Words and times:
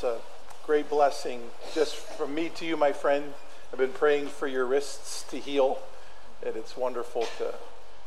It's 0.00 0.04
a 0.06 0.18
great 0.64 0.88
blessing 0.88 1.42
just 1.74 1.94
from 1.94 2.34
me 2.34 2.48
to 2.54 2.64
you, 2.64 2.74
my 2.74 2.90
friend. 2.90 3.34
I've 3.70 3.78
been 3.78 3.92
praying 3.92 4.28
for 4.28 4.46
your 4.46 4.64
wrists 4.64 5.24
to 5.24 5.36
heal, 5.36 5.78
and 6.42 6.56
it's 6.56 6.74
wonderful 6.74 7.26
to 7.36 7.52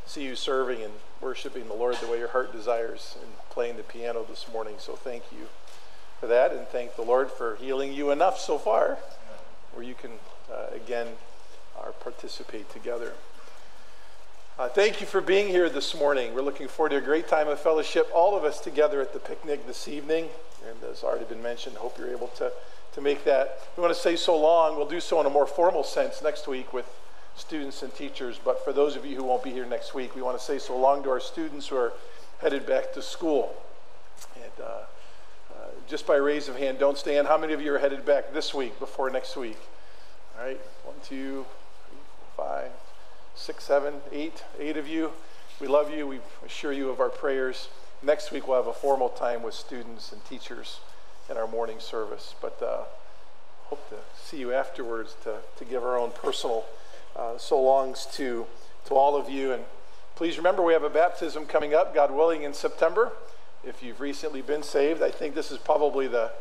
see 0.07 0.23
you 0.23 0.35
serving 0.35 0.81
and 0.81 0.93
worshiping 1.21 1.67
the 1.67 1.75
Lord 1.75 1.97
the 1.97 2.07
way 2.07 2.17
your 2.17 2.29
heart 2.29 2.51
desires 2.51 3.15
and 3.21 3.31
playing 3.51 3.77
the 3.77 3.83
piano 3.83 4.25
this 4.27 4.47
morning. 4.51 4.73
So 4.79 4.93
thank 4.93 5.21
you 5.31 5.49
for 6.19 6.25
that, 6.25 6.51
and 6.51 6.65
thank 6.65 6.95
the 6.95 7.03
Lord 7.03 7.29
for 7.29 7.57
healing 7.57 7.93
you 7.93 8.09
enough 8.09 8.39
so 8.39 8.57
far 8.57 8.97
where 9.73 9.85
you 9.85 9.93
can 9.93 10.13
uh, 10.51 10.75
again 10.75 11.09
uh, 11.79 11.91
participate 12.01 12.71
together. 12.71 13.13
Uh, 14.55 14.69
thank 14.69 15.01
you 15.01 15.07
for 15.07 15.19
being 15.19 15.47
here 15.47 15.67
this 15.67 15.95
morning. 15.95 16.31
We're 16.35 16.43
looking 16.43 16.67
forward 16.67 16.89
to 16.89 16.97
a 16.97 17.01
great 17.01 17.27
time 17.27 17.47
of 17.47 17.59
fellowship, 17.59 18.07
all 18.13 18.37
of 18.37 18.43
us 18.43 18.59
together 18.59 19.01
at 19.01 19.11
the 19.11 19.17
picnic 19.17 19.65
this 19.65 19.87
evening. 19.87 20.29
And 20.69 20.77
as 20.91 21.03
already 21.03 21.25
been 21.25 21.41
mentioned, 21.41 21.75
hope 21.75 21.97
you're 21.97 22.11
able 22.11 22.27
to, 22.37 22.51
to 22.93 23.01
make 23.01 23.23
that. 23.23 23.57
We 23.75 23.81
want 23.81 23.95
to 23.95 23.99
say 23.99 24.15
so 24.15 24.37
long. 24.37 24.77
We'll 24.77 24.87
do 24.87 24.99
so 24.99 25.19
in 25.19 25.25
a 25.25 25.29
more 25.31 25.47
formal 25.47 25.83
sense 25.83 26.21
next 26.21 26.47
week 26.47 26.71
with 26.71 26.85
students 27.35 27.81
and 27.81 27.91
teachers. 27.95 28.39
But 28.45 28.63
for 28.63 28.71
those 28.71 28.95
of 28.95 29.07
you 29.07 29.15
who 29.15 29.23
won't 29.23 29.43
be 29.43 29.49
here 29.49 29.65
next 29.65 29.95
week, 29.95 30.15
we 30.15 30.21
want 30.21 30.37
to 30.37 30.43
say 30.43 30.59
so 30.59 30.77
long 30.77 31.01
to 31.01 31.09
our 31.09 31.19
students 31.19 31.69
who 31.69 31.77
are 31.77 31.93
headed 32.39 32.67
back 32.67 32.93
to 32.93 33.01
school. 33.01 33.55
And 34.35 34.51
uh, 34.63 34.67
uh, 34.69 35.69
just 35.87 36.05
by 36.05 36.17
raise 36.17 36.47
of 36.47 36.57
hand, 36.57 36.77
don't 36.77 36.99
stand. 36.99 37.27
How 37.27 37.39
many 37.39 37.53
of 37.53 37.61
you 37.61 37.73
are 37.73 37.79
headed 37.79 38.05
back 38.05 38.31
this 38.33 38.53
week 38.53 38.77
before 38.77 39.09
next 39.09 39.35
week? 39.35 39.57
All 40.37 40.45
right, 40.45 40.61
one, 40.83 40.95
two, 41.03 41.43
three, 41.89 41.97
four, 42.35 42.45
five, 42.45 42.71
six, 43.35 43.63
seven, 43.63 43.95
eight, 44.11 44.43
eight 44.59 44.77
of 44.77 44.87
you. 44.87 45.11
We 45.59 45.67
love 45.67 45.91
you. 45.91 46.07
We 46.07 46.19
assure 46.45 46.73
you 46.73 46.89
of 46.89 46.99
our 46.99 47.09
prayers. 47.09 47.69
Next 48.01 48.31
week 48.31 48.47
we'll 48.47 48.57
have 48.57 48.67
a 48.67 48.73
formal 48.73 49.09
time 49.09 49.43
with 49.43 49.53
students 49.53 50.11
and 50.11 50.23
teachers 50.25 50.79
in 51.29 51.37
our 51.37 51.47
morning 51.47 51.79
service. 51.79 52.35
But 52.41 52.61
uh, 52.61 52.83
hope 53.65 53.89
to 53.89 53.95
see 54.21 54.37
you 54.37 54.53
afterwards 54.53 55.15
to, 55.23 55.37
to 55.57 55.65
give 55.65 55.83
our 55.83 55.97
own 55.97 56.11
personal 56.11 56.65
uh, 57.15 57.37
so 57.37 57.61
longs 57.61 58.05
to, 58.13 58.45
to 58.85 58.93
all 58.93 59.15
of 59.15 59.29
you. 59.29 59.51
And 59.53 59.63
please 60.15 60.37
remember 60.37 60.61
we 60.61 60.73
have 60.73 60.83
a 60.83 60.89
baptism 60.89 61.45
coming 61.45 61.73
up, 61.73 61.95
God 61.95 62.11
willing, 62.11 62.43
in 62.43 62.53
September. 62.53 63.13
If 63.63 63.81
you've 63.81 64.01
recently 64.01 64.41
been 64.41 64.63
saved, 64.63 65.01
I 65.01 65.09
think 65.09 65.35
this 65.35 65.49
is 65.49 65.57
probably 65.57 66.07
the 66.07 66.31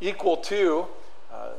equal 0.00 0.36
to 0.36 0.86
uh, 1.32 1.50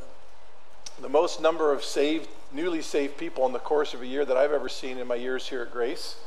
the 1.01 1.09
most 1.09 1.41
number 1.41 1.71
of 1.71 1.83
saved, 1.83 2.27
newly 2.51 2.81
saved 2.81 3.17
people 3.17 3.45
in 3.45 3.53
the 3.53 3.59
course 3.59 3.93
of 3.93 4.01
a 4.01 4.07
year 4.07 4.25
that 4.25 4.35
I've 4.35 4.51
ever 4.51 4.69
seen 4.69 4.97
in 4.97 5.07
my 5.07 5.15
years 5.15 5.47
here 5.47 5.61
at 5.61 5.71
Grace. 5.71 6.17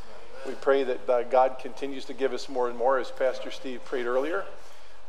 We 0.46 0.54
pray 0.54 0.84
that 0.84 1.08
uh, 1.08 1.22
God 1.24 1.58
continues 1.60 2.04
to 2.06 2.14
give 2.14 2.32
us 2.32 2.48
more 2.48 2.68
and 2.68 2.78
more, 2.78 2.98
as 2.98 3.10
Pastor 3.10 3.50
Steve 3.50 3.84
prayed 3.84 4.06
earlier. 4.06 4.44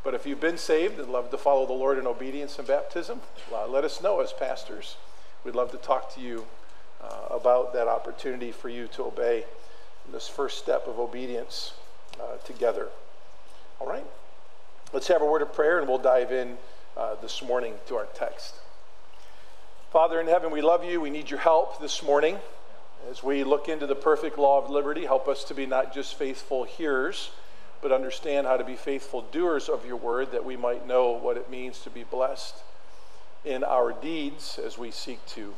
But 0.04 0.14
if 0.14 0.26
you've 0.26 0.40
been 0.40 0.58
saved 0.58 0.98
and 0.98 1.10
love 1.10 1.30
to 1.30 1.38
follow 1.38 1.64
the 1.64 1.72
Lord 1.72 1.96
in 1.96 2.06
obedience 2.06 2.58
and 2.58 2.66
baptism, 2.66 3.20
uh, 3.52 3.68
let 3.68 3.84
us 3.84 4.02
know 4.02 4.20
as 4.20 4.32
pastors. 4.32 4.96
We'd 5.44 5.54
love 5.54 5.70
to 5.70 5.76
talk 5.76 6.12
to 6.16 6.20
you 6.20 6.44
uh, 7.00 7.28
about 7.30 7.72
that 7.72 7.86
opportunity 7.86 8.50
for 8.50 8.68
you 8.68 8.88
to 8.88 9.04
obey 9.04 9.44
this 10.10 10.26
first 10.26 10.58
step 10.58 10.88
of 10.88 10.98
obedience 10.98 11.74
uh, 12.20 12.36
together. 12.44 12.88
All 13.80 13.86
right? 13.86 14.04
Let's 14.92 15.06
have 15.06 15.22
a 15.22 15.26
word 15.26 15.42
of 15.42 15.54
prayer 15.54 15.78
and 15.78 15.88
we'll 15.88 15.98
dive 15.98 16.32
in 16.32 16.58
uh, 16.96 17.14
this 17.22 17.42
morning 17.42 17.74
to 17.86 17.94
our 17.94 18.06
text. 18.14 18.56
Father 19.92 20.18
in 20.22 20.26
heaven, 20.26 20.50
we 20.50 20.62
love 20.62 20.86
you. 20.86 21.02
We 21.02 21.10
need 21.10 21.28
your 21.28 21.40
help 21.40 21.78
this 21.78 22.02
morning. 22.02 22.38
As 23.10 23.22
we 23.22 23.44
look 23.44 23.68
into 23.68 23.86
the 23.86 23.94
perfect 23.94 24.38
law 24.38 24.56
of 24.56 24.70
liberty, 24.70 25.04
help 25.04 25.28
us 25.28 25.44
to 25.44 25.54
be 25.54 25.66
not 25.66 25.92
just 25.92 26.14
faithful 26.14 26.64
hearers, 26.64 27.30
but 27.82 27.92
understand 27.92 28.46
how 28.46 28.56
to 28.56 28.64
be 28.64 28.74
faithful 28.74 29.20
doers 29.20 29.68
of 29.68 29.84
your 29.84 29.96
word 29.96 30.32
that 30.32 30.46
we 30.46 30.56
might 30.56 30.86
know 30.86 31.10
what 31.10 31.36
it 31.36 31.50
means 31.50 31.80
to 31.80 31.90
be 31.90 32.04
blessed 32.04 32.54
in 33.44 33.62
our 33.64 33.92
deeds 33.92 34.58
as 34.64 34.78
we 34.78 34.90
seek 34.90 35.24
to, 35.26 35.52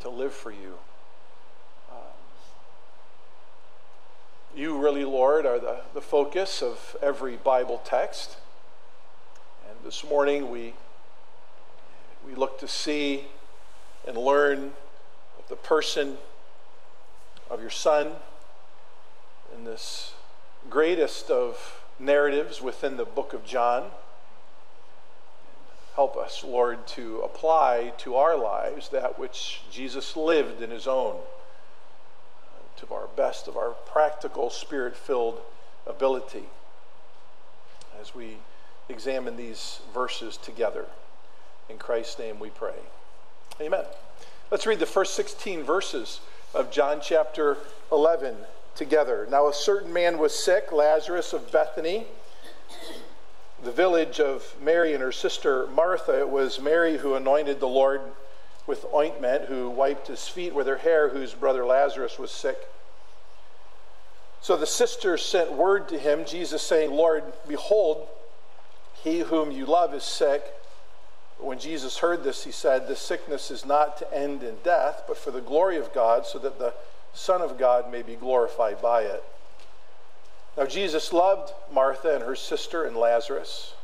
to 0.00 0.08
live 0.08 0.34
for 0.34 0.50
you. 0.50 0.74
Um, 1.92 1.96
you 4.52 4.76
really, 4.76 5.04
Lord, 5.04 5.46
are 5.46 5.60
the, 5.60 5.82
the 5.94 6.00
focus 6.00 6.60
of 6.60 6.96
every 7.00 7.36
Bible 7.36 7.80
text. 7.84 8.36
And 9.70 9.78
this 9.84 10.02
morning 10.02 10.50
we, 10.50 10.74
we 12.28 12.34
look 12.34 12.58
to 12.58 12.68
see 12.68 13.24
and 14.06 14.16
learn 14.16 14.72
of 15.38 15.48
the 15.48 15.56
person 15.56 16.18
of 17.50 17.60
your 17.60 17.70
Son 17.70 18.12
in 19.56 19.64
this 19.64 20.12
greatest 20.68 21.30
of 21.30 21.82
narratives 21.98 22.60
within 22.60 22.98
the 22.98 23.04
book 23.04 23.32
of 23.32 23.46
John. 23.46 23.90
Help 25.94 26.16
us, 26.16 26.44
Lord, 26.44 26.86
to 26.88 27.20
apply 27.20 27.92
to 27.98 28.16
our 28.16 28.36
lives 28.36 28.90
that 28.90 29.18
which 29.18 29.62
Jesus 29.72 30.14
lived 30.14 30.62
in 30.62 30.70
his 30.70 30.86
own, 30.86 31.16
to 32.76 32.94
our 32.94 33.08
best 33.16 33.48
of 33.48 33.56
our 33.56 33.70
practical, 33.70 34.50
spirit 34.50 34.96
filled 34.96 35.40
ability 35.86 36.44
as 38.00 38.14
we 38.14 38.36
examine 38.88 39.36
these 39.36 39.80
verses 39.94 40.36
together. 40.36 40.84
In 41.68 41.76
Christ's 41.76 42.18
name 42.18 42.40
we 42.40 42.48
pray. 42.48 42.78
Amen. 43.60 43.84
Let's 44.50 44.66
read 44.66 44.78
the 44.78 44.86
first 44.86 45.14
16 45.14 45.62
verses 45.62 46.20
of 46.54 46.70
John 46.70 47.00
chapter 47.02 47.58
11 47.92 48.36
together. 48.74 49.26
Now, 49.30 49.48
a 49.48 49.52
certain 49.52 49.92
man 49.92 50.16
was 50.16 50.34
sick, 50.34 50.72
Lazarus 50.72 51.34
of 51.34 51.52
Bethany, 51.52 52.06
the 53.62 53.72
village 53.72 54.18
of 54.18 54.54
Mary 54.62 54.94
and 54.94 55.02
her 55.02 55.12
sister 55.12 55.66
Martha. 55.66 56.20
It 56.20 56.30
was 56.30 56.58
Mary 56.58 56.96
who 56.96 57.14
anointed 57.14 57.60
the 57.60 57.68
Lord 57.68 58.00
with 58.66 58.86
ointment, 58.94 59.46
who 59.46 59.68
wiped 59.68 60.06
his 60.06 60.26
feet 60.26 60.54
with 60.54 60.66
her 60.66 60.78
hair, 60.78 61.10
whose 61.10 61.34
brother 61.34 61.66
Lazarus 61.66 62.18
was 62.18 62.30
sick. 62.30 62.58
So 64.40 64.56
the 64.56 64.66
sisters 64.66 65.22
sent 65.22 65.52
word 65.52 65.88
to 65.88 65.98
him, 65.98 66.24
Jesus 66.24 66.62
saying, 66.62 66.92
Lord, 66.92 67.24
behold, 67.46 68.08
he 69.02 69.20
whom 69.20 69.50
you 69.50 69.66
love 69.66 69.92
is 69.92 70.04
sick. 70.04 70.44
When 71.38 71.58
Jesus 71.58 71.98
heard 71.98 72.24
this, 72.24 72.44
he 72.44 72.50
said, 72.50 72.88
This 72.88 73.00
sickness 73.00 73.50
is 73.50 73.64
not 73.64 73.96
to 73.98 74.14
end 74.14 74.42
in 74.42 74.56
death, 74.64 75.04
but 75.06 75.16
for 75.16 75.30
the 75.30 75.40
glory 75.40 75.76
of 75.76 75.92
God, 75.92 76.26
so 76.26 76.38
that 76.40 76.58
the 76.58 76.74
Son 77.12 77.42
of 77.42 77.58
God 77.58 77.90
may 77.90 78.02
be 78.02 78.16
glorified 78.16 78.82
by 78.82 79.02
it. 79.02 79.22
Now, 80.56 80.66
Jesus 80.66 81.12
loved 81.12 81.52
Martha 81.72 82.14
and 82.14 82.24
her 82.24 82.34
sister 82.34 82.84
and 82.84 82.96
Lazarus. 82.96 83.74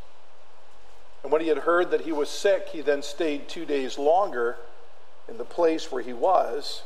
And 1.22 1.31
when 1.31 1.41
he 1.41 1.48
had 1.48 1.59
heard 1.59 1.91
that 1.92 2.03
he 2.03 2.12
was 2.12 2.28
sick, 2.28 2.69
he 2.69 2.81
then 2.81 3.03
stayed 3.03 3.48
two 3.48 3.65
days 3.65 3.98
longer 3.98 4.56
in 5.28 5.38
the 5.38 5.44
place 5.44 5.91
where 5.91 6.03
he 6.03 6.12
was. 6.12 6.82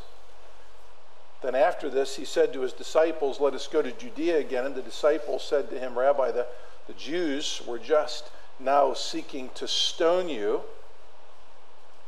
Then, 1.43 1.55
after 1.55 1.89
this, 1.89 2.17
he 2.17 2.25
said 2.25 2.53
to 2.53 2.61
his 2.61 2.73
disciples, 2.73 3.41
Let 3.41 3.55
us 3.55 3.67
go 3.67 3.81
to 3.81 3.91
Judea 3.93 4.39
again. 4.39 4.67
And 4.67 4.75
the 4.75 4.83
disciples 4.83 5.43
said 5.43 5.71
to 5.71 5.79
him, 5.79 5.99
Rabbi, 5.99 6.33
the, 6.33 6.47
the 6.87 6.93
Jews 6.93 7.62
were 7.67 7.79
just 7.79 8.31
now 8.61 8.95
seeking 8.95 9.51
to 9.55 9.69
stone 9.69 10.29
you, 10.29 10.63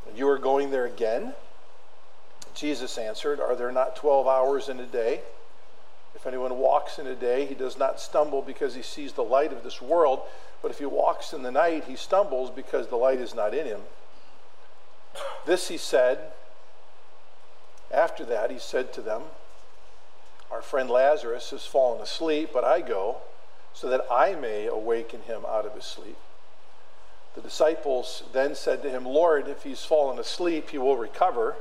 and 0.08 0.16
you 0.16 0.28
are 0.28 0.38
going 0.38 0.70
there 0.70 0.86
again? 0.86 1.34
Jesus 2.54 2.98
answered, 2.98 3.40
Are 3.40 3.54
there 3.54 3.72
not 3.72 3.96
12 3.96 4.26
hours 4.26 4.68
in 4.68 4.80
a 4.80 4.86
day? 4.86 5.20
If 6.14 6.26
anyone 6.26 6.58
walks 6.58 6.98
in 6.98 7.06
a 7.06 7.14
day, 7.14 7.46
he 7.46 7.54
does 7.54 7.78
not 7.78 8.00
stumble 8.00 8.42
because 8.42 8.74
he 8.74 8.82
sees 8.82 9.12
the 9.12 9.22
light 9.22 9.52
of 9.52 9.62
this 9.62 9.80
world, 9.80 10.20
but 10.60 10.70
if 10.70 10.78
he 10.78 10.86
walks 10.86 11.32
in 11.32 11.42
the 11.42 11.50
night, 11.50 11.84
he 11.84 11.96
stumbles 11.96 12.50
because 12.50 12.88
the 12.88 12.96
light 12.96 13.20
is 13.20 13.34
not 13.34 13.54
in 13.54 13.66
him. 13.66 13.80
This 15.46 15.68
he 15.68 15.76
said. 15.76 16.18
After 17.92 18.24
that, 18.26 18.50
he 18.50 18.58
said 18.58 18.92
to 18.92 19.00
them, 19.00 19.22
Our 20.50 20.62
friend 20.62 20.90
Lazarus 20.90 21.50
has 21.50 21.64
fallen 21.64 22.00
asleep, 22.00 22.50
but 22.52 22.64
I 22.64 22.80
go 22.80 23.18
so 23.72 23.88
that 23.88 24.04
I 24.10 24.34
may 24.34 24.66
awaken 24.66 25.22
him 25.22 25.42
out 25.48 25.64
of 25.64 25.74
his 25.74 25.84
sleep. 25.84 26.16
The 27.34 27.40
disciples 27.40 28.24
then 28.32 28.54
said 28.54 28.82
to 28.82 28.90
him, 28.90 29.04
Lord, 29.04 29.46
if 29.46 29.62
he's 29.62 29.84
fallen 29.84 30.18
asleep, 30.18 30.70
he 30.70 30.78
will 30.78 30.96
recover. 30.96 31.54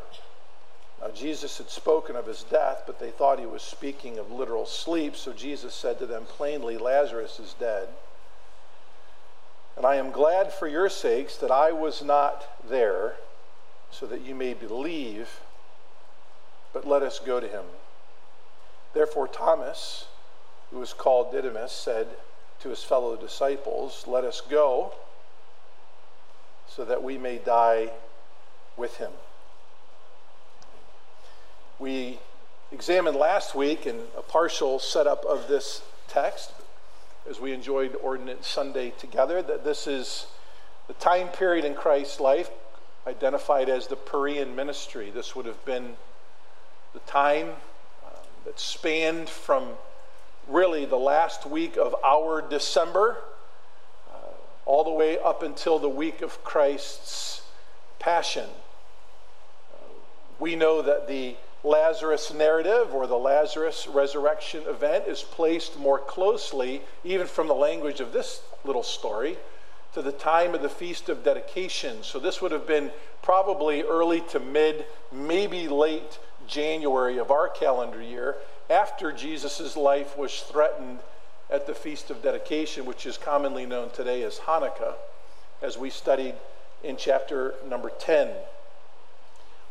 Now, 1.00 1.10
Jesus 1.12 1.58
had 1.60 1.70
spoken 1.70 2.16
of 2.16 2.26
his 2.26 2.44
death, 2.44 2.84
but 2.86 3.00
they 3.00 3.12
thought 3.12 3.40
he 3.40 3.46
was 3.46 3.62
speaking 3.62 4.18
of 4.18 4.32
literal 4.32 4.66
sleep, 4.66 5.16
so 5.16 5.32
Jesus 5.32 5.74
said 5.76 6.00
to 6.00 6.06
them 6.06 6.24
plainly, 6.24 6.78
Lazarus 6.78 7.40
is 7.40 7.54
dead. 7.54 7.88
And 9.78 9.86
I 9.86 9.96
am 9.96 10.12
glad 10.12 10.52
for 10.52 10.68
your 10.68 10.90
sakes 10.90 11.38
that 11.38 11.52
I 11.52 11.72
was 11.72 12.04
not 12.04 12.68
there, 12.68 13.16
so 13.92 14.06
that 14.08 14.22
you 14.22 14.36
may 14.36 14.54
believe, 14.54 15.40
but 16.74 16.88
let 16.88 17.02
us 17.02 17.20
go 17.20 17.40
to 17.40 17.48
him. 17.48 17.64
Therefore, 18.94 19.28
Thomas, 19.28 20.06
who 20.72 20.80
was 20.80 20.94
called 20.94 21.32
Didymus, 21.32 21.72
said 21.72 22.08
to 22.60 22.70
his 22.70 22.84
fellow 22.84 23.16
disciples, 23.16 24.04
Let 24.06 24.26
us 24.26 24.42
go 24.42 24.94
so 26.80 26.86
that 26.86 27.04
we 27.04 27.18
may 27.18 27.38
die 27.38 27.92
with 28.78 28.96
him. 28.96 29.12
We 31.78 32.20
examined 32.72 33.18
last 33.18 33.54
week 33.54 33.86
in 33.86 34.04
a 34.18 34.22
partial 34.22 34.80
setup 34.80 35.26
of 35.26 35.50
this 35.50 35.82
text 36.08 36.54
as 37.30 37.38
we 37.38 37.52
enjoyed 37.52 37.98
Ordinance 38.02 38.48
Sunday 38.48 38.92
together 38.92 39.42
that 39.42 39.66
this 39.66 39.88
is 39.88 40.28
The 40.88 40.94
time 40.94 41.28
period 41.28 41.66
in 41.66 41.76
Christ's 41.76 42.22
life, 42.22 42.50
identified 43.06 43.68
as 43.68 43.88
the 43.88 43.98
Perean 43.98 44.56
ministry, 44.56 45.10
this 45.10 45.36
would 45.36 45.48
have 45.48 45.66
been 45.66 45.98
the 46.94 47.00
time 47.00 47.50
uh, 48.06 48.10
that 48.46 48.58
spanned 48.58 49.28
from 49.28 49.72
really 50.48 50.86
the 50.86 50.96
last 50.96 51.46
week 51.46 51.76
of 51.76 51.94
our 52.06 52.42
December 52.42 53.18
all 54.70 54.84
the 54.84 54.92
way 54.92 55.18
up 55.18 55.42
until 55.42 55.80
the 55.80 55.90
week 55.90 56.22
of 56.22 56.44
Christ's 56.44 57.42
passion. 57.98 58.48
We 60.38 60.56
know 60.56 60.84
that 60.84 61.08
the 61.08 61.38
Lazarus 61.64 62.32
narrative 62.32 62.94
or 62.94 63.08
the 63.08 63.18
Lazarus 63.18 63.88
resurrection 63.88 64.62
event 64.68 65.06
is 65.08 65.24
placed 65.24 65.80
more 65.80 65.98
closely, 65.98 66.84
even 67.04 67.26
from 67.26 67.48
the 67.48 67.56
language 67.56 68.00
of 68.00 68.14
this 68.14 68.44
little 68.64 68.84
story, 68.84 69.38
to 69.96 70.04
the 70.04 70.12
time 70.12 70.54
of 70.54 70.62
the 70.62 70.70
Feast 70.70 71.10
of 71.10 71.24
Dedication. 71.24 72.04
So 72.04 72.20
this 72.20 72.40
would 72.40 72.52
have 72.52 72.68
been 72.68 72.92
probably 73.24 73.82
early 73.82 74.22
to 74.30 74.40
mid, 74.40 74.86
maybe 75.12 75.68
late 75.68 76.20
January 76.46 77.18
of 77.18 77.32
our 77.32 77.50
calendar 77.50 78.04
year, 78.04 78.36
after 78.70 79.12
Jesus' 79.12 79.76
life 79.76 80.16
was 80.16 80.42
threatened 80.42 81.00
at 81.50 81.66
the 81.66 81.74
Feast 81.74 82.10
of 82.10 82.22
Dedication, 82.22 82.86
which 82.86 83.06
is 83.06 83.18
commonly 83.18 83.66
known 83.66 83.90
today 83.90 84.24
as 84.24 84.40
Hanukkah, 84.40 84.94
as 85.62 85.78
we 85.78 85.90
studied 85.90 86.36
in 86.84 86.96
chapter 86.96 87.56
number 87.68 87.90
10. 88.00 88.30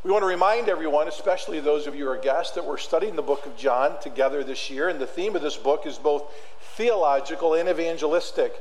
We 0.04 0.12
want 0.12 0.22
to 0.22 0.28
remind 0.28 0.68
everyone, 0.68 1.08
especially 1.08 1.60
those 1.60 1.86
of 1.86 1.94
you 1.94 2.04
who 2.04 2.10
are 2.10 2.16
guests, 2.16 2.54
that 2.54 2.64
we're 2.64 2.78
studying 2.78 3.16
the 3.16 3.22
book 3.22 3.46
of 3.46 3.56
John 3.56 4.00
together 4.00 4.44
this 4.44 4.70
year, 4.70 4.88
and 4.88 5.00
the 5.00 5.06
theme 5.06 5.34
of 5.34 5.42
this 5.42 5.56
book 5.56 5.86
is 5.86 5.98
both 5.98 6.24
theological 6.76 7.54
and 7.54 7.68
evangelistic. 7.68 8.54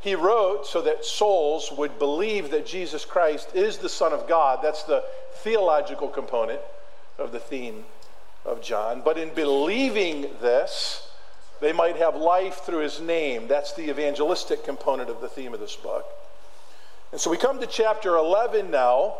He 0.00 0.14
wrote 0.14 0.66
so 0.66 0.82
that 0.82 1.04
souls 1.04 1.72
would 1.72 1.98
believe 1.98 2.50
that 2.50 2.66
Jesus 2.66 3.04
Christ 3.04 3.50
is 3.54 3.78
the 3.78 3.88
Son 3.88 4.12
of 4.12 4.28
God. 4.28 4.60
That's 4.62 4.82
the 4.82 5.02
theological 5.36 6.08
component 6.08 6.60
of 7.18 7.32
the 7.32 7.40
theme 7.40 7.84
of 8.44 8.62
John. 8.62 9.02
But 9.04 9.18
in 9.18 9.32
believing 9.32 10.28
this, 10.40 11.08
they 11.60 11.72
might 11.72 11.96
have 11.96 12.16
life 12.16 12.62
through 12.64 12.80
his 12.80 13.00
name. 13.00 13.48
That's 13.48 13.72
the 13.72 13.90
evangelistic 13.90 14.64
component 14.64 15.10
of 15.10 15.20
the 15.20 15.28
theme 15.28 15.54
of 15.54 15.60
this 15.60 15.76
book. 15.76 16.04
And 17.12 17.20
so 17.20 17.30
we 17.30 17.36
come 17.36 17.60
to 17.60 17.66
chapter 17.66 18.16
11 18.16 18.70
now, 18.70 19.14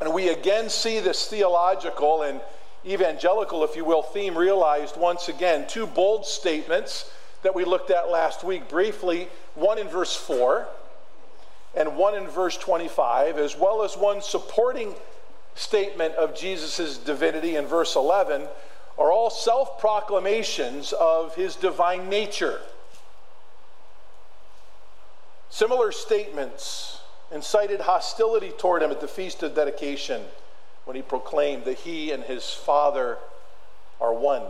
and 0.00 0.12
we 0.12 0.28
again 0.28 0.68
see 0.68 1.00
this 1.00 1.28
theological 1.28 2.22
and 2.22 2.40
evangelical, 2.84 3.62
if 3.64 3.76
you 3.76 3.84
will, 3.84 4.02
theme 4.02 4.36
realized 4.36 4.96
once 4.96 5.28
again. 5.28 5.66
Two 5.68 5.86
bold 5.86 6.26
statements 6.26 7.10
that 7.42 7.54
we 7.54 7.64
looked 7.64 7.90
at 7.90 8.10
last 8.10 8.42
week 8.42 8.68
briefly 8.68 9.28
one 9.54 9.78
in 9.78 9.88
verse 9.88 10.16
4 10.16 10.66
and 11.74 11.96
one 11.96 12.14
in 12.14 12.26
verse 12.26 12.56
25, 12.56 13.38
as 13.38 13.56
well 13.56 13.82
as 13.82 13.96
one 13.96 14.20
supporting 14.20 14.94
statement 15.54 16.14
of 16.14 16.34
Jesus' 16.34 16.98
divinity 16.98 17.56
in 17.56 17.66
verse 17.66 17.96
11, 17.96 18.46
are 18.98 19.10
all 19.10 19.30
self 19.30 19.78
proclamations 19.78 20.92
of 20.92 21.34
his 21.34 21.56
divine 21.56 22.08
nature. 22.08 22.60
Similar 25.50 25.92
statements 25.92 27.00
incited 27.30 27.80
hostility 27.80 28.50
toward 28.50 28.82
him 28.82 28.90
at 28.90 29.00
the 29.00 29.08
Feast 29.08 29.42
of 29.42 29.54
Dedication 29.54 30.22
when 30.84 30.96
he 30.96 31.02
proclaimed 31.02 31.64
that 31.64 31.78
he 31.78 32.10
and 32.10 32.24
his 32.24 32.50
Father 32.50 33.18
are 34.00 34.14
one. 34.14 34.42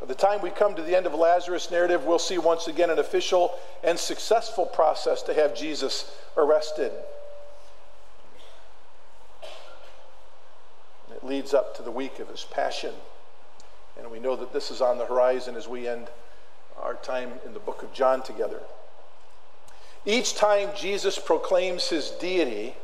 By 0.00 0.06
the 0.06 0.14
time 0.14 0.42
we 0.42 0.50
come 0.50 0.74
to 0.76 0.82
the 0.82 0.96
end 0.96 1.06
of 1.06 1.14
Lazarus' 1.14 1.70
narrative, 1.70 2.04
we'll 2.04 2.18
see 2.18 2.38
once 2.38 2.68
again 2.68 2.90
an 2.90 2.98
official 2.98 3.54
and 3.82 3.98
successful 3.98 4.64
process 4.64 5.22
to 5.22 5.34
have 5.34 5.56
Jesus 5.56 6.12
arrested. 6.36 6.92
It 11.10 11.24
leads 11.24 11.52
up 11.52 11.76
to 11.76 11.82
the 11.82 11.90
week 11.90 12.20
of 12.20 12.28
his 12.28 12.44
passion. 12.44 12.94
And 13.98 14.10
we 14.10 14.20
know 14.20 14.36
that 14.36 14.52
this 14.52 14.70
is 14.70 14.80
on 14.80 14.98
the 14.98 15.06
horizon 15.06 15.56
as 15.56 15.68
we 15.68 15.88
end 15.88 16.08
our 16.80 16.94
time 16.94 17.32
in 17.44 17.52
the 17.52 17.58
book 17.58 17.82
of 17.82 17.92
John 17.92 18.22
together. 18.22 18.60
Each 20.06 20.34
time 20.34 20.70
Jesus 20.76 21.18
proclaims 21.18 21.88
his 21.88 22.10
deity, 22.10 22.74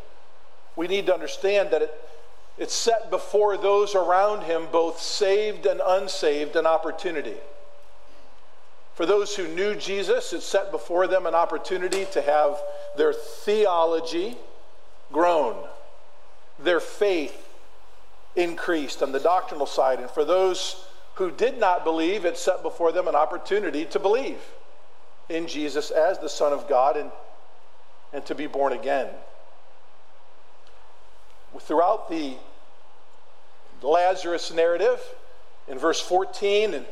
we 0.77 0.89
need 0.89 1.07
to 1.07 1.15
understand 1.15 1.71
that 1.71 1.83
it 1.83 2.05
it's 2.57 2.75
set 2.75 3.11
before 3.11 3.57
those 3.57 3.95
around 3.95 4.45
him, 4.45 4.69
both 4.71 5.01
saved 5.01 5.67
and 5.67 5.81
unsaved, 5.85 6.55
an 6.55 6.67
opportunity. 6.67 7.37
For 8.95 9.07
those 9.07 9.35
who 9.35 9.49
knew 9.49 9.75
Jesus, 9.75 10.33
it 10.33 10.43
set 10.43 10.71
before 10.71 11.09
them 11.09 11.27
an 11.27 11.35
opportunity 11.35 12.07
to 12.13 12.23
have 12.23 12.61
their 12.97 13.13
theology 13.13 14.37
grown, 15.11 15.57
their 16.61 16.79
faith 16.79 17.49
increased 18.37 19.03
on 19.03 19.11
the 19.11 19.19
doctrinal 19.19 19.67
side. 19.67 19.99
And 19.99 20.11
for 20.11 20.25
those 20.25 20.87
who 21.15 21.31
did 21.31 21.59
not 21.59 21.85
believe, 21.85 22.25
it 22.25 22.37
set 22.37 22.63
before 22.63 22.93
them 22.93 23.09
an 23.09 23.15
opportunity 23.15 23.85
to 23.87 23.99
believe 23.99 24.39
in 25.29 25.47
Jesus 25.47 25.91
as 25.91 26.19
the 26.19 26.29
Son 26.29 26.53
of 26.53 26.69
God 26.69 26.97
and, 26.97 27.11
and 28.13 28.25
to 28.27 28.35
be 28.35 28.47
born 28.47 28.73
again. 28.73 29.09
Throughout 31.61 32.11
the 32.11 32.35
Lazarus 33.81 34.53
narrative, 34.53 35.01
in 35.69 35.79
verse 35.79 36.01
14 36.01 36.75
and 36.75 36.87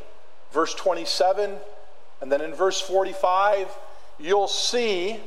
verse 0.51 0.73
27, 0.73 1.55
and 2.21 2.31
then 2.31 2.41
in 2.41 2.53
verse 2.53 2.79
45, 2.79 3.67
you'll 4.19 4.47
see 4.47 5.19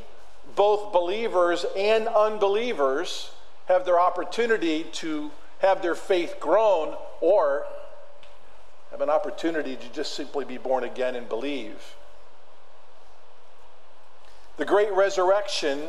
both 0.55 0.93
believers 0.93 1.67
and 1.77 2.09
unbelievers 2.09 3.31
have 3.67 3.85
their 3.85 4.01
opportunity 4.01 4.85
to 4.93 5.31
have 5.59 5.83
their 5.83 5.95
faith 5.95 6.37
grown 6.41 6.95
or 7.21 7.67
have 8.97 9.07
an 9.07 9.11
opportunity 9.11 9.77
to 9.77 9.93
just 9.93 10.15
simply 10.15 10.43
be 10.43 10.57
born 10.57 10.83
again 10.83 11.17
and 11.17 11.29
believe. 11.29 11.97
The 14.57 14.65
great 14.65 14.91
resurrection 14.91 15.83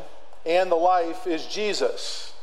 and 0.45 0.69
the 0.69 0.75
life 0.75 1.25
is 1.25 1.45
Jesus. 1.45 2.33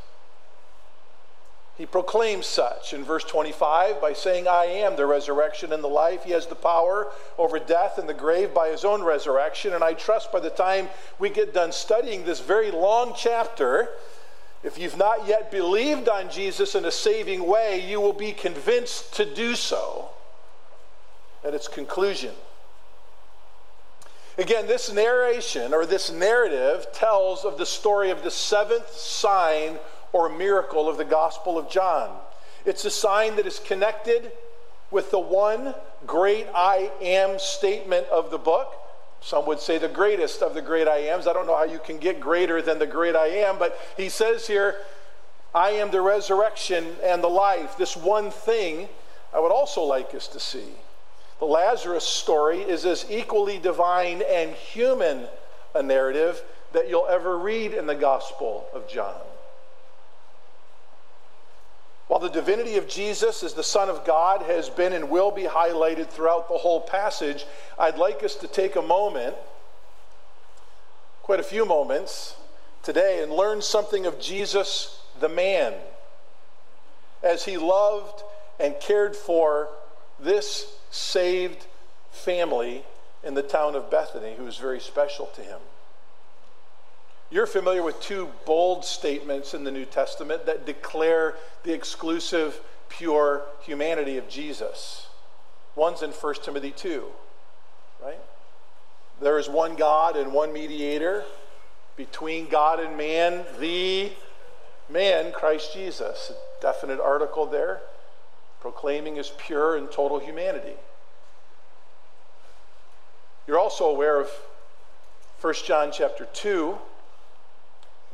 He 1.77 1.85
proclaims 1.85 2.47
such 2.47 2.95
in 2.95 3.05
verse 3.05 3.25
25 3.25 4.01
by 4.01 4.15
saying, 4.15 4.49
I 4.49 4.65
am 4.65 4.97
the 4.97 5.05
resurrection 5.05 5.71
and 5.71 5.85
the 5.85 5.89
life. 5.89 6.25
He 6.25 6.33
has 6.33 6.47
the 6.47 6.55
power 6.55 7.09
over 7.37 7.59
death 7.59 7.99
and 7.99 8.09
the 8.09 8.15
grave 8.15 8.55
by 8.55 8.71
his 8.71 8.87
own 8.87 9.03
resurrection. 9.03 9.75
And 9.75 9.85
I 9.85 9.93
trust 9.93 10.33
by 10.33 10.41
the 10.41 10.49
time 10.49 10.89
we 11.19 11.29
get 11.29 11.53
done 11.53 11.73
studying 11.73 12.25
this 12.25 12.41
very 12.41 12.71
long 12.71 13.13
chapter, 13.15 13.91
if 14.63 14.79
you've 14.79 14.97
not 14.97 15.29
yet 15.29 15.51
believed 15.51 16.09
on 16.09 16.31
Jesus 16.31 16.75
in 16.75 16.87
a 16.87 16.91
saving 16.91 17.47
way, 17.47 17.87
you 17.87 18.01
will 18.01 18.15
be 18.15 18.33
convinced 18.33 19.13
to 19.17 19.27
do 19.27 19.57
so 19.57 20.14
at 21.45 21.55
its 21.55 21.69
conclusion. 21.69 22.33
Again, 24.37 24.67
this 24.67 24.93
narration 24.93 25.73
or 25.73 25.87
this 25.87 26.11
narrative 26.11 26.87
tells 26.93 27.45
of 27.45 27.57
the 27.57 27.67
story 27.67 28.11
of 28.11 28.25
the 28.25 28.31
seventh 28.31 28.91
sign 28.91 29.79
or 30.13 30.29
miracle 30.29 30.89
of 30.89 30.97
the 30.97 31.05
Gospel 31.05 31.57
of 31.57 31.71
John. 31.71 32.17
It's 32.65 32.85
a 32.85 32.91
sign 32.91 33.37
that 33.37 33.47
is 33.47 33.61
connected 33.61 34.33
with 34.91 35.11
the 35.11 35.21
one 35.21 35.75
great 36.07 36.47
I 36.55 36.91
am 37.01 37.39
statement 37.39 38.07
of 38.09 38.31
the 38.31 38.39
book. 38.39 38.73
Some 39.21 39.47
would 39.47 39.61
say 39.61 39.79
the 39.79 39.89
greatest 39.89 40.43
of 40.43 40.55
the 40.55 40.63
great 40.63 40.89
I 40.89 40.99
ams. 40.99 41.27
I 41.27 41.33
don't 41.33 41.47
know 41.47 41.57
how 41.57 41.65
you 41.65 41.79
can 41.79 41.99
get 41.99 42.21
greater 42.21 42.61
than 42.61 42.79
the 42.79 42.87
great 42.87 43.17
I 43.17 43.27
am, 43.27 43.59
but 43.59 43.79
he 43.97 44.09
says 44.09 44.47
here, 44.47 44.77
I 45.55 45.71
am 45.71 45.91
the 45.91 46.01
resurrection 46.01 46.97
and 47.03 47.23
the 47.23 47.29
life. 47.29 47.77
This 47.77 47.97
one 47.97 48.31
thing 48.31 48.89
I 49.33 49.39
would 49.39 49.53
also 49.53 49.83
like 49.83 50.15
us 50.15 50.27
to 50.29 50.41
see. 50.41 50.75
The 51.39 51.47
Lazarus 51.47 52.05
story 52.05 52.61
is 52.61 52.87
as 52.87 53.07
equally 53.11 53.59
divine 53.59 54.23
and 54.29 54.53
human 54.53 55.27
a 55.75 55.83
narrative 55.83 56.43
that 56.73 56.89
you'll 56.89 57.07
ever 57.07 57.39
read 57.39 57.75
in 57.75 57.87
the 57.87 57.95
Gospel 57.95 58.67
of 58.73 58.89
John. 58.89 59.21
While 62.07 62.21
the 62.21 62.29
divinity 62.29 62.77
of 62.77 62.87
Jesus 62.87 63.43
as 63.43 63.55
the 63.55 63.63
Son 63.63 63.89
of 63.89 64.05
God 64.05 64.43
has 64.43 64.69
been 64.69 64.93
and 64.93 65.09
will 65.09 65.31
be 65.31 65.45
highlighted 65.45 66.09
throughout 66.09 66.49
the 66.49 66.59
whole 66.59 66.81
passage, 66.81 67.47
I'd 67.79 67.97
like 67.97 68.23
us 68.23 68.37
to 68.37 68.47
take 68.47 68.77
a 68.77 68.83
moment, 68.83 69.35
quite 71.23 71.41
a 71.41 71.45
few 71.45 71.65
moments 71.65 72.37
today, 72.83 73.23
and 73.23 73.33
learn 73.33 73.63
something 73.63 74.07
of 74.07 74.21
Jesus 74.21 75.01
the 75.19 75.29
man 75.29 75.75
as 77.23 77.45
he 77.45 77.57
loved 77.57 78.23
and 78.61 78.79
cared 78.81 79.17
for 79.17 79.69
this 80.21 80.67
saved 80.95 81.67
family 82.13 82.85
in 83.25 83.35
the 83.35 83.43
town 83.43 83.75
of 83.75 83.91
Bethany 83.91 84.35
who 84.37 84.45
was 84.45 84.59
very 84.59 84.79
special 84.79 85.27
to 85.35 85.41
him. 85.41 85.59
You're 87.31 87.47
familiar 87.47 87.83
with 87.83 88.01
two 88.01 88.31
bold 88.47 88.85
statements 88.85 89.55
in 89.55 89.65
the 89.65 89.73
New 89.73 89.87
Testament 89.87 90.47
that 90.47 90.67
declare 90.67 91.35
the 91.65 91.73
exclusive, 91.73 92.61
pure 92.89 93.43
humanity 93.63 94.19
of 94.19 94.29
Jesus. 94.29 95.09
One's 95.75 96.03
in 96.03 96.11
1 96.11 96.35
Timothy 96.45 96.71
2, 96.71 97.05
right? 98.01 98.21
There 99.21 99.39
is 99.39 99.49
one 99.49 99.75
God 99.75 100.17
and 100.17 100.33
one 100.33 100.53
mediator 100.53 101.25
between 101.97 102.47
God 102.49 102.79
and 102.79 102.97
man, 102.97 103.45
the 103.59 104.13
man, 104.89 105.33
Christ 105.33 105.73
Jesus. 105.75 106.31
Definite 106.61 107.01
article 107.01 107.47
there, 107.47 107.81
proclaiming 108.65 109.17
his 109.17 109.31
pure 109.37 109.77
and 109.77 109.91
total 109.91 110.19
humanity. 110.19 110.73
You're 113.47 113.59
also 113.59 113.85
aware 113.91 114.19
of 114.19 114.31
1 115.43 115.53
John 115.67 115.91
chapter 115.93 116.27
2, 116.33 116.79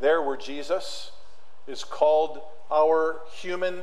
there 0.01 0.21
where 0.21 0.37
Jesus 0.37 1.13
is 1.69 1.85
called 1.85 2.41
our 2.69 3.21
human 3.33 3.83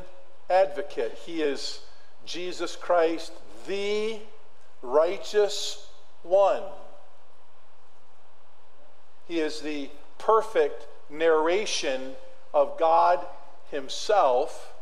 advocate. 0.49 1.17
He 1.25 1.41
is 1.41 1.79
Jesus 2.25 2.75
Christ, 2.75 3.31
the 3.65 4.19
righteous 4.81 5.87
one. 6.23 6.63
He 9.25 9.39
is 9.39 9.61
the 9.61 9.89
perfect 10.17 10.85
narration 11.09 12.15
of 12.53 12.77
God 12.77 13.25
Himself 13.71 14.73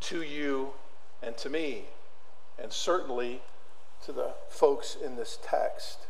to 0.00 0.20
you 0.20 0.74
and 1.22 1.36
to 1.38 1.48
me, 1.48 1.84
and 2.58 2.72
certainly 2.72 3.42
to 4.04 4.12
the 4.12 4.32
folks 4.48 4.96
in 4.96 5.16
this 5.16 5.38
text. 5.42 6.06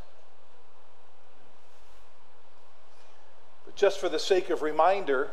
But 3.65 3.77
just 3.77 4.01
for 4.01 4.09
the 4.09 4.19
sake 4.19 4.51
of 4.51 4.63
reminder, 4.63 5.31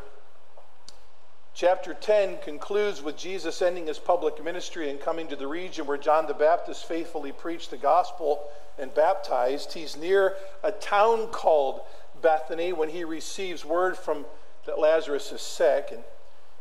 chapter 1.54 1.94
10 1.94 2.38
concludes 2.44 3.02
with 3.02 3.16
Jesus 3.16 3.62
ending 3.62 3.86
his 3.86 3.98
public 3.98 4.42
ministry 4.42 4.90
and 4.90 5.00
coming 5.00 5.28
to 5.28 5.36
the 5.36 5.46
region 5.46 5.86
where 5.86 5.96
John 5.96 6.26
the 6.26 6.34
Baptist 6.34 6.86
faithfully 6.86 7.32
preached 7.32 7.70
the 7.70 7.76
gospel 7.76 8.42
and 8.78 8.94
baptized. 8.94 9.72
He's 9.72 9.96
near 9.96 10.36
a 10.62 10.72
town 10.72 11.28
called 11.28 11.80
Bethany 12.22 12.72
when 12.72 12.90
he 12.90 13.04
receives 13.04 13.64
word 13.64 13.96
from 13.96 14.26
that 14.66 14.78
Lazarus 14.78 15.32
is 15.32 15.40
sick. 15.40 15.88
And 15.90 16.04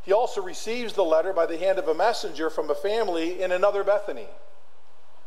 he 0.09 0.13
also 0.13 0.41
receives 0.41 0.93
the 0.93 1.03
letter 1.03 1.33
by 1.33 1.45
the 1.45 1.59
hand 1.59 1.77
of 1.77 1.87
a 1.87 1.93
messenger 1.93 2.49
from 2.49 2.67
a 2.71 2.73
family 2.73 3.43
in 3.43 3.51
another 3.51 3.83
Bethany. 3.83 4.25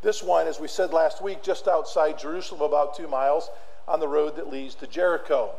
This 0.02 0.24
one, 0.24 0.48
as 0.48 0.58
we 0.58 0.66
said 0.66 0.92
last 0.92 1.22
week, 1.22 1.40
just 1.44 1.68
outside 1.68 2.18
Jerusalem, 2.18 2.62
about 2.62 2.96
two 2.96 3.06
miles 3.06 3.48
on 3.86 4.00
the 4.00 4.08
road 4.08 4.34
that 4.34 4.50
leads 4.50 4.74
to 4.74 4.88
Jericho. 4.88 5.52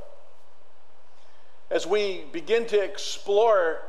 As 1.72 1.88
we 1.88 2.26
begin 2.34 2.66
to 2.66 2.84
explore 2.84 3.80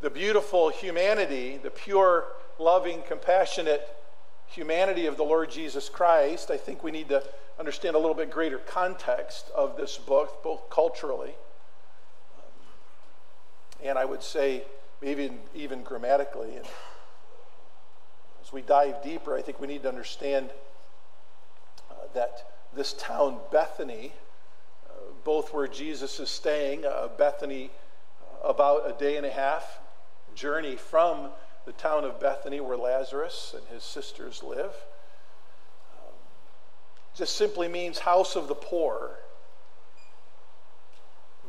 the 0.00 0.10
beautiful 0.10 0.70
humanity, 0.70 1.56
the 1.62 1.70
pure, 1.70 2.24
loving, 2.58 3.02
compassionate 3.06 3.96
humanity 4.48 5.06
of 5.06 5.16
the 5.16 5.22
Lord 5.22 5.52
Jesus 5.52 5.88
Christ, 5.88 6.50
I 6.50 6.56
think 6.56 6.82
we 6.82 6.90
need 6.90 7.10
to 7.10 7.22
understand 7.60 7.94
a 7.94 7.98
little 8.00 8.16
bit 8.16 8.28
greater 8.28 8.58
context 8.58 9.52
of 9.54 9.76
this 9.76 9.98
book, 9.98 10.42
both 10.42 10.68
culturally 10.68 11.36
and 13.82 13.98
I 13.98 14.04
would 14.04 14.22
say 14.22 14.64
even, 15.02 15.38
even 15.54 15.82
grammatically. 15.82 16.56
And 16.56 16.66
as 18.42 18.52
we 18.52 18.62
dive 18.62 19.02
deeper, 19.02 19.36
I 19.36 19.42
think 19.42 19.60
we 19.60 19.66
need 19.66 19.82
to 19.82 19.88
understand 19.88 20.50
uh, 21.90 21.94
that 22.14 22.52
this 22.74 22.92
town, 22.94 23.38
Bethany, 23.50 24.12
uh, 24.88 24.92
both 25.24 25.52
where 25.52 25.66
Jesus 25.66 26.20
is 26.20 26.28
staying, 26.28 26.84
uh, 26.84 27.08
Bethany, 27.16 27.70
uh, 28.22 28.48
about 28.48 28.88
a 28.88 28.92
day 28.98 29.16
and 29.16 29.26
a 29.26 29.30
half 29.30 29.80
journey 30.34 30.76
from 30.76 31.28
the 31.66 31.72
town 31.72 32.04
of 32.04 32.20
Bethany 32.20 32.60
where 32.60 32.76
Lazarus 32.76 33.54
and 33.56 33.66
his 33.68 33.82
sisters 33.82 34.42
live 34.42 34.74
just 37.14 37.36
simply 37.36 37.68
means 37.68 37.98
house 37.98 38.36
of 38.36 38.48
the 38.48 38.54
poor. 38.54 39.18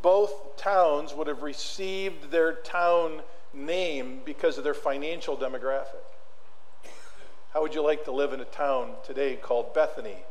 Both 0.02 0.58
towns 0.58 1.14
would 1.14 1.28
have 1.28 1.44
received 1.44 2.32
their 2.32 2.54
town 2.54 3.22
name 3.54 4.22
because 4.26 4.58
of 4.58 4.64
their 4.64 4.74
financial 4.74 5.38
demographic. 5.38 6.06
How 7.54 7.62
would 7.62 7.76
you 7.76 7.82
like 7.82 8.06
to 8.06 8.12
live 8.12 8.34
in 8.34 8.40
a 8.40 8.46
town 8.46 8.94
today 9.06 9.36
called 9.36 9.74
Bethany? 9.74 10.24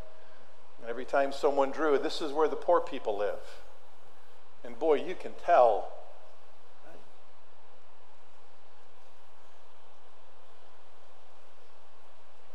And 0.81 0.89
every 0.89 1.05
time 1.05 1.33
someone 1.33 1.71
drew, 1.71 1.99
this 1.99 2.23
is 2.23 2.33
where 2.33 2.49
the 2.49 2.57
poor 2.57 2.81
people 2.81 3.19
live. 3.19 3.41
And 4.65 4.79
boy, 4.79 5.05
you 5.05 5.15
can 5.15 5.33
tell. 5.45 5.93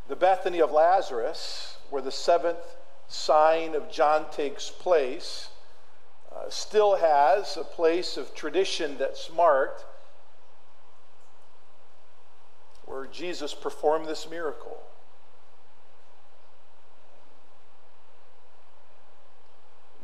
The 0.08 0.16
Bethany 0.16 0.60
of 0.62 0.72
Lazarus 0.72 1.76
where 1.90 2.02
the 2.02 2.12
seventh 2.12 2.76
sign 3.08 3.76
of 3.76 3.92
John 3.92 4.26
takes 4.32 4.70
place, 4.70 5.50
uh, 6.36 6.50
still 6.50 6.96
has 6.98 7.58
a 7.58 7.64
place 7.64 8.18
of 8.18 8.34
tradition 8.34 8.98
that's 8.98 9.32
marked 9.32 9.86
where 12.86 13.06
Jesus 13.08 13.54
performed 13.54 14.08
this 14.08 14.30
miracle. 14.30 14.78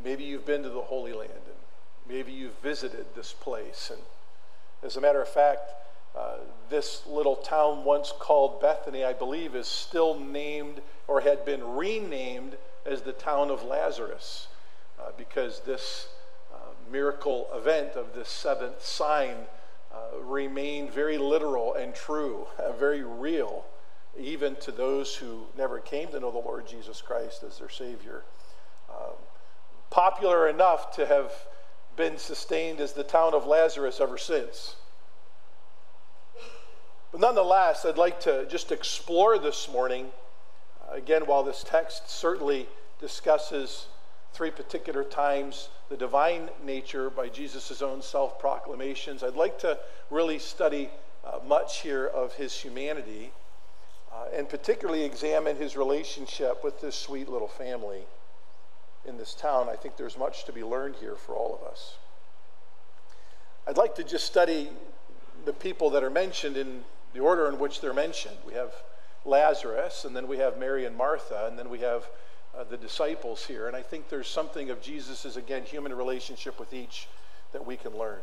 Maybe 0.04 0.24
you've 0.24 0.46
been 0.46 0.64
to 0.64 0.70
the 0.70 0.82
Holy 0.82 1.14
Land 1.14 1.32
and 1.32 1.56
maybe 2.08 2.32
you've 2.32 2.58
visited 2.64 3.06
this 3.16 3.34
place. 3.34 3.92
And 3.94 4.02
as 4.84 4.98
a 4.98 5.02
matter 5.02 5.22
of 5.22 5.30
fact, 5.30 5.72
uh, 6.18 6.38
this 6.70 7.04
little 7.08 7.36
town, 7.36 7.86
once 7.86 8.12
called 8.18 8.60
Bethany, 8.60 9.06
I 9.06 9.14
believe, 9.14 9.56
is 9.56 9.68
still 9.68 10.20
named 10.20 10.82
or 11.08 11.22
had 11.22 11.46
been 11.46 11.76
renamed 11.76 12.58
as 12.86 13.04
the 13.04 13.14
town 13.14 13.50
of 13.50 13.64
Lazarus 13.64 14.48
uh, 15.00 15.12
because 15.18 15.62
this 15.62 16.08
uh, 16.54 16.58
miracle 16.92 17.48
event 17.54 17.94
of 17.94 18.14
this 18.16 18.30
seventh 18.30 18.84
sign 18.84 19.36
uh, 19.94 20.20
remained 20.22 20.92
very 20.92 21.18
literal 21.18 21.74
and 21.74 21.94
true, 21.94 22.48
uh, 22.58 22.72
very 22.74 23.04
real, 23.04 23.66
even 24.18 24.56
to 24.58 24.72
those 24.72 25.16
who 25.16 25.46
never 25.58 25.80
came 25.80 26.08
to 26.10 26.20
know 26.20 26.32
the 26.32 26.38
Lord 26.38 26.68
Jesus 26.68 27.02
Christ 27.02 27.44
as 27.44 27.60
their 27.60 27.70
Savior. 27.70 28.24
Um, 28.90 29.16
popular 29.90 30.48
enough 30.48 30.96
to 30.96 31.06
have 31.06 31.32
been 31.96 32.18
sustained 32.18 32.80
as 32.80 32.94
the 32.94 33.04
town 33.04 33.34
of 33.34 33.46
Lazarus 33.46 34.00
ever 34.00 34.18
since. 34.18 34.76
But 37.12 37.20
nonetheless, 37.20 37.84
I'd 37.84 37.98
like 37.98 38.22
to 38.22 38.46
just 38.46 38.72
explore 38.72 39.38
this 39.38 39.70
morning, 39.70 40.08
uh, 40.88 40.96
again, 40.96 41.26
while 41.26 41.44
this 41.44 41.64
text 41.68 42.10
certainly 42.10 42.68
discusses 43.02 43.88
three 44.34 44.52
particular 44.52 45.04
times 45.04 45.70
the 45.90 45.98
divine 45.98 46.50
nature 46.64 47.10
by 47.10 47.28
Jesus' 47.28 47.82
own 47.82 48.02
self 48.02 48.40
proclamations, 48.40 49.24
I'd 49.24 49.36
like 49.36 49.60
to 49.60 49.78
really 50.10 50.40
study 50.40 50.90
uh, 51.26 51.40
much 51.46 51.82
here 51.82 52.08
of 52.08 52.34
his 52.34 52.54
humanity 52.54 53.32
uh, 54.14 54.26
and 54.34 54.48
particularly 54.50 55.04
examine 55.04 55.56
his 55.56 55.78
relationship 55.78 56.64
with 56.64 56.82
this 56.82 56.96
sweet 56.96 57.30
little 57.30 57.48
family 57.48 58.02
in 59.06 59.18
this 59.18 59.34
town. 59.34 59.70
I 59.70 59.76
think 59.76 59.98
there's 59.98 60.18
much 60.18 60.46
to 60.46 60.54
be 60.54 60.64
learned 60.64 60.96
here 60.96 61.16
for 61.16 61.34
all 61.34 61.56
of 61.56 61.68
us. 61.70 61.96
I'd 63.68 63.78
like 63.78 63.96
to 63.96 64.04
just 64.04 64.26
study 64.26 64.70
the 65.46 65.54
people 65.54 65.90
that 65.92 66.04
are 66.04 66.10
mentioned 66.10 66.58
in 66.58 66.84
the 67.14 67.20
order 67.20 67.48
in 67.48 67.60
which 67.60 67.82
they're 67.82 67.94
mentioned. 67.94 68.38
We 68.46 68.54
have 68.54 68.74
Lazarus, 69.26 70.06
and 70.06 70.16
then 70.16 70.28
we 70.28 70.38
have 70.38 70.58
Mary 70.58 70.86
and 70.86 70.96
Martha, 70.96 71.46
and 71.48 71.58
then 71.58 71.70
we 71.70 71.80
have 71.80 72.06
uh, 72.58 72.64
the 72.64 72.78
disciples 72.78 73.46
here. 73.46 73.68
And 73.68 73.76
I 73.76 73.82
think 73.82 74.10
there's 74.10 74.28
something 74.28 74.70
of 74.70 74.82
Jesus' 74.82 75.36
again 75.36 75.64
human 75.64 75.94
relationship 75.94 76.60
with 76.60 76.74
each 76.74 77.08
that 77.54 77.66
we 77.66 77.78
can 77.78 77.98
learn. 77.98 78.20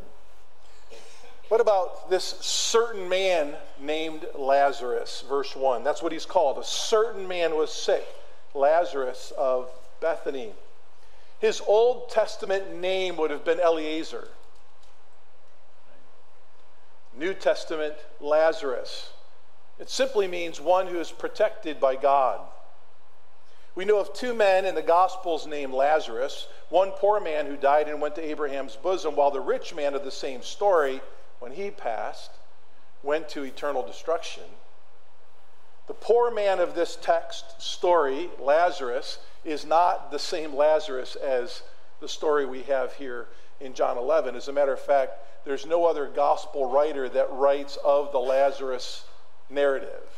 What 1.48 1.60
about 1.62 2.10
this 2.10 2.24
certain 2.24 3.08
man 3.08 3.54
named 3.80 4.26
Lazarus? 4.34 5.24
Verse 5.28 5.56
1. 5.56 5.82
That's 5.82 6.02
what 6.02 6.12
he's 6.12 6.26
called. 6.26 6.58
A 6.58 6.64
certain 6.64 7.26
man 7.26 7.56
was 7.56 7.72
sick, 7.72 8.06
Lazarus 8.54 9.32
of 9.36 9.70
Bethany. 10.00 10.52
His 11.40 11.62
Old 11.66 12.10
Testament 12.10 12.76
name 12.76 13.16
would 13.16 13.30
have 13.30 13.44
been 13.44 13.60
Eliezer. 13.60 14.28
New 17.16 17.32
Testament 17.32 17.94
Lazarus. 18.20 19.10
It 19.78 19.88
simply 19.88 20.26
means 20.26 20.60
one 20.60 20.86
who 20.86 20.98
is 20.98 21.10
protected 21.10 21.80
by 21.80 21.96
God. 21.96 22.40
We 23.78 23.84
know 23.84 24.00
of 24.00 24.12
two 24.12 24.34
men 24.34 24.64
in 24.64 24.74
the 24.74 24.82
Gospels 24.82 25.46
named 25.46 25.72
Lazarus, 25.72 26.48
one 26.68 26.90
poor 26.90 27.20
man 27.20 27.46
who 27.46 27.56
died 27.56 27.86
and 27.86 28.00
went 28.00 28.16
to 28.16 28.28
Abraham's 28.28 28.74
bosom, 28.74 29.14
while 29.14 29.30
the 29.30 29.40
rich 29.40 29.72
man 29.72 29.94
of 29.94 30.02
the 30.02 30.10
same 30.10 30.42
story, 30.42 31.00
when 31.38 31.52
he 31.52 31.70
passed, 31.70 32.32
went 33.04 33.28
to 33.28 33.44
eternal 33.44 33.86
destruction. 33.86 34.42
The 35.86 35.94
poor 35.94 36.32
man 36.32 36.58
of 36.58 36.74
this 36.74 36.98
text 37.00 37.62
story, 37.62 38.30
Lazarus, 38.40 39.20
is 39.44 39.64
not 39.64 40.10
the 40.10 40.18
same 40.18 40.56
Lazarus 40.56 41.14
as 41.14 41.62
the 42.00 42.08
story 42.08 42.46
we 42.46 42.64
have 42.64 42.94
here 42.94 43.28
in 43.60 43.74
John 43.74 43.96
11. 43.96 44.34
As 44.34 44.48
a 44.48 44.52
matter 44.52 44.72
of 44.72 44.80
fact, 44.80 45.12
there's 45.44 45.66
no 45.66 45.84
other 45.84 46.08
gospel 46.08 46.68
writer 46.68 47.08
that 47.10 47.32
writes 47.32 47.78
of 47.84 48.10
the 48.10 48.18
Lazarus 48.18 49.04
narrative. 49.48 50.17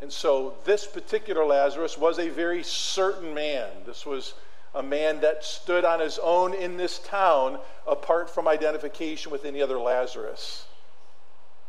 And 0.00 0.12
so 0.12 0.54
this 0.64 0.86
particular 0.86 1.44
Lazarus 1.44 1.96
was 1.96 2.18
a 2.18 2.28
very 2.28 2.62
certain 2.62 3.32
man. 3.32 3.68
This 3.86 4.04
was 4.04 4.34
a 4.74 4.82
man 4.82 5.20
that 5.20 5.44
stood 5.44 5.84
on 5.84 6.00
his 6.00 6.18
own 6.18 6.52
in 6.52 6.76
this 6.76 6.98
town 6.98 7.58
apart 7.86 8.28
from 8.28 8.48
identification 8.48 9.30
with 9.30 9.44
any 9.44 9.62
other 9.62 9.78
Lazarus 9.78 10.66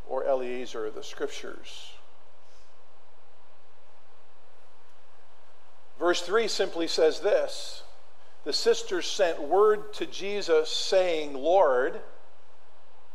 or 0.07 0.25
Eliezer 0.25 0.87
of 0.87 0.95
the 0.95 1.03
scriptures. 1.03 1.91
Verse 5.99 6.21
3 6.21 6.47
simply 6.47 6.87
says 6.87 7.21
this 7.21 7.83
The 8.43 8.53
sisters 8.53 9.05
sent 9.05 9.41
word 9.41 9.93
to 9.93 10.05
Jesus 10.05 10.69
saying, 10.69 11.33
Lord, 11.33 12.01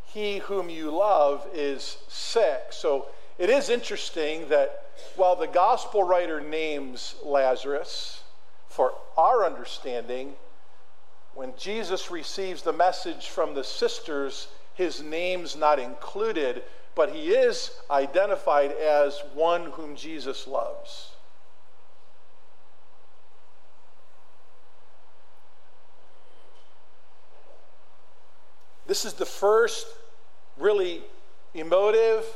he 0.07 0.39
whom 0.39 0.71
you 0.71 0.91
love 0.91 1.47
is 1.53 1.99
sick. 2.09 2.67
So 2.71 3.09
it 3.41 3.49
is 3.49 3.71
interesting 3.71 4.51
that 4.51 4.85
while 5.17 5.35
the 5.35 5.47
gospel 5.47 6.03
writer 6.03 6.43
names 6.43 7.15
Lazarus, 7.25 8.23
for 8.69 8.93
our 9.17 9.47
understanding, 9.47 10.35
when 11.35 11.55
Jesus 11.57 12.11
receives 12.11 12.61
the 12.61 12.75
message 12.75 13.29
from 13.29 13.55
the 13.55 13.65
sisters, 13.65 14.49
his 14.75 15.03
name's 15.03 15.57
not 15.57 15.79
included, 15.79 16.63
but 16.95 17.15
he 17.15 17.31
is 17.31 17.71
identified 17.91 18.73
as 18.73 19.19
one 19.33 19.71
whom 19.71 19.97
Jesus 19.97 20.47
loves. 20.47 21.13
This 28.87 29.07
is 29.07 29.15
the 29.15 29.25
first 29.25 29.87
really 30.59 31.01
emotive, 31.55 32.27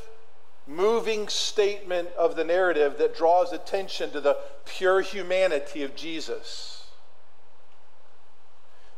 moving 0.67 1.29
statement 1.29 2.09
of 2.17 2.37
the 2.37 2.45
narrative 2.45 2.97
that 2.99 3.17
draws 3.17 3.53
attention 3.53 4.11
to 4.13 4.21
the 4.21 4.39
pure 4.65 5.01
humanity 5.01 5.83
of 5.83 5.95
Jesus. 5.95 6.87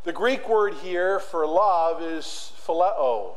The 0.05 0.13
Greek 0.13 0.49
word 0.49 0.75
here 0.75 1.19
for 1.19 1.47
love 1.47 2.01
is 2.01 2.53
phileo. 2.65 3.35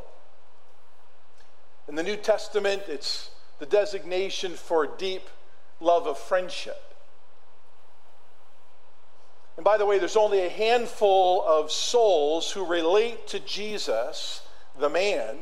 In 1.87 1.95
the 1.95 2.03
New 2.03 2.17
Testament, 2.17 2.83
it's 2.87 3.31
the 3.57 3.65
designation 3.65 4.53
for 4.53 4.85
deep 4.85 5.27
love 5.79 6.05
of 6.05 6.19
friendship. 6.19 6.89
And 9.57 9.63
by 9.65 9.77
the 9.77 9.85
way, 9.85 9.97
there's 9.97 10.15
only 10.15 10.45
a 10.45 10.49
handful 10.49 11.43
of 11.45 11.71
souls 11.71 12.51
who 12.51 12.65
relate 12.65 13.27
to 13.27 13.39
Jesus, 13.39 14.41
the 14.79 14.89
man, 14.89 15.39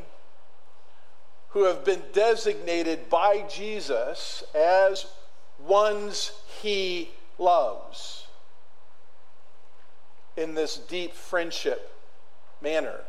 who 1.50 1.64
have 1.64 1.84
been 1.84 2.02
designated 2.12 3.08
by 3.08 3.44
Jesus 3.48 4.44
as 4.54 5.06
ones 5.58 6.32
he 6.60 7.10
loves 7.38 8.26
in 10.36 10.54
this 10.54 10.76
deep 10.76 11.14
friendship 11.14 11.94
manner. 12.62 13.00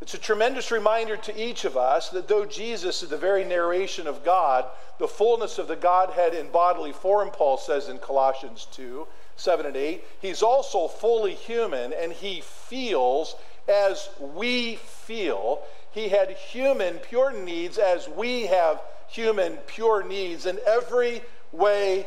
It's 0.00 0.14
a 0.14 0.18
tremendous 0.18 0.70
reminder 0.70 1.16
to 1.18 1.38
each 1.38 1.64
of 1.64 1.76
us 1.76 2.08
that 2.10 2.26
though 2.26 2.46
Jesus 2.46 3.02
is 3.02 3.10
the 3.10 3.18
very 3.18 3.44
narration 3.44 4.06
of 4.06 4.24
God, 4.24 4.64
the 4.98 5.08
fullness 5.08 5.58
of 5.58 5.68
the 5.68 5.76
Godhead 5.76 6.32
in 6.32 6.50
bodily 6.50 6.92
form, 6.92 7.30
Paul 7.30 7.58
says 7.58 7.88
in 7.88 7.98
Colossians 7.98 8.66
2 8.72 9.06
7 9.36 9.66
and 9.66 9.76
8, 9.76 10.04
he's 10.20 10.42
also 10.42 10.86
fully 10.86 11.34
human 11.34 11.92
and 11.94 12.12
he 12.12 12.42
feels 12.42 13.36
as 13.68 14.10
we 14.18 14.76
feel. 14.76 15.62
He 15.92 16.08
had 16.08 16.30
human 16.30 16.98
pure 16.98 17.32
needs 17.32 17.78
as 17.78 18.08
we 18.08 18.46
have 18.46 18.80
human 19.08 19.56
pure 19.66 20.02
needs 20.02 20.46
in 20.46 20.58
every 20.66 21.22
way 21.52 22.06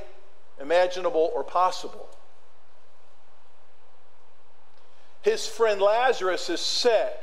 imaginable 0.60 1.32
or 1.36 1.44
possible. 1.44 2.10
His 5.22 5.48
friend 5.48 5.82
Lazarus 5.82 6.50
is 6.50 6.62
sick. 6.62 7.14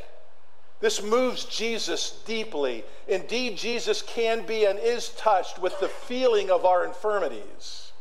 This 0.81 1.03
moves 1.03 1.45
Jesus 1.45 2.23
deeply. 2.25 2.85
Indeed, 3.07 3.59
Jesus 3.59 4.01
can 4.01 4.47
be 4.47 4.65
and 4.65 4.79
is 4.79 5.11
touched 5.11 5.59
with 5.59 5.79
the 5.81 5.89
feeling 5.89 6.51
of 6.51 6.65
our 6.65 6.87
infirmities. 6.87 7.93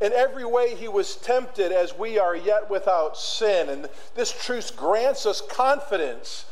In 0.00 0.12
every 0.12 0.44
way, 0.44 0.74
he 0.74 0.88
was 0.88 1.16
tempted 1.16 1.72
as 1.72 1.96
we 1.96 2.18
are, 2.18 2.36
yet 2.36 2.68
without 2.68 3.16
sin. 3.16 3.70
And 3.70 3.88
this 4.14 4.30
truth 4.30 4.76
grants 4.76 5.24
us 5.24 5.40
confidence, 5.40 6.44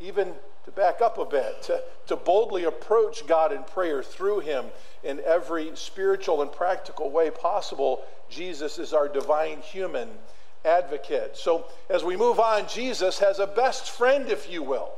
even 0.00 0.34
to 0.64 0.70
back 0.70 1.00
up 1.00 1.18
a 1.18 1.24
bit, 1.24 1.62
to, 1.62 1.82
to 2.06 2.16
boldly 2.16 2.64
approach 2.64 3.26
God 3.26 3.52
in 3.52 3.62
prayer 3.62 4.02
through 4.02 4.40
him 4.40 4.66
in 5.02 5.20
every 5.24 5.70
spiritual 5.74 6.42
and 6.42 6.52
practical 6.52 7.10
way 7.10 7.30
possible. 7.30 8.02
Jesus 8.28 8.78
is 8.78 8.92
our 8.92 9.08
divine 9.08 9.60
human 9.60 10.08
advocate. 10.64 11.36
So 11.36 11.66
as 11.88 12.04
we 12.04 12.16
move 12.16 12.38
on, 12.38 12.68
Jesus 12.68 13.18
has 13.18 13.38
a 13.38 13.46
best 13.46 13.90
friend, 13.90 14.28
if 14.28 14.50
you 14.50 14.62
will. 14.62 14.90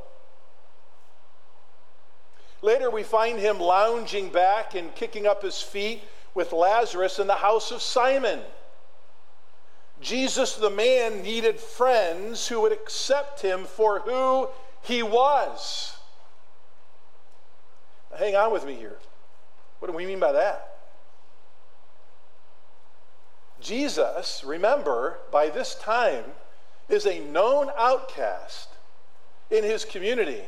Later, 2.61 2.91
we 2.91 3.03
find 3.03 3.39
him 3.39 3.59
lounging 3.59 4.31
back 4.31 4.75
and 4.75 4.95
kicking 4.95 5.27
up 5.27 5.43
his 5.43 5.61
feet 5.61 6.03
with 6.35 6.53
Lazarus 6.53 7.19
in 7.19 7.27
the 7.27 7.35
house 7.35 7.71
of 7.73 7.83
Simon. 7.83 8.41
Jesus, 10.01 10.57
the 10.57 10.71
man, 10.71 11.23
needed 11.23 11.59
friends 11.61 12.49
who 12.49 12.61
would 12.61 12.73
accept 12.73 13.41
him 13.41 13.65
for 13.65 14.01
who 14.01 14.49
he 14.83 15.03
was. 15.03 15.97
hang 18.19 18.37
on 18.37 18.53
with 18.53 18.67
me 18.67 18.75
here. 18.75 18.99
What 19.79 19.91
do 19.91 19.97
we 19.97 20.07
mean 20.07 20.21
by 20.21 20.33
that? 20.33 20.69
Jesus, 23.61 24.43
remember, 24.45 25.19
by 25.31 25.49
this 25.49 25.75
time, 25.77 26.25
is 26.89 27.07
a 27.07 27.21
known 27.21 27.71
outcast 27.77 28.69
in 29.51 29.65
his 29.65 29.85
community 29.85 30.43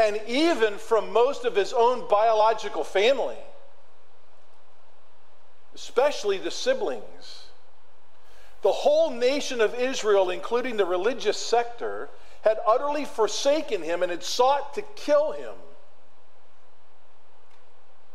and 0.00 0.20
even 0.26 0.78
from 0.78 1.12
most 1.12 1.44
of 1.44 1.54
his 1.54 1.72
own 1.72 2.08
biological 2.08 2.84
family, 2.84 3.36
especially 5.74 6.38
the 6.38 6.50
siblings. 6.50 7.44
The 8.62 8.72
whole 8.72 9.10
nation 9.10 9.60
of 9.60 9.74
Israel, 9.74 10.30
including 10.30 10.76
the 10.76 10.84
religious 10.84 11.38
sector, 11.38 12.08
had 12.42 12.58
utterly 12.66 13.04
forsaken 13.04 13.82
him 13.82 14.02
and 14.02 14.10
had 14.10 14.22
sought 14.22 14.74
to 14.74 14.82
kill 14.96 15.32
him. 15.32 15.54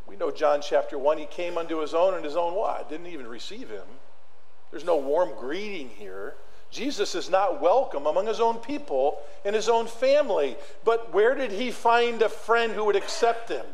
We 0.07 0.15
know 0.15 0.31
John 0.31 0.61
chapter 0.61 0.97
1, 0.97 1.17
he 1.17 1.25
came 1.25 1.57
unto 1.57 1.79
his 1.79 1.93
own, 1.93 2.13
and 2.13 2.23
his 2.23 2.35
own 2.35 2.53
what? 2.53 2.89
Didn't 2.89 3.07
even 3.07 3.27
receive 3.27 3.69
him. 3.69 3.88
There's 4.71 4.85
no 4.85 4.97
warm 4.97 5.31
greeting 5.39 5.89
here. 5.89 6.35
Jesus 6.71 7.15
is 7.15 7.29
not 7.29 7.61
welcome 7.61 8.05
among 8.05 8.27
his 8.27 8.39
own 8.39 8.57
people 8.57 9.19
and 9.45 9.55
his 9.55 9.69
own 9.69 9.88
family. 9.88 10.57
But 10.83 11.13
where 11.13 11.35
did 11.35 11.51
he 11.51 11.71
find 11.71 12.21
a 12.21 12.29
friend 12.29 12.73
who 12.73 12.85
would 12.85 12.95
accept 12.95 13.49
him 13.49 13.65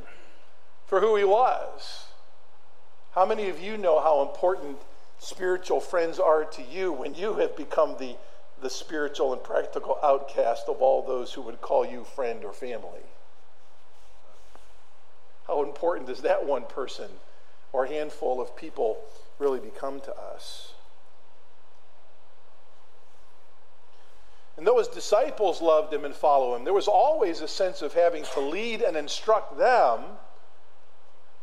for 0.85 0.99
who 0.99 1.15
he 1.15 1.23
was? 1.23 2.05
How 3.13 3.25
many 3.25 3.49
of 3.49 3.59
you 3.59 3.77
know 3.77 3.99
how 3.99 4.21
important 4.21 4.77
spiritual 5.19 5.79
friends 5.79 6.19
are 6.19 6.45
to 6.45 6.61
you 6.63 6.91
when 6.91 7.13
you 7.13 7.35
have 7.35 7.55
become 7.57 7.95
the, 7.99 8.15
the 8.62 8.69
spiritual 8.69 9.34
and 9.34 9.43
practical 9.43 9.97
outcast 10.04 10.67
of 10.67 10.82
all 10.82 11.06
those 11.06 11.34
who 11.34 11.41
would 11.41 11.62
call 11.62 11.86
you 11.86 12.04
friend 12.04 12.43
or 12.43 12.54
family? 12.54 13.02
How 15.47 15.63
important 15.63 16.08
does 16.08 16.21
that 16.21 16.45
one 16.45 16.63
person 16.63 17.10
or 17.74 17.86
handful 17.86 18.39
of 18.39 18.56
people 18.56 19.00
really 19.39 19.60
become 19.60 20.00
to 20.02 20.15
us? 20.15 20.74
And 24.58 24.67
though 24.67 24.78
his 24.78 24.88
disciples 24.88 25.62
loved 25.62 25.91
him 25.91 26.06
and 26.06 26.13
followed 26.13 26.58
him, 26.58 26.63
there 26.65 26.74
was 26.74 26.88
always 26.88 27.41
a 27.41 27.47
sense 27.47 27.82
of 27.82 27.93
having 27.93 28.24
to 28.34 28.39
lead 28.39 28.82
and 28.82 28.95
instruct 28.95 29.58
them. 29.58 30.02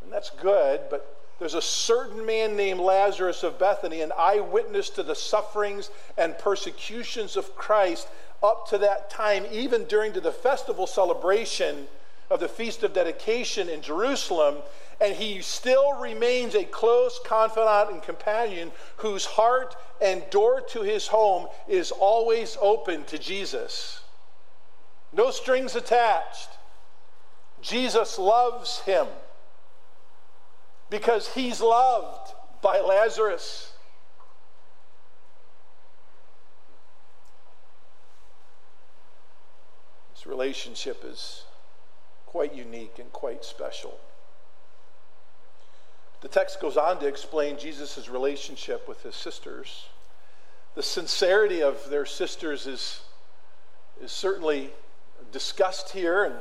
And 0.03 0.13
that's 0.13 0.31
good, 0.31 0.83
but 0.89 1.18
there's 1.39 1.55
a 1.55 1.63
certain 1.63 2.27
man 2.27 2.57
named 2.57 2.81
Lazarus 2.81 3.43
of 3.43 3.59
Bethany, 3.59 4.01
an 4.01 4.13
eyewitness 4.19 4.91
to 4.91 5.03
the 5.03 5.15
sufferings 5.15 5.91
and 6.17 6.37
persecutions 6.37 7.37
of 7.37 7.55
Christ 7.55 8.09
up 8.43 8.69
to 8.69 8.79
that 8.79 9.09
time, 9.09 9.47
even 9.51 9.85
during 9.85 10.13
the 10.13 10.33
festival 10.33 10.87
celebration 10.87 11.87
of 12.29 12.41
the 12.41 12.49
Feast 12.49 12.83
of 12.83 12.93
Dedication 12.93 13.69
in 13.69 13.83
Jerusalem, 13.83 14.57
and 15.01 15.15
he 15.15 15.41
still 15.41 15.93
remains 15.95 16.55
a 16.55 16.65
close 16.65 17.21
confidant 17.25 17.91
and 17.93 18.03
companion 18.03 18.73
whose 18.97 19.25
heart 19.25 19.77
and 20.01 20.29
door 20.31 20.61
to 20.61 20.83
his 20.83 21.07
home 21.07 21.47
is 21.69 21.93
always 21.93 22.57
open 22.61 23.05
to 23.05 23.19
Jesus. 23.19 24.01
No 25.13 25.31
strings 25.31 25.77
attached. 25.77 26.49
Jesus 27.63 28.19
loves 28.19 28.81
him 28.81 29.07
because 30.91 31.35
he's 31.35 31.61
loved 31.61 32.33
by 32.63 32.81
Lazarus. 32.81 33.73
This 40.15 40.27
relationship 40.27 41.05
is 41.05 41.45
quite 42.27 42.55
unique 42.55 42.99
and 42.99 43.13
quite 43.13 43.45
special. 43.45 43.99
The 46.21 46.29
text 46.29 46.61
goes 46.61 46.77
on 46.77 46.99
to 47.01 47.07
explain 47.07 47.59
Jesus' 47.59 48.09
relationship 48.09 48.89
with 48.89 49.03
his 49.03 49.15
sisters. 49.15 49.87
The 50.75 50.83
sincerity 50.83 51.63
of 51.63 51.89
their 51.91 52.07
sisters 52.07 52.67
is, 52.67 53.01
is 54.03 54.11
certainly 54.11 54.71
discussed 55.31 55.91
here 55.91 56.25
and 56.25 56.35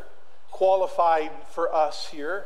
qualified 0.49 1.31
for 1.51 1.73
us 1.73 2.07
here. 2.07 2.45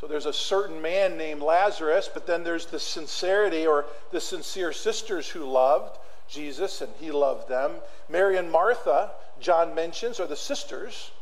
So 0.00 0.06
there's 0.06 0.26
a 0.26 0.32
certain 0.32 0.82
man 0.82 1.16
named 1.16 1.40
Lazarus, 1.40 2.10
but 2.12 2.26
then 2.26 2.44
there's 2.44 2.66
the 2.66 2.80
sincerity 2.80 3.66
or 3.66 3.86
the 4.12 4.20
sincere 4.20 4.72
sisters 4.72 5.28
who 5.28 5.44
loved 5.44 5.98
Jesus 6.28 6.82
and 6.82 6.92
he 7.00 7.10
loved 7.10 7.48
them. 7.48 7.72
Mary 8.08 8.36
and 8.36 8.50
Martha, 8.50 9.12
John 9.40 9.74
mentions, 9.74 10.20
are 10.20 10.26
the 10.26 10.36
sisters, 10.36 11.12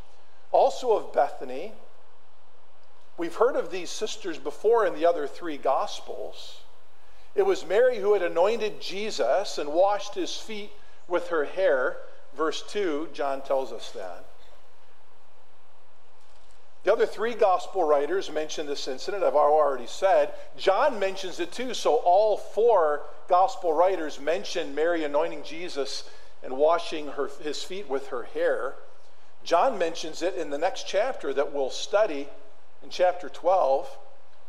also 0.50 0.92
of 0.92 1.12
Bethany. 1.12 1.72
We've 3.16 3.34
heard 3.34 3.54
of 3.54 3.70
these 3.70 3.90
sisters 3.90 4.38
before 4.38 4.86
in 4.86 4.94
the 4.94 5.06
other 5.06 5.28
three 5.28 5.56
Gospels. 5.56 6.58
It 7.36 7.46
was 7.46 7.64
Mary 7.64 7.98
who 7.98 8.12
had 8.12 8.22
anointed 8.22 8.80
Jesus 8.80 9.58
and 9.58 9.72
washed 9.72 10.14
his 10.14 10.36
feet 10.36 10.72
with 11.06 11.28
her 11.28 11.44
hair. 11.44 11.96
Verse 12.36 12.62
2, 12.68 13.10
John 13.12 13.42
tells 13.42 13.72
us 13.72 13.92
that. 13.92 14.24
The 16.84 16.92
other 16.92 17.06
three 17.06 17.34
gospel 17.34 17.82
writers 17.82 18.30
mention 18.30 18.66
this 18.66 18.86
incident, 18.86 19.24
I've 19.24 19.34
already 19.34 19.86
said. 19.86 20.34
John 20.58 20.98
mentions 20.98 21.40
it 21.40 21.50
too, 21.50 21.72
so 21.72 21.94
all 21.96 22.36
four 22.36 23.00
gospel 23.26 23.72
writers 23.72 24.20
mention 24.20 24.74
Mary 24.74 25.02
anointing 25.02 25.44
Jesus 25.44 26.08
and 26.42 26.58
washing 26.58 27.08
her, 27.08 27.30
his 27.42 27.64
feet 27.64 27.88
with 27.88 28.08
her 28.08 28.24
hair. 28.24 28.74
John 29.44 29.78
mentions 29.78 30.20
it 30.20 30.34
in 30.34 30.50
the 30.50 30.58
next 30.58 30.86
chapter 30.86 31.32
that 31.32 31.54
we'll 31.54 31.70
study 31.70 32.28
in 32.82 32.90
chapter 32.90 33.30
12, 33.30 33.88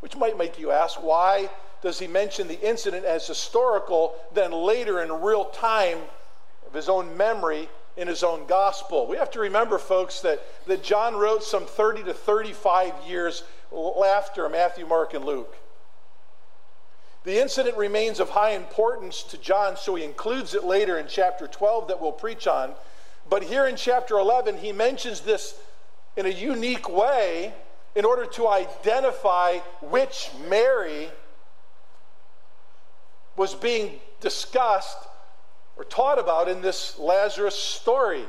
which 0.00 0.14
might 0.14 0.36
make 0.36 0.58
you 0.58 0.70
ask 0.70 1.02
why 1.02 1.48
does 1.80 1.98
he 1.98 2.06
mention 2.06 2.48
the 2.48 2.60
incident 2.60 3.06
as 3.06 3.26
historical, 3.26 4.14
then 4.34 4.52
later 4.52 5.00
in 5.00 5.10
real 5.22 5.46
time 5.46 5.98
of 6.66 6.74
his 6.74 6.90
own 6.90 7.16
memory 7.16 7.70
in 7.96 8.08
his 8.08 8.22
own 8.22 8.46
gospel. 8.46 9.06
We 9.06 9.16
have 9.16 9.30
to 9.32 9.40
remember, 9.40 9.78
folks, 9.78 10.20
that, 10.20 10.42
that 10.66 10.82
John 10.82 11.16
wrote 11.16 11.42
some 11.42 11.64
30 11.64 12.04
to 12.04 12.14
35 12.14 12.92
years 13.06 13.42
after 14.06 14.48
Matthew, 14.48 14.86
Mark, 14.86 15.14
and 15.14 15.24
Luke. 15.24 15.56
The 17.24 17.40
incident 17.40 17.76
remains 17.76 18.20
of 18.20 18.30
high 18.30 18.52
importance 18.52 19.22
to 19.24 19.38
John, 19.38 19.76
so 19.76 19.94
he 19.94 20.04
includes 20.04 20.54
it 20.54 20.62
later 20.62 20.98
in 20.98 21.06
chapter 21.08 21.48
12 21.48 21.88
that 21.88 22.00
we'll 22.00 22.12
preach 22.12 22.46
on. 22.46 22.74
But 23.28 23.42
here 23.42 23.66
in 23.66 23.76
chapter 23.76 24.16
11, 24.18 24.58
he 24.58 24.72
mentions 24.72 25.20
this 25.20 25.58
in 26.16 26.26
a 26.26 26.30
unique 26.30 26.88
way 26.88 27.52
in 27.96 28.04
order 28.04 28.26
to 28.26 28.46
identify 28.46 29.58
which 29.80 30.30
Mary 30.48 31.08
was 33.36 33.54
being 33.54 33.98
discussed 34.20 34.98
or 35.76 35.84
taught 35.84 36.18
about 36.18 36.48
in 36.48 36.62
this 36.62 36.98
Lazarus 36.98 37.54
story. 37.54 38.24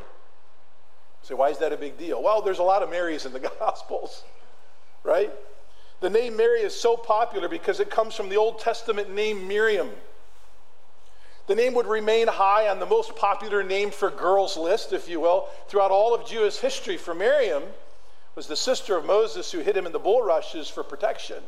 say, 1.22 1.34
why 1.34 1.50
is 1.50 1.58
that 1.60 1.74
a 1.74 1.78
big 1.78 1.98
deal? 1.98 2.22
Well, 2.22 2.42
there's 2.42 2.60
a 2.60 2.64
lot 2.64 2.84
of 2.84 2.90
Marys 2.90 3.26
in 3.26 3.34
the 3.34 3.40
Gospels, 3.60 4.24
right? 5.04 5.32
The 6.02 6.10
name 6.10 6.36
Mary 6.36 6.62
is 6.62 6.80
so 6.80 6.96
popular 6.96 7.48
because 7.50 7.80
it 7.80 7.90
comes 7.90 8.14
from 8.14 8.30
the 8.30 8.38
Old 8.38 8.60
Testament 8.60 9.14
name 9.14 9.48
Miriam. 9.48 9.90
The 11.48 11.56
name 11.56 11.74
would 11.76 11.88
remain 11.88 12.28
high 12.28 12.68
on 12.68 12.80
the 12.80 12.86
most 12.86 13.16
popular 13.16 13.64
name 13.64 13.90
for 13.90 14.12
girls 14.12 14.58
list, 14.58 14.92
if 14.92 15.08
you 15.08 15.22
will, 15.22 15.48
throughout 15.70 15.92
all 15.92 16.14
of 16.14 16.28
Jewish 16.28 16.58
history. 16.58 16.98
For 16.98 17.16
Miriam 17.16 17.64
was 18.36 18.48
the 18.48 18.58
sister 18.58 18.98
of 18.98 19.06
Moses 19.06 19.50
who 19.52 19.60
hid 19.60 19.78
him 19.78 19.86
in 19.86 19.94
the 19.94 20.00
bulrushes 20.00 20.68
for 20.68 20.84
protection. 20.84 21.42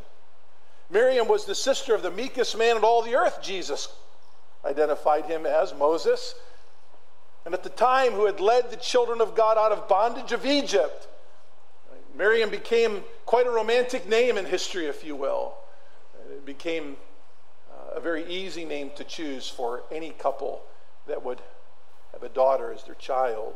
Miriam 0.90 1.28
was 1.28 1.44
the 1.46 1.54
sister 1.54 1.94
of 1.94 2.02
the 2.02 2.10
meekest 2.10 2.58
man 2.58 2.78
in 2.78 2.84
all 2.84 3.02
the 3.02 3.16
earth, 3.16 3.40
Jesus 3.44 3.90
identified 4.66 5.26
him 5.26 5.46
as 5.46 5.74
Moses, 5.74 6.36
and 7.46 7.54
at 7.54 7.64
the 7.64 7.70
time 7.70 8.14
who 8.14 8.26
had 8.26 8.40
led 8.40 8.70
the 8.70 8.78
children 8.78 9.22
of 9.22 9.36
God 9.36 9.58
out 9.58 9.72
of 9.72 9.88
bondage 9.88 10.32
of 10.32 10.46
Egypt. 10.46 11.08
Miriam 12.16 12.50
became 12.50 13.04
quite 13.26 13.48
a 13.48 13.52
romantic 13.52 14.08
name 14.08 14.38
in 14.38 14.46
history, 14.46 14.88
if 14.88 15.06
you 15.06 15.16
will. 15.16 15.54
It 16.32 16.46
became 16.46 16.98
uh, 17.72 17.96
a 17.96 18.00
very 18.02 18.26
easy 18.26 18.66
name 18.66 18.92
to 18.96 19.04
choose 19.04 19.50
for 19.50 19.84
any 19.92 20.10
couple 20.12 20.62
that 21.08 21.24
would 21.24 21.40
have 22.12 22.24
a 22.24 22.30
daughter 22.30 22.74
as 22.74 22.84
their 22.84 22.96
child. 22.96 23.54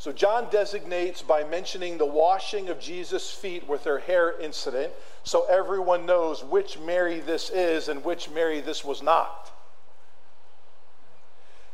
So 0.00 0.12
John 0.12 0.48
designates 0.50 1.20
by 1.20 1.44
mentioning 1.44 1.98
the 1.98 2.06
washing 2.06 2.70
of 2.70 2.80
Jesus' 2.80 3.30
feet 3.30 3.68
with 3.68 3.84
her 3.84 3.98
hair 3.98 4.32
incident, 4.40 4.94
so 5.24 5.44
everyone 5.44 6.06
knows 6.06 6.42
which 6.42 6.78
Mary 6.78 7.20
this 7.20 7.50
is 7.50 7.86
and 7.86 8.02
which 8.02 8.30
Mary 8.30 8.62
this 8.62 8.82
was 8.82 9.02
not. 9.02 9.52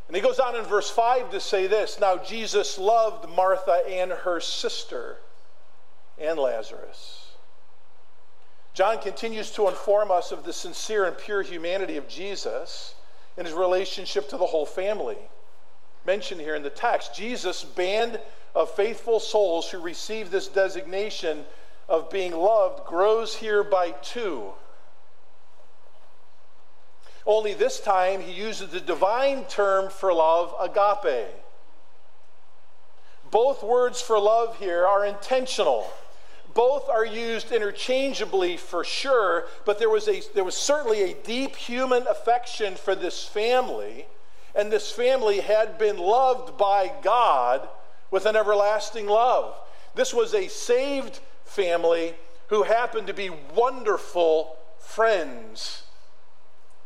And 0.08 0.16
he 0.16 0.20
goes 0.20 0.40
on 0.40 0.56
in 0.56 0.64
verse 0.64 0.90
5 0.90 1.30
to 1.30 1.40
say 1.40 1.68
this 1.68 2.00
Now 2.00 2.16
Jesus 2.16 2.78
loved 2.78 3.28
Martha 3.28 3.84
and 3.88 4.10
her 4.10 4.40
sister 4.40 5.18
and 6.18 6.36
Lazarus. 6.36 7.28
John 8.74 9.00
continues 9.00 9.52
to 9.52 9.68
inform 9.68 10.10
us 10.10 10.32
of 10.32 10.42
the 10.42 10.52
sincere 10.52 11.04
and 11.04 11.16
pure 11.16 11.42
humanity 11.42 11.96
of 11.96 12.08
Jesus 12.08 12.96
and 13.36 13.46
his 13.46 13.54
relationship 13.54 14.28
to 14.30 14.36
the 14.36 14.46
whole 14.46 14.66
family 14.66 15.18
mentioned 16.06 16.40
here 16.40 16.54
in 16.54 16.62
the 16.62 16.70
text. 16.70 17.14
Jesus' 17.14 17.64
band 17.64 18.20
of 18.54 18.70
faithful 18.70 19.20
souls 19.20 19.68
who 19.70 19.78
receive 19.78 20.30
this 20.30 20.48
designation 20.48 21.44
of 21.88 22.08
being 22.10 22.32
loved 22.32 22.86
grows 22.86 23.34
here 23.34 23.62
by 23.62 23.90
two. 23.90 24.52
Only 27.26 27.54
this 27.54 27.80
time 27.80 28.20
he 28.20 28.32
uses 28.32 28.70
the 28.70 28.80
divine 28.80 29.44
term 29.44 29.90
for 29.90 30.12
love, 30.14 30.54
agape. 30.60 31.26
Both 33.30 33.62
words 33.64 34.00
for 34.00 34.18
love 34.18 34.58
here 34.58 34.86
are 34.86 35.04
intentional. 35.04 35.90
Both 36.54 36.88
are 36.88 37.04
used 37.04 37.52
interchangeably 37.52 38.56
for 38.56 38.84
sure, 38.84 39.46
but 39.66 39.78
there 39.78 39.90
was, 39.90 40.08
a, 40.08 40.22
there 40.34 40.44
was 40.44 40.54
certainly 40.54 41.02
a 41.02 41.14
deep 41.14 41.56
human 41.56 42.06
affection 42.06 42.76
for 42.76 42.94
this 42.94 43.24
family 43.24 44.06
and 44.56 44.72
this 44.72 44.90
family 44.90 45.40
had 45.40 45.78
been 45.78 45.98
loved 45.98 46.56
by 46.56 46.90
God 47.02 47.68
with 48.10 48.24
an 48.24 48.36
everlasting 48.36 49.06
love. 49.06 49.54
This 49.94 50.14
was 50.14 50.34
a 50.34 50.48
saved 50.48 51.20
family 51.44 52.14
who 52.48 52.62
happened 52.62 53.06
to 53.08 53.14
be 53.14 53.30
wonderful 53.54 54.56
friends 54.78 55.82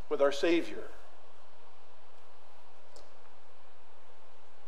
with 0.08 0.20
our 0.20 0.32
Savior. 0.32 0.82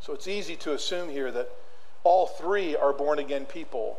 So 0.00 0.12
it's 0.12 0.28
easy 0.28 0.56
to 0.56 0.72
assume 0.72 1.08
here 1.08 1.30
that 1.32 1.50
all 2.04 2.26
three 2.26 2.76
are 2.76 2.92
born 2.92 3.18
again 3.18 3.46
people. 3.46 3.98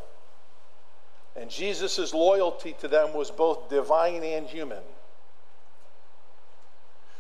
And 1.36 1.50
Jesus' 1.50 2.14
loyalty 2.14 2.76
to 2.80 2.88
them 2.88 3.14
was 3.14 3.32
both 3.32 3.70
divine 3.70 4.24
and 4.24 4.46
human. 4.46 4.84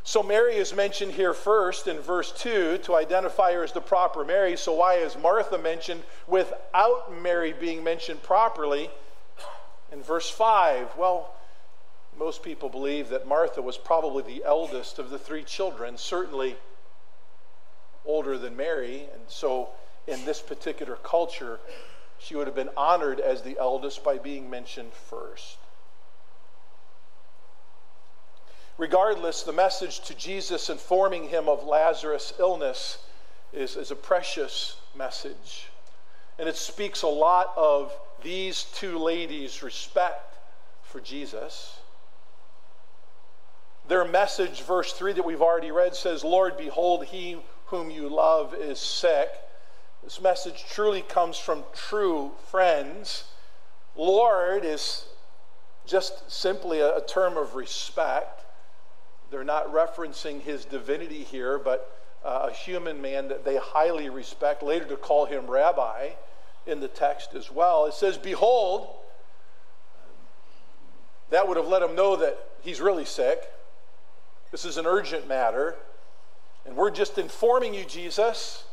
So 0.06 0.22
Mary 0.22 0.56
is 0.56 0.76
mentioned 0.76 1.13
here 1.13 1.34
first 1.34 1.88
in 1.88 2.00
verse 2.00 2.34
2 2.34 2.80
to 2.80 2.96
identify 2.96 3.54
her 3.54 3.63
as 3.63 3.72
the 3.72 3.80
proper 3.80 4.26
Mary. 4.26 4.58
So 4.58 4.74
why 4.74 4.96
is 4.96 5.18
Martha 5.18 5.58
mentioned 5.58 6.04
without 6.28 7.13
Mary 7.22 7.54
being 7.54 7.84
mentioned 7.86 8.22
properly 8.22 8.89
in 9.94 10.04
verse 10.04 10.30
5? 10.30 10.98
Well, 10.98 11.34
most 12.20 12.44
people 12.44 12.68
believe 12.68 13.10
that 13.10 13.28
Martha 13.28 13.62
was 13.62 13.78
probably 13.78 14.24
the 14.24 14.44
eldest 14.44 15.00
of 15.00 15.10
the 15.10 15.18
three 15.18 15.44
children, 15.44 15.98
certainly 15.98 16.58
older 18.06 18.38
than 18.38 18.58
Mary. 18.58 19.08
And 19.13 19.24
so 19.28 19.70
in 20.06 20.26
this 20.26 20.42
particular 20.42 20.98
culture, 20.98 21.62
she 22.20 22.36
would 22.36 22.48
have 22.48 22.56
been 22.56 22.70
honored 22.76 23.22
as 23.22 23.42
the 23.42 23.58
eldest 23.58 24.04
by 24.04 24.18
being 24.18 24.50
mentioned 24.50 24.92
first. 24.92 25.58
Regardless, 28.77 29.43
the 29.43 29.53
message 29.53 29.99
to 30.01 30.15
Jesus 30.15 30.69
informing 30.69 31.29
him 31.29 31.47
of 31.47 31.63
Lazarus' 31.63 32.33
illness 32.39 32.97
is, 33.51 33.75
is 33.75 33.91
a 33.91 33.95
precious 33.95 34.77
message. 34.95 35.67
And 36.39 36.49
it 36.49 36.55
speaks 36.55 37.03
a 37.03 37.07
lot 37.07 37.53
of 37.55 37.93
these 38.23 38.63
two 38.75 38.97
ladies' 38.97 39.62
respect 39.62 40.38
for 40.81 40.99
Jesus. 40.99 41.79
Their 43.88 44.05
message, 44.05 44.62
verse 44.62 44.93
3 44.93 45.13
that 45.13 45.25
we've 45.25 45.41
already 45.41 45.71
read, 45.71 45.95
says, 45.95 46.23
Lord, 46.23 46.57
behold, 46.57 47.05
he 47.05 47.38
whom 47.65 47.91
you 47.91 48.09
love 48.09 48.55
is 48.55 48.79
sick. 48.79 49.29
This 50.03 50.21
message 50.21 50.65
truly 50.69 51.01
comes 51.01 51.38
from 51.38 51.63
true 51.73 52.31
friends. 52.49 53.25
Lord 53.95 54.65
is 54.65 55.05
just 55.86 56.31
simply 56.31 56.79
a, 56.79 56.97
a 56.97 57.05
term 57.05 57.38
of 57.38 57.55
respect. 57.55 58.42
They're 59.34 59.43
not 59.43 59.74
referencing 59.74 60.41
his 60.41 60.63
divinity 60.63 61.24
here, 61.24 61.58
but 61.58 61.91
uh, 62.24 62.50
a 62.52 62.54
human 62.54 63.02
man 63.02 63.30
that 63.30 63.43
they 63.43 63.58
highly 63.58 64.08
respect, 64.08 64.62
later 64.62 64.86
to 64.86 64.96
call 64.96 65.26
him 65.26 65.50
rabbi 65.50 66.10
in 66.67 66.80
the 66.80 66.88
text 66.88 67.34
as 67.34 67.50
well. 67.50 67.88
It 67.88 67.96
says, 67.96 68.15
Behold, 68.15 68.88
that 71.32 71.48
would 71.48 71.58
have 71.58 71.67
let 71.67 71.82
him 71.82 71.96
know 71.96 72.15
that 72.17 72.38
he's 72.62 72.80
really 72.80 73.06
sick. 73.06 73.41
This 74.52 74.65
is 74.65 74.78
an 74.78 74.86
urgent 74.86 75.28
matter. 75.28 75.78
And 76.67 76.76
we're 76.76 76.91
just 76.91 77.17
informing 77.17 77.74
you, 77.74 77.86
Jesus. 77.86 78.65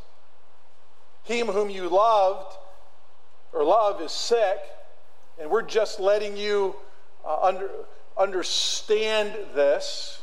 Him 1.25 1.47
whom 1.47 1.71
you 1.71 1.89
loved 1.89 2.55
or 3.55 3.65
love 3.65 4.03
is 4.03 4.13
sick. 4.13 4.59
And 5.41 5.51
we're 5.51 5.63
just 5.63 5.99
letting 5.99 6.37
you 6.37 6.77
uh, 7.25 7.41
under, 7.45 7.71
understand 8.19 9.33
this. 9.55 10.20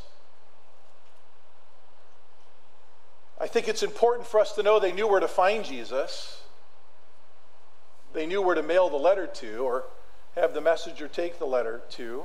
I 3.39 3.47
think 3.47 3.67
it's 3.67 3.83
important 3.83 4.27
for 4.27 4.39
us 4.39 4.53
to 4.53 4.63
know 4.63 4.79
they 4.79 4.91
knew 4.91 5.07
where 5.07 5.19
to 5.19 5.27
find 5.27 5.63
Jesus. 5.63 6.41
They 8.13 8.25
knew 8.25 8.41
where 8.41 8.55
to 8.55 8.63
mail 8.63 8.89
the 8.89 8.97
letter 8.97 9.27
to 9.27 9.57
or 9.57 9.83
have 10.35 10.53
the 10.53 10.61
messenger 10.61 11.07
take 11.07 11.37
the 11.37 11.45
letter 11.45 11.81
to. 11.91 12.23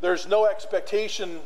There's 0.00 0.26
no 0.26 0.46
expectation 0.46 1.40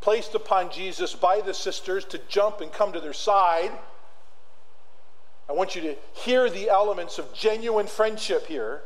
placed 0.00 0.34
upon 0.34 0.70
Jesus 0.70 1.14
by 1.14 1.40
the 1.40 1.52
sisters 1.52 2.04
to 2.06 2.18
jump 2.28 2.60
and 2.60 2.72
come 2.72 2.92
to 2.92 3.00
their 3.00 3.12
side. 3.12 3.72
I 5.48 5.52
want 5.52 5.74
you 5.74 5.82
to 5.82 5.96
hear 6.12 6.48
the 6.48 6.68
elements 6.68 7.18
of 7.18 7.34
genuine 7.34 7.86
friendship 7.86 8.46
here, 8.46 8.82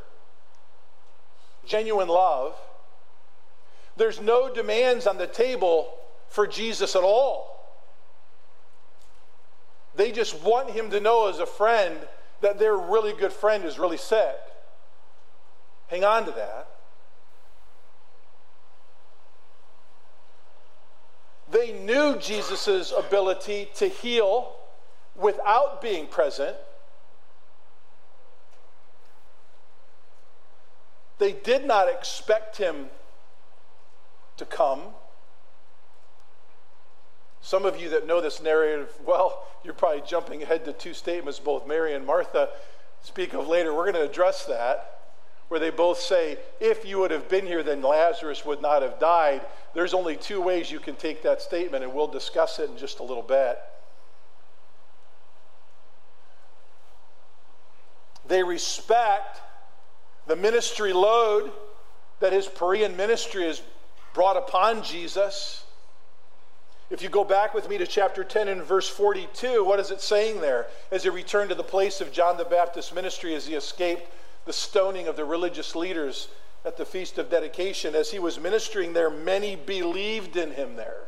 genuine 1.66 2.08
love. 2.08 2.56
There's 3.96 4.20
no 4.20 4.52
demands 4.52 5.06
on 5.06 5.18
the 5.18 5.26
table 5.26 5.92
for 6.28 6.46
Jesus 6.46 6.96
at 6.96 7.02
all. 7.02 7.51
They 9.94 10.12
just 10.12 10.42
want 10.42 10.70
him 10.70 10.90
to 10.90 11.00
know 11.00 11.28
as 11.28 11.38
a 11.38 11.46
friend 11.46 11.98
that 12.40 12.58
their 12.58 12.76
really 12.76 13.12
good 13.12 13.32
friend 13.32 13.64
is 13.64 13.78
really 13.78 13.96
sick. 13.96 14.36
Hang 15.88 16.04
on 16.04 16.24
to 16.24 16.30
that. 16.32 16.68
They 21.50 21.72
knew 21.72 22.16
Jesus' 22.16 22.92
ability 22.96 23.68
to 23.74 23.86
heal 23.86 24.54
without 25.14 25.82
being 25.82 26.06
present. 26.06 26.56
They 31.18 31.32
did 31.32 31.66
not 31.66 31.88
expect 31.88 32.56
him 32.56 32.88
to 34.38 34.46
come. 34.46 34.80
Some 37.42 37.66
of 37.66 37.78
you 37.78 37.90
that 37.90 38.06
know 38.06 38.20
this 38.20 38.40
narrative 38.40 38.92
well, 39.04 39.44
you're 39.64 39.74
probably 39.74 40.02
jumping 40.06 40.42
ahead 40.42 40.64
to 40.64 40.72
two 40.72 40.94
statements 40.94 41.38
both 41.38 41.66
Mary 41.66 41.92
and 41.92 42.06
Martha 42.06 42.48
speak 43.02 43.34
of 43.34 43.48
later. 43.48 43.74
We're 43.74 43.90
going 43.92 43.94
to 43.94 44.08
address 44.08 44.44
that 44.46 45.00
where 45.48 45.60
they 45.60 45.70
both 45.70 45.98
say, 45.98 46.38
If 46.60 46.86
you 46.86 46.98
would 47.00 47.10
have 47.10 47.28
been 47.28 47.44
here, 47.44 47.62
then 47.62 47.82
Lazarus 47.82 48.46
would 48.46 48.62
not 48.62 48.80
have 48.80 48.98
died. 48.98 49.42
There's 49.74 49.92
only 49.92 50.16
two 50.16 50.40
ways 50.40 50.70
you 50.70 50.78
can 50.78 50.94
take 50.94 51.22
that 51.24 51.42
statement, 51.42 51.84
and 51.84 51.92
we'll 51.92 52.06
discuss 52.06 52.58
it 52.58 52.70
in 52.70 52.78
just 52.78 53.00
a 53.00 53.02
little 53.02 53.22
bit. 53.22 53.58
They 58.26 58.42
respect 58.42 59.40
the 60.26 60.36
ministry 60.36 60.92
load 60.92 61.50
that 62.20 62.32
his 62.32 62.46
Perean 62.46 62.96
ministry 62.96 63.44
has 63.44 63.60
brought 64.14 64.36
upon 64.36 64.84
Jesus. 64.84 65.64
If 66.92 67.00
you 67.00 67.08
go 67.08 67.24
back 67.24 67.54
with 67.54 67.70
me 67.70 67.78
to 67.78 67.86
chapter 67.86 68.22
10 68.22 68.48
and 68.48 68.62
verse 68.62 68.86
42, 68.86 69.64
what 69.64 69.80
is 69.80 69.90
it 69.90 70.02
saying 70.02 70.42
there? 70.42 70.66
As 70.90 71.04
he 71.04 71.08
returned 71.08 71.48
to 71.48 71.54
the 71.54 71.62
place 71.62 72.02
of 72.02 72.12
John 72.12 72.36
the 72.36 72.44
Baptist's 72.44 72.92
ministry 72.92 73.34
as 73.34 73.46
he 73.46 73.54
escaped 73.54 74.12
the 74.44 74.52
stoning 74.52 75.08
of 75.08 75.16
the 75.16 75.24
religious 75.24 75.74
leaders 75.74 76.28
at 76.66 76.76
the 76.76 76.84
Feast 76.84 77.16
of 77.16 77.30
Dedication. 77.30 77.94
As 77.94 78.10
he 78.10 78.18
was 78.18 78.38
ministering 78.38 78.92
there, 78.92 79.08
many 79.08 79.56
believed 79.56 80.36
in 80.36 80.50
him 80.50 80.76
there. 80.76 81.04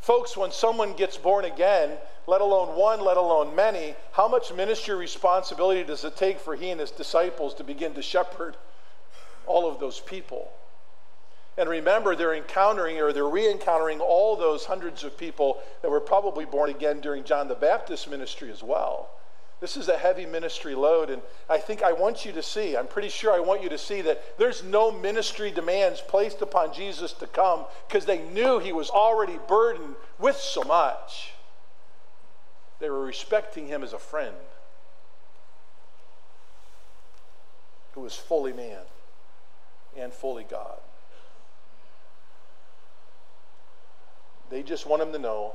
Folks, 0.00 0.36
when 0.36 0.50
someone 0.50 0.94
gets 0.94 1.16
born 1.16 1.44
again, 1.44 1.96
let 2.26 2.40
alone 2.40 2.76
one, 2.76 3.00
let 3.02 3.16
alone 3.16 3.54
many, 3.54 3.94
how 4.10 4.26
much 4.26 4.52
ministry 4.52 4.96
responsibility 4.96 5.84
does 5.84 6.02
it 6.02 6.16
take 6.16 6.40
for 6.40 6.56
he 6.56 6.70
and 6.70 6.80
his 6.80 6.90
disciples 6.90 7.54
to 7.54 7.62
begin 7.62 7.94
to 7.94 8.02
shepherd 8.02 8.56
all 9.46 9.70
of 9.70 9.78
those 9.78 10.00
people? 10.00 10.50
And 11.58 11.68
remember, 11.68 12.16
they're 12.16 12.34
encountering 12.34 12.98
or 13.00 13.12
they're 13.12 13.28
re 13.28 13.50
encountering 13.50 14.00
all 14.00 14.36
those 14.36 14.64
hundreds 14.64 15.04
of 15.04 15.18
people 15.18 15.60
that 15.82 15.90
were 15.90 16.00
probably 16.00 16.44
born 16.44 16.70
again 16.70 17.00
during 17.00 17.24
John 17.24 17.48
the 17.48 17.54
Baptist 17.54 18.08
ministry 18.08 18.50
as 18.50 18.62
well. 18.62 19.10
This 19.60 19.76
is 19.76 19.88
a 19.88 19.96
heavy 19.96 20.26
ministry 20.26 20.74
load, 20.74 21.08
and 21.08 21.22
I 21.48 21.58
think 21.58 21.84
I 21.84 21.92
want 21.92 22.24
you 22.24 22.32
to 22.32 22.42
see, 22.42 22.76
I'm 22.76 22.88
pretty 22.88 23.08
sure 23.08 23.32
I 23.32 23.38
want 23.38 23.62
you 23.62 23.68
to 23.68 23.78
see 23.78 24.00
that 24.00 24.36
there's 24.36 24.64
no 24.64 24.90
ministry 24.90 25.52
demands 25.52 26.00
placed 26.00 26.42
upon 26.42 26.74
Jesus 26.74 27.12
to 27.12 27.28
come 27.28 27.66
because 27.86 28.04
they 28.04 28.18
knew 28.18 28.58
he 28.58 28.72
was 28.72 28.90
already 28.90 29.38
burdened 29.46 29.94
with 30.18 30.36
so 30.36 30.64
much. 30.64 31.34
They 32.80 32.90
were 32.90 33.04
respecting 33.04 33.68
him 33.68 33.84
as 33.84 33.92
a 33.92 34.00
friend 34.00 34.34
who 37.92 38.00
was 38.00 38.16
fully 38.16 38.52
man 38.52 38.82
and 39.96 40.12
fully 40.12 40.42
God. 40.42 40.80
They 44.52 44.62
just 44.62 44.86
want 44.86 45.02
him 45.02 45.12
to 45.12 45.18
know 45.18 45.54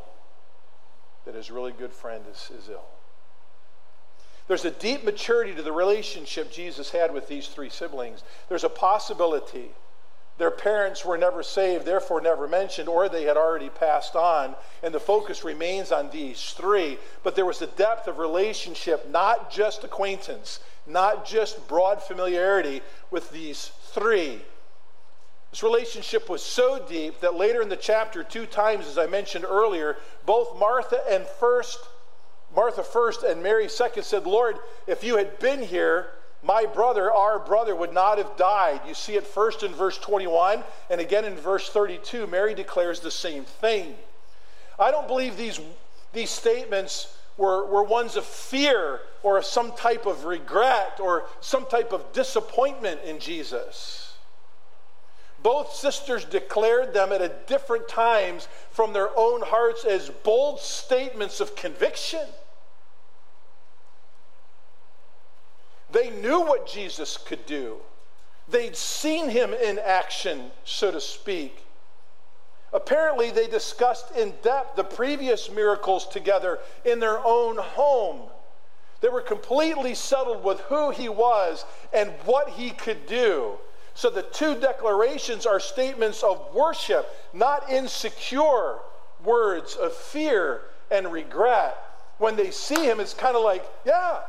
that 1.25 1.35
his 1.35 1.51
really 1.51 1.71
good 1.71 1.93
friend 1.93 2.23
is, 2.29 2.51
is 2.57 2.67
ill. 2.67 2.85
There's 4.47 4.65
a 4.65 4.71
deep 4.71 5.03
maturity 5.03 5.53
to 5.55 5.61
the 5.61 5.71
relationship 5.71 6.51
Jesus 6.51 6.91
had 6.91 7.13
with 7.13 7.27
these 7.27 7.47
three 7.47 7.69
siblings. 7.69 8.23
There's 8.49 8.63
a 8.63 8.69
possibility 8.69 9.69
their 10.37 10.51
parents 10.51 11.03
were 11.03 11.17
never 11.17 11.41
saved, 11.41 11.85
therefore 11.85 12.21
never 12.21 12.47
mentioned, 12.47 12.87
or 12.87 13.09
they 13.09 13.23
had 13.23 13.37
already 13.37 13.69
passed 13.69 14.15
on, 14.15 14.55
and 14.83 14.93
the 14.93 14.99
focus 14.99 15.43
remains 15.43 15.91
on 15.91 16.11
these 16.11 16.51
three. 16.51 16.99
But 17.23 17.35
there 17.35 17.45
was 17.45 17.61
a 17.61 17.67
depth 17.67 18.07
of 18.07 18.19
relationship, 18.19 19.09
not 19.09 19.51
just 19.51 19.83
acquaintance, 19.83 20.59
not 20.85 21.25
just 21.25 21.67
broad 21.67 22.03
familiarity 22.03 22.81
with 23.09 23.31
these 23.31 23.71
three. 23.85 24.41
This 25.57 25.63
relationship 25.63 26.29
was 26.29 26.43
so 26.43 26.85
deep 26.87 27.19
that 27.21 27.33
later 27.33 27.63
in 27.63 27.69
the 27.69 27.75
chapter, 27.75 28.23
two 28.23 28.45
times, 28.45 28.85
as 28.85 28.99
I 28.99 29.07
mentioned 29.07 29.43
earlier, 29.43 29.97
both 30.23 30.59
Martha 30.59 31.01
and 31.09 31.25
first 31.25 31.79
Martha 32.55 32.83
first 32.83 33.23
and 33.23 33.41
Mary 33.41 33.67
second 33.67 34.03
said, 34.03 34.27
Lord, 34.27 34.59
if 34.85 35.03
you 35.03 35.17
had 35.17 35.39
been 35.39 35.63
here, 35.63 36.09
my 36.43 36.67
brother, 36.67 37.11
our 37.11 37.39
brother, 37.39 37.75
would 37.75 37.91
not 37.91 38.19
have 38.19 38.37
died. 38.37 38.81
You 38.87 38.93
see 38.93 39.15
it 39.15 39.25
first 39.25 39.63
in 39.63 39.73
verse 39.73 39.97
21 39.97 40.63
and 40.91 41.01
again 41.01 41.25
in 41.25 41.35
verse 41.35 41.67
32. 41.69 42.27
Mary 42.27 42.53
declares 42.53 42.99
the 42.99 43.09
same 43.09 43.43
thing. 43.43 43.95
I 44.77 44.91
don't 44.91 45.07
believe 45.07 45.37
these, 45.37 45.59
these 46.13 46.29
statements 46.29 47.17
were, 47.35 47.65
were 47.65 47.81
ones 47.81 48.15
of 48.15 48.25
fear 48.25 48.99
or 49.23 49.41
some 49.41 49.71
type 49.71 50.05
of 50.05 50.25
regret 50.25 50.99
or 50.99 51.25
some 51.41 51.65
type 51.65 51.93
of 51.93 52.13
disappointment 52.13 53.01
in 53.03 53.17
Jesus. 53.17 54.06
Both 55.43 55.73
sisters 55.73 56.25
declared 56.25 56.93
them 56.93 57.11
at 57.11 57.47
different 57.47 57.87
times 57.87 58.47
from 58.71 58.93
their 58.93 59.09
own 59.17 59.41
hearts 59.41 59.85
as 59.85 60.09
bold 60.09 60.59
statements 60.59 61.39
of 61.39 61.55
conviction. 61.55 62.25
They 65.91 66.09
knew 66.09 66.41
what 66.41 66.67
Jesus 66.67 67.17
could 67.17 67.45
do. 67.45 67.77
They'd 68.49 68.75
seen 68.75 69.29
him 69.29 69.53
in 69.53 69.79
action, 69.79 70.51
so 70.63 70.91
to 70.91 71.01
speak. 71.01 71.63
Apparently, 72.73 73.31
they 73.31 73.47
discussed 73.47 74.11
in 74.11 74.33
depth 74.41 74.75
the 74.75 74.83
previous 74.83 75.49
miracles 75.49 76.07
together 76.07 76.59
in 76.83 76.99
their 76.99 77.25
own 77.25 77.57
home. 77.57 78.29
They 78.99 79.09
were 79.09 79.21
completely 79.21 79.93
settled 79.93 80.43
with 80.43 80.59
who 80.61 80.91
he 80.91 81.07
was 81.07 81.65
and 81.93 82.11
what 82.25 82.49
he 82.49 82.71
could 82.71 83.05
do. 83.05 83.53
So 83.97 84.11
the 84.11 84.21
two 84.21 84.53
declarations 84.53 85.47
are 85.47 85.59
statements 85.59 86.21
of 86.21 86.53
worship, 86.53 87.09
not 87.33 87.67
insecure 87.67 88.75
words 89.25 89.73
of 89.73 89.91
fear 89.91 90.61
and 90.91 91.11
regret. 91.11 91.75
When 92.19 92.35
they 92.35 92.51
see 92.51 92.85
him, 92.85 92.99
it's 92.99 93.15
kind 93.15 93.35
of 93.35 93.41
like, 93.41 93.65
yeah, 93.87 94.19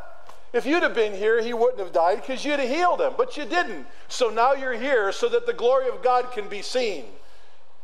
if 0.55 0.65
you'd 0.65 0.83
have 0.83 0.95
been 0.95 1.13
here, 1.13 1.43
he 1.43 1.53
wouldn't 1.53 1.81
have 1.81 1.93
died 1.93 2.23
because 2.23 2.47
you'd 2.47 2.61
have 2.61 2.69
healed 2.71 3.03
him, 3.03 3.13
but 3.19 3.37
you 3.37 3.45
didn't. 3.45 3.87
So 4.09 4.31
now 4.31 4.55
you're 4.55 4.73
here 4.73 5.13
so 5.13 5.29
that 5.29 5.45
the 5.45 5.53
glory 5.53 5.91
of 5.91 6.03
God 6.03 6.33
can 6.33 6.49
be 6.49 6.63
seen. 6.63 7.05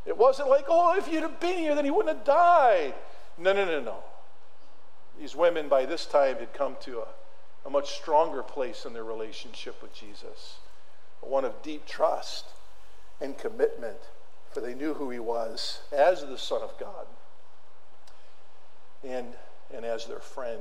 It 0.07 0.17
wasn't 0.17 0.49
like, 0.49 0.65
oh, 0.69 0.97
if 0.97 1.13
you'd 1.13 1.21
have 1.21 1.39
been 1.39 1.59
here, 1.59 1.75
then 1.75 1.85
he 1.85 1.91
wouldn't 1.91 2.17
have 2.17 2.25
died. 2.25 2.95
No, 3.37 3.53
no, 3.53 3.67
no, 3.67 3.81
no. 3.81 3.99
These 5.21 5.37
women 5.37 5.69
by 5.69 5.85
this 5.85 6.07
time 6.07 6.39
had 6.39 6.55
come 6.55 6.77
to 6.81 7.01
a, 7.01 7.09
a 7.67 7.71
much 7.71 7.91
stronger 7.91 8.43
place 8.43 8.87
in 8.87 8.95
their 8.95 9.05
relationship 9.05 9.83
with 9.83 9.95
Jesus, 9.95 10.57
one 11.29 11.45
of 11.45 11.63
deep 11.63 11.87
trust 11.87 12.47
and 13.21 13.37
commitment, 13.39 13.99
for 14.53 14.61
they 14.61 14.75
knew 14.75 14.95
who 14.95 15.11
he 15.11 15.19
was 15.19 15.81
as 15.93 16.21
the 16.21 16.39
Son 16.39 16.63
of 16.63 16.79
God 16.79 17.07
and, 19.03 19.35
and 19.73 19.85
as 19.85 20.07
their 20.07 20.21
friend. 20.21 20.61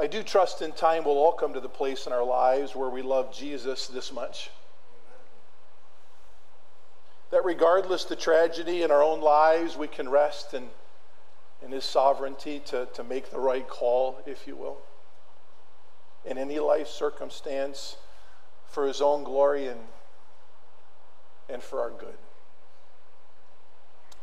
I 0.00 0.06
do 0.06 0.22
trust 0.22 0.62
in 0.62 0.72
time 0.72 1.04
we'll 1.04 1.18
all 1.18 1.32
come 1.32 1.54
to 1.54 1.60
the 1.60 1.68
place 1.68 2.06
in 2.06 2.12
our 2.12 2.24
lives 2.24 2.76
where 2.76 2.88
we 2.88 3.02
love 3.02 3.34
Jesus 3.34 3.88
this 3.88 4.12
much. 4.12 4.50
That 7.30 7.44
regardless 7.44 8.04
the 8.04 8.14
tragedy 8.14 8.82
in 8.82 8.92
our 8.92 9.02
own 9.02 9.20
lives, 9.20 9.76
we 9.76 9.88
can 9.88 10.08
rest 10.08 10.54
in, 10.54 10.68
in 11.64 11.72
His 11.72 11.84
sovereignty 11.84 12.60
to, 12.66 12.86
to 12.94 13.02
make 13.02 13.30
the 13.30 13.40
right 13.40 13.68
call, 13.68 14.22
if 14.24 14.46
you 14.46 14.54
will. 14.54 14.78
In 16.24 16.38
any 16.38 16.58
life 16.58 16.88
circumstance, 16.88 17.96
for 18.66 18.86
His 18.86 19.00
own 19.00 19.24
glory 19.24 19.66
and, 19.66 19.80
and 21.48 21.62
for 21.62 21.80
our 21.80 21.90
good. 21.90 22.18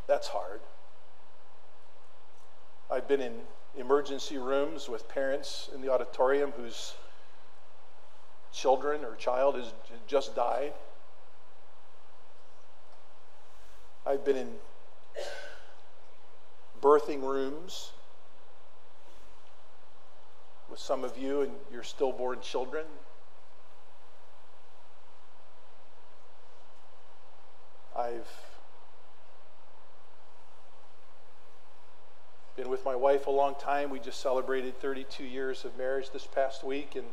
That's 0.07 0.27
hard. 0.27 0.61
I've 2.91 3.07
been 3.07 3.21
in 3.21 3.41
emergency 3.75 4.37
rooms 4.37 4.87
with 4.87 5.09
parents 5.09 5.69
in 5.73 5.81
the 5.81 5.91
auditorium 5.91 6.51
whose 6.51 6.93
children 8.53 9.03
or 9.03 9.15
child 9.15 9.55
has 9.55 9.73
just 10.07 10.35
died. 10.35 10.73
I've 14.05 14.23
been 14.23 14.37
in 14.37 14.53
birthing 16.79 17.21
rooms 17.21 17.91
with 20.75 20.81
some 20.81 21.05
of 21.05 21.17
you 21.17 21.39
and 21.39 21.53
your 21.71 21.83
stillborn 21.83 22.37
children. 22.41 22.83
I've 27.97 28.27
been 32.57 32.67
with 32.67 32.83
my 32.83 32.93
wife 32.93 33.27
a 33.27 33.31
long 33.31 33.55
time. 33.55 33.89
We 33.89 33.99
just 33.99 34.19
celebrated 34.19 34.77
32 34.81 35.23
years 35.23 35.63
of 35.63 35.77
marriage 35.77 36.09
this 36.11 36.27
past 36.27 36.61
week, 36.61 36.97
and 36.97 37.05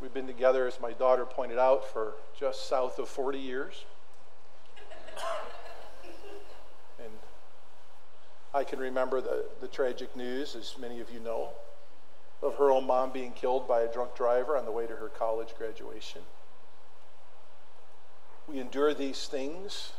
we've 0.00 0.12
been 0.12 0.26
together, 0.26 0.66
as 0.66 0.80
my 0.80 0.90
daughter 0.90 1.24
pointed 1.24 1.60
out, 1.60 1.88
for 1.88 2.14
just 2.40 2.68
south 2.68 2.98
of 2.98 3.08
40 3.08 3.38
years. 3.38 3.84
and 6.98 7.12
I 8.52 8.64
can 8.64 8.80
remember 8.80 9.20
the, 9.20 9.44
the 9.60 9.68
tragic 9.68 10.16
news, 10.16 10.56
as 10.56 10.74
many 10.76 10.98
of 10.98 11.08
you 11.12 11.20
know, 11.20 11.50
of 12.42 12.56
her 12.56 12.70
own 12.70 12.86
mom 12.86 13.10
being 13.10 13.32
killed 13.32 13.66
by 13.66 13.80
a 13.80 13.92
drunk 13.92 14.14
driver 14.14 14.56
on 14.56 14.64
the 14.64 14.72
way 14.72 14.86
to 14.86 14.96
her 14.96 15.08
college 15.08 15.54
graduation. 15.56 16.22
We 18.46 18.60
endure 18.60 18.94
these 18.94 19.26
things 19.26 19.92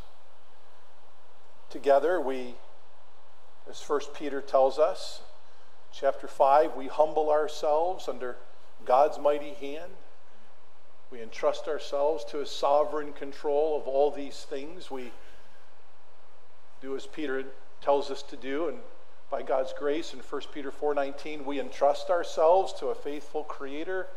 together. 1.70 2.20
We 2.20 2.56
as 3.70 3.82
First 3.82 4.16
Peter 4.16 4.42
tells 4.42 4.80
us, 4.80 5.22
chapter 5.94 6.28
5, 6.28 6.76
we 6.76 6.88
humble 6.88 7.30
ourselves 7.30 8.08
under 8.08 8.36
God's 8.84 9.20
mighty 9.20 9.54
hand. 9.54 9.92
We 11.12 11.22
entrust 11.22 11.68
ourselves 11.68 12.26
to 12.26 12.38
his 12.38 12.50
sovereign 12.50 13.14
control 13.14 13.78
of 13.80 13.88
all 13.88 14.10
these 14.10 14.44
things. 14.50 14.90
We 14.90 15.12
do 16.82 16.96
as 16.96 17.06
Peter 17.06 17.46
tells 17.82 18.10
us 18.10 18.24
to 18.24 18.36
do, 18.36 18.70
and 18.70 18.80
by 19.30 19.42
God's 19.42 19.74
grace 19.74 20.14
in 20.14 20.20
1 20.20 20.42
Peter 20.54 20.72
4:19, 20.72 21.46
we 21.46 21.60
entrust 21.60 22.10
ourselves 22.10 22.74
to 22.74 22.88
a 22.88 22.96
faithful 22.96 23.44
creator 23.44 24.08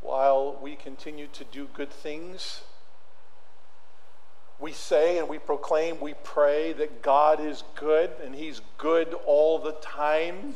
while 0.00 0.54
we 0.60 0.76
continue 0.76 1.26
to 1.28 1.44
do 1.44 1.66
good 1.74 1.90
things 1.90 2.62
we 4.58 4.72
say 4.72 5.18
and 5.18 5.28
we 5.28 5.38
proclaim, 5.38 6.00
we 6.00 6.14
pray 6.24 6.72
that 6.74 7.02
God 7.02 7.40
is 7.40 7.62
good 7.74 8.10
and 8.24 8.34
He's 8.34 8.60
good 8.78 9.14
all 9.26 9.58
the 9.58 9.72
time. 9.72 10.54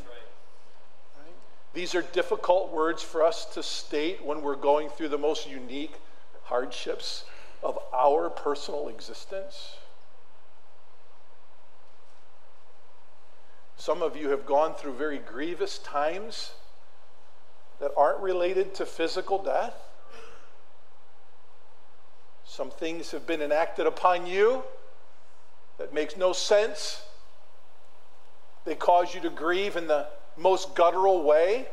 These 1.72 1.94
are 1.94 2.02
difficult 2.02 2.72
words 2.72 3.02
for 3.02 3.22
us 3.22 3.44
to 3.54 3.62
state 3.62 4.24
when 4.24 4.42
we're 4.42 4.56
going 4.56 4.88
through 4.88 5.10
the 5.10 5.18
most 5.18 5.48
unique 5.48 5.94
hardships 6.44 7.24
of 7.62 7.78
our 7.92 8.28
personal 8.30 8.88
existence. 8.88 9.74
Some 13.80 14.02
of 14.02 14.14
you 14.14 14.28
have 14.28 14.44
gone 14.44 14.74
through 14.74 14.92
very 14.92 15.16
grievous 15.16 15.78
times 15.78 16.52
that 17.80 17.92
aren't 17.96 18.20
related 18.20 18.74
to 18.74 18.84
physical 18.84 19.42
death. 19.42 19.72
Some 22.44 22.70
things 22.70 23.10
have 23.12 23.26
been 23.26 23.40
enacted 23.40 23.86
upon 23.86 24.26
you 24.26 24.64
that 25.78 25.94
makes 25.94 26.14
no 26.14 26.34
sense. 26.34 27.00
They 28.66 28.74
cause 28.74 29.14
you 29.14 29.22
to 29.22 29.30
grieve 29.30 29.76
in 29.76 29.86
the 29.86 30.08
most 30.36 30.74
guttural 30.74 31.22
way. 31.22 31.66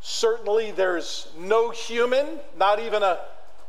Certainly, 0.00 0.70
there's 0.70 1.28
no 1.38 1.68
human, 1.68 2.40
not 2.56 2.80
even 2.80 3.02
a 3.02 3.20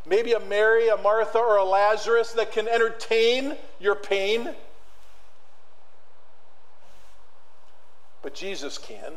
maybe 0.05 0.31
a 0.31 0.39
Mary, 0.39 0.87
a 0.87 0.95
Martha, 0.95 1.37
or 1.37 1.57
a 1.57 1.65
Lazarus 1.65 2.31
that 2.31 2.53
can 2.53 2.69
entertain 2.69 3.57
your 3.81 3.95
pain. 3.95 4.55
But 8.25 8.33
Jesus 8.33 8.79
can. 8.79 9.13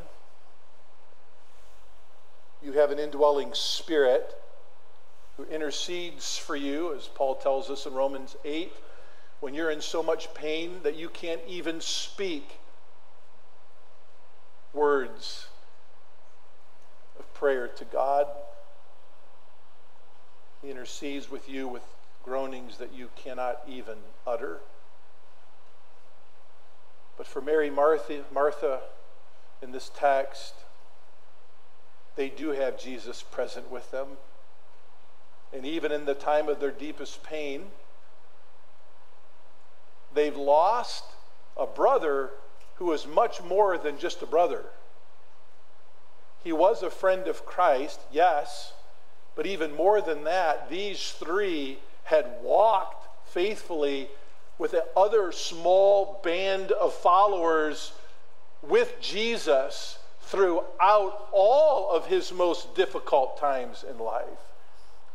You 2.62 2.72
have 2.72 2.90
an 2.90 2.98
indwelling 2.98 3.54
spirit 3.54 4.34
who 5.38 5.44
intercedes 5.44 6.36
for 6.36 6.54
you, 6.54 6.94
as 6.94 7.08
Paul 7.08 7.36
tells 7.36 7.70
us 7.70 7.86
in 7.86 7.94
Romans 7.94 8.36
8, 8.44 8.70
when 9.40 9.54
you're 9.54 9.70
in 9.70 9.80
so 9.80 10.02
much 10.02 10.34
pain 10.34 10.80
that 10.82 10.94
you 10.94 11.08
can't 11.08 11.40
even 11.48 11.80
speak 11.80 12.58
words 14.74 15.46
of 17.18 17.32
prayer 17.32 17.66
to 17.66 17.86
God. 17.86 18.26
He 20.60 20.70
intercedes 20.70 21.30
with 21.30 21.48
you 21.48 21.66
with 21.66 21.82
groanings 22.22 22.76
that 22.76 22.92
you 22.92 23.08
cannot 23.16 23.62
even 23.66 23.96
utter. 24.26 24.58
But 27.16 27.26
for 27.26 27.40
Mary 27.40 27.70
Martha, 27.70 28.22
Martha 28.30 28.80
in 29.62 29.72
this 29.72 29.90
text, 29.94 30.54
they 32.16 32.28
do 32.28 32.50
have 32.50 32.78
Jesus 32.78 33.22
present 33.22 33.70
with 33.70 33.90
them. 33.90 34.08
And 35.52 35.64
even 35.64 35.92
in 35.92 36.04
the 36.04 36.14
time 36.14 36.48
of 36.48 36.60
their 36.60 36.70
deepest 36.70 37.22
pain, 37.22 37.66
they've 40.14 40.36
lost 40.36 41.04
a 41.56 41.66
brother 41.66 42.30
who 42.76 42.92
is 42.92 43.06
much 43.06 43.42
more 43.42 43.78
than 43.78 43.98
just 43.98 44.22
a 44.22 44.26
brother. 44.26 44.64
He 46.44 46.52
was 46.52 46.82
a 46.82 46.90
friend 46.90 47.26
of 47.26 47.44
Christ, 47.44 48.00
yes, 48.12 48.72
but 49.34 49.46
even 49.46 49.74
more 49.74 50.00
than 50.00 50.24
that, 50.24 50.70
these 50.70 51.12
three 51.12 51.78
had 52.04 52.26
walked 52.42 53.28
faithfully 53.28 54.08
with 54.58 54.72
the 54.72 54.84
other 54.96 55.30
small 55.32 56.20
band 56.24 56.72
of 56.72 56.92
followers 56.94 57.92
with 58.62 59.00
Jesus 59.00 59.98
throughout 60.22 61.28
all 61.32 61.90
of 61.90 62.06
his 62.06 62.32
most 62.32 62.74
difficult 62.74 63.38
times 63.38 63.84
in 63.88 63.98
life. 63.98 64.24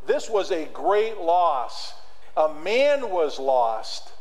This 0.06 0.28
was 0.28 0.50
a 0.50 0.66
great 0.66 1.18
loss. 1.18 1.94
A 2.36 2.52
man 2.52 3.10
was 3.10 3.38
lost, 3.38 4.12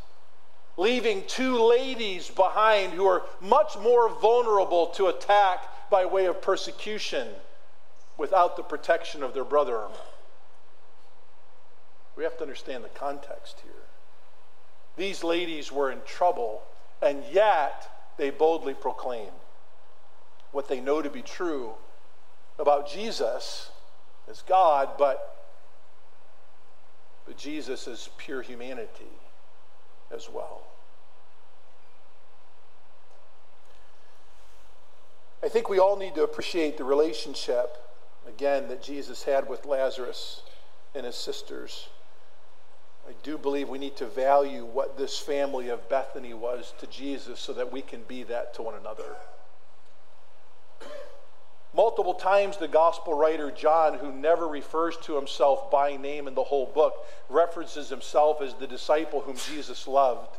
leaving 0.77 1.23
two 1.27 1.57
ladies 1.63 2.29
behind 2.29 2.93
who 2.93 3.05
are 3.05 3.23
much 3.41 3.75
more 3.77 4.07
vulnerable 4.07 4.87
to 4.87 5.07
attack 5.07 5.89
by 5.89 6.05
way 6.05 6.25
of 6.25 6.41
persecution 6.41 7.27
without 8.17 8.55
the 8.55 8.63
protection 8.63 9.23
of 9.23 9.33
their 9.33 9.43
brother. 9.43 9.81
We 12.15 12.23
have 12.23 12.37
to 12.37 12.43
understand 12.43 12.83
the 12.83 12.89
context 12.89 13.61
here. 13.63 13.73
These 14.95 15.23
ladies 15.23 15.71
were 15.71 15.91
in 15.91 16.01
trouble, 16.05 16.61
and 17.01 17.23
yet 17.31 17.89
they 18.17 18.29
boldly 18.29 18.73
proclaim 18.73 19.29
what 20.51 20.67
they 20.67 20.79
know 20.79 21.01
to 21.01 21.09
be 21.09 21.21
true 21.21 21.73
about 22.59 22.89
Jesus 22.89 23.71
as 24.29 24.41
God, 24.43 24.89
but 24.97 25.33
but 27.25 27.37
Jesus 27.37 27.87
is 27.87 28.09
pure 28.17 28.41
humanity 28.41 29.11
as 30.13 30.29
well. 30.29 30.63
I 35.41 35.49
think 35.49 35.69
we 35.69 35.79
all 35.79 35.97
need 35.97 36.15
to 36.15 36.23
appreciate 36.23 36.77
the 36.77 36.83
relationship, 36.83 37.77
again, 38.27 38.67
that 38.69 38.81
Jesus 38.81 39.23
had 39.23 39.49
with 39.49 39.65
Lazarus 39.65 40.41
and 40.95 41.05
his 41.05 41.15
sisters. 41.15 41.89
I 43.07 43.11
do 43.21 43.37
believe 43.37 43.67
we 43.67 43.79
need 43.79 43.97
to 43.97 44.05
value 44.05 44.63
what 44.63 44.97
this 44.97 45.19
family 45.19 45.69
of 45.69 45.89
Bethany 45.89 46.33
was 46.33 46.73
to 46.79 46.87
Jesus 46.87 47.39
so 47.39 47.53
that 47.53 47.71
we 47.71 47.81
can 47.81 48.03
be 48.03 48.23
that 48.23 48.53
to 48.55 48.61
one 48.61 48.75
another. 48.75 49.17
Multiple 51.75 52.13
times, 52.13 52.57
the 52.57 52.67
gospel 52.67 53.15
writer 53.15 53.49
John, 53.49 53.95
who 53.95 54.11
never 54.11 54.47
refers 54.47 54.95
to 54.97 55.15
himself 55.15 55.71
by 55.71 55.97
name 55.97 56.27
in 56.27 56.35
the 56.35 56.43
whole 56.43 56.67
book, 56.67 56.93
references 57.29 57.89
himself 57.89 58.41
as 58.41 58.53
the 58.53 58.67
disciple 58.67 59.21
whom 59.21 59.37
Jesus 59.37 59.87
loved. 59.87 60.37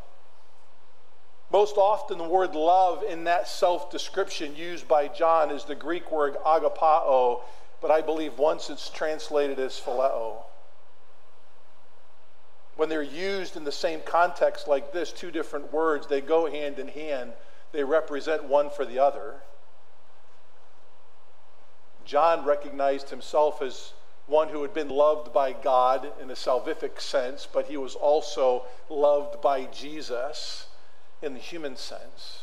Most 1.51 1.77
often, 1.77 2.19
the 2.19 2.25
word 2.25 2.55
love 2.55 3.03
in 3.03 3.25
that 3.25 3.49
self 3.49 3.91
description 3.91 4.57
used 4.57 4.87
by 4.89 5.09
John 5.09 5.51
is 5.51 5.65
the 5.65 5.75
Greek 5.75 6.11
word 6.11 6.37
agapao, 6.47 7.43
but 7.83 7.91
I 7.91 8.01
believe 8.01 8.39
once 8.39 8.71
it's 8.71 8.89
translated 8.89 9.59
as 9.59 9.79
phileo. 9.79 10.45
When 12.77 12.89
they're 12.89 13.03
used 13.03 13.57
in 13.57 13.65
the 13.65 13.73
same 13.73 14.01
context 14.05 14.67
like 14.67 14.93
this, 14.93 15.13
two 15.13 15.31
different 15.31 15.73
words, 15.73 16.07
they 16.07 16.21
go 16.21 16.51
hand 16.51 16.79
in 16.79 16.89
hand, 16.89 17.33
they 17.73 17.85
represent 17.85 18.45
one 18.45 18.71
for 18.71 18.85
the 18.85 18.99
other. 18.99 19.35
John 22.05 22.45
recognized 22.45 23.11
himself 23.11 23.63
as 23.63 23.93
one 24.27 24.49
who 24.49 24.63
had 24.63 24.75
been 24.75 24.89
loved 24.89 25.33
by 25.33 25.53
God 25.53 26.11
in 26.21 26.31
a 26.31 26.35
salvific 26.35 27.01
sense, 27.01 27.47
but 27.51 27.67
he 27.67 27.77
was 27.77 27.95
also 27.95 28.65
loved 28.89 29.41
by 29.41 29.65
Jesus 29.65 30.67
in 31.23 31.35
the 31.35 31.41
human 31.41 31.77
sense. 31.77 32.41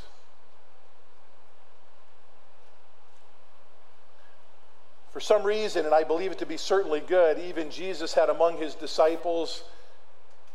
For 5.11 5.19
some 5.19 5.43
reason, 5.43 5.85
and 5.85 5.93
I 5.93 6.03
believe 6.03 6.31
it 6.31 6.37
to 6.39 6.45
be 6.45 6.55
certainly 6.55 7.01
good, 7.01 7.37
even 7.37 7.69
Jesus 7.69 8.13
had 8.13 8.29
among 8.29 8.57
his 8.57 8.75
disciples 8.75 9.63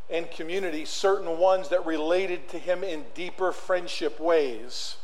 and 0.08 0.30
community 0.30 0.84
certain 0.84 1.38
ones 1.38 1.68
that 1.70 1.84
related 1.84 2.48
to 2.48 2.58
him 2.58 2.84
in 2.84 3.04
deeper 3.14 3.52
friendship 3.52 4.20
ways. 4.20 4.96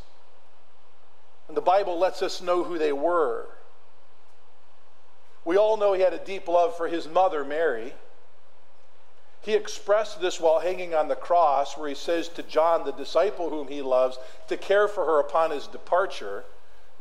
And 1.49 1.57
the 1.57 1.61
Bible 1.61 1.99
lets 1.99 2.23
us 2.23 2.41
know 2.41 2.63
who 2.63 2.79
they 2.79 2.93
were. 2.93 3.47
We 5.45 5.57
all 5.57 5.77
know 5.77 5.93
he 5.93 6.03
had 6.03 6.13
a 6.13 6.25
deep 6.25 6.47
love 6.47 6.77
for 6.77 6.87
his 6.87 7.09
mother, 7.09 7.45
Mary. 7.45 7.95
He 9.41 9.55
expressed 9.55 10.21
this 10.21 10.39
while 10.39 10.61
hanging 10.61 10.95
on 10.95 11.09
the 11.09 11.17
cross, 11.17 11.77
where 11.77 11.89
he 11.89 11.97
says 11.97 12.29
to 12.29 12.45
John, 12.45 12.85
the 12.85 12.93
disciple 12.93 13.51
whom 13.51 13.67
he 13.67 13.83
loves, 13.83 14.19
to 14.47 14.57
care 14.57 14.87
for 14.87 15.05
her 15.05 15.19
upon 15.19 15.51
his 15.51 15.67
departure. 15.67 16.45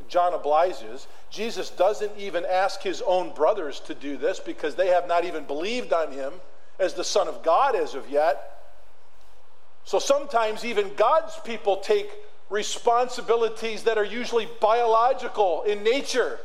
John 0.08 0.34
obliges. 0.34 1.06
Jesus 1.30 1.70
doesn't 1.70 2.18
even 2.18 2.44
ask 2.44 2.82
his 2.82 3.00
own 3.02 3.32
brothers 3.32 3.78
to 3.80 3.94
do 3.94 4.16
this 4.16 4.40
because 4.40 4.74
they 4.74 4.88
have 4.88 5.06
not 5.06 5.24
even 5.24 5.44
believed 5.44 5.92
on 5.92 6.10
him 6.10 6.32
as 6.78 6.94
the 6.94 7.04
Son 7.04 7.28
of 7.28 7.42
God 7.42 7.74
as 7.74 7.94
of 7.94 8.08
yet. 8.10 8.48
So 9.84 9.98
sometimes 9.98 10.64
even 10.64 10.92
God's 10.96 11.38
people 11.44 11.78
take 11.78 12.10
responsibilities 12.50 13.84
that 13.84 13.98
are 13.98 14.04
usually 14.04 14.48
biological 14.60 15.62
in 15.62 15.82
nature 15.82 16.38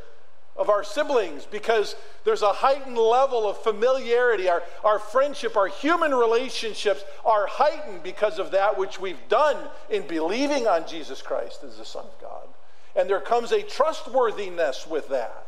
of 0.55 0.69
our 0.69 0.83
siblings 0.83 1.45
because 1.45 1.95
there's 2.23 2.41
a 2.41 2.51
heightened 2.51 2.97
level 2.97 3.47
of 3.47 3.57
familiarity. 3.61 4.49
Our, 4.49 4.63
our 4.83 4.99
friendship, 4.99 5.55
our 5.55 5.67
human 5.67 6.13
relationships 6.13 7.03
are 7.23 7.45
heightened 7.47 8.01
because 8.01 8.39
of 8.39 8.51
that 8.51 8.77
which 8.77 8.99
we've 8.99 9.27
done 9.29 9.57
in 9.89 10.07
believing 10.07 10.67
on 10.67 10.87
Jesus 10.87 11.21
Christ 11.21 11.63
as 11.63 11.77
the 11.77 11.85
Son 11.85 12.05
of 12.05 12.21
God. 12.21 12.47
And 12.95 13.07
there 13.07 13.21
comes 13.21 13.51
a 13.51 13.61
trustworthiness 13.61 14.87
with 14.87 15.09
that. 15.09 15.46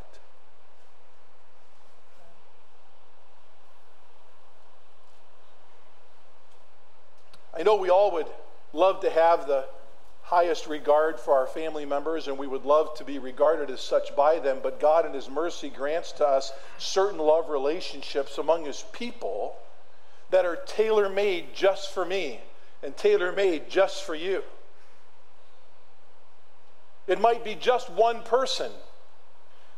I 7.59 7.63
know 7.63 7.75
we 7.75 7.89
all 7.89 8.11
would 8.11 8.27
love 8.71 9.01
to 9.01 9.09
have 9.09 9.45
the 9.45 9.65
highest 10.21 10.67
regard 10.67 11.19
for 11.19 11.33
our 11.33 11.47
family 11.47 11.85
members, 11.85 12.29
and 12.29 12.37
we 12.37 12.47
would 12.47 12.63
love 12.63 12.95
to 12.97 13.03
be 13.03 13.19
regarded 13.19 13.69
as 13.69 13.81
such 13.81 14.15
by 14.15 14.39
them. 14.39 14.59
But 14.63 14.79
God, 14.79 15.05
in 15.05 15.13
His 15.13 15.29
mercy, 15.29 15.69
grants 15.69 16.13
to 16.13 16.25
us 16.25 16.53
certain 16.77 17.19
love 17.19 17.49
relationships 17.49 18.37
among 18.37 18.63
His 18.63 18.85
people 18.93 19.57
that 20.29 20.45
are 20.45 20.55
tailor 20.67 21.09
made 21.09 21.53
just 21.53 21.93
for 21.93 22.05
me 22.05 22.39
and 22.81 22.95
tailor 22.95 23.33
made 23.33 23.69
just 23.69 24.03
for 24.05 24.15
you. 24.15 24.41
It 27.07 27.19
might 27.19 27.43
be 27.43 27.55
just 27.55 27.89
one 27.89 28.21
person. 28.21 28.71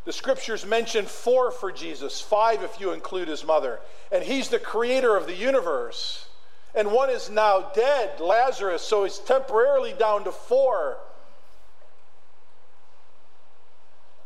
The 0.05 0.13
scriptures 0.13 0.65
mention 0.65 1.05
four 1.05 1.49
for 1.49 1.71
Jesus, 1.71 2.21
five 2.21 2.61
if 2.61 2.79
you 2.79 2.91
include 2.91 3.27
his 3.27 3.45
mother. 3.45 3.79
And 4.11 4.23
he's 4.23 4.49
the 4.49 4.59
creator 4.59 5.15
of 5.15 5.27
the 5.27 5.36
universe 5.36 6.27
and 6.74 6.91
one 6.91 7.09
is 7.09 7.30
now 7.30 7.72
dead, 7.74 8.19
Lazarus, 8.19 8.82
so 8.82 9.03
he's 9.03 9.19
temporarily 9.19 9.93
down 9.93 10.24
to 10.24 10.32
four. 10.32 10.97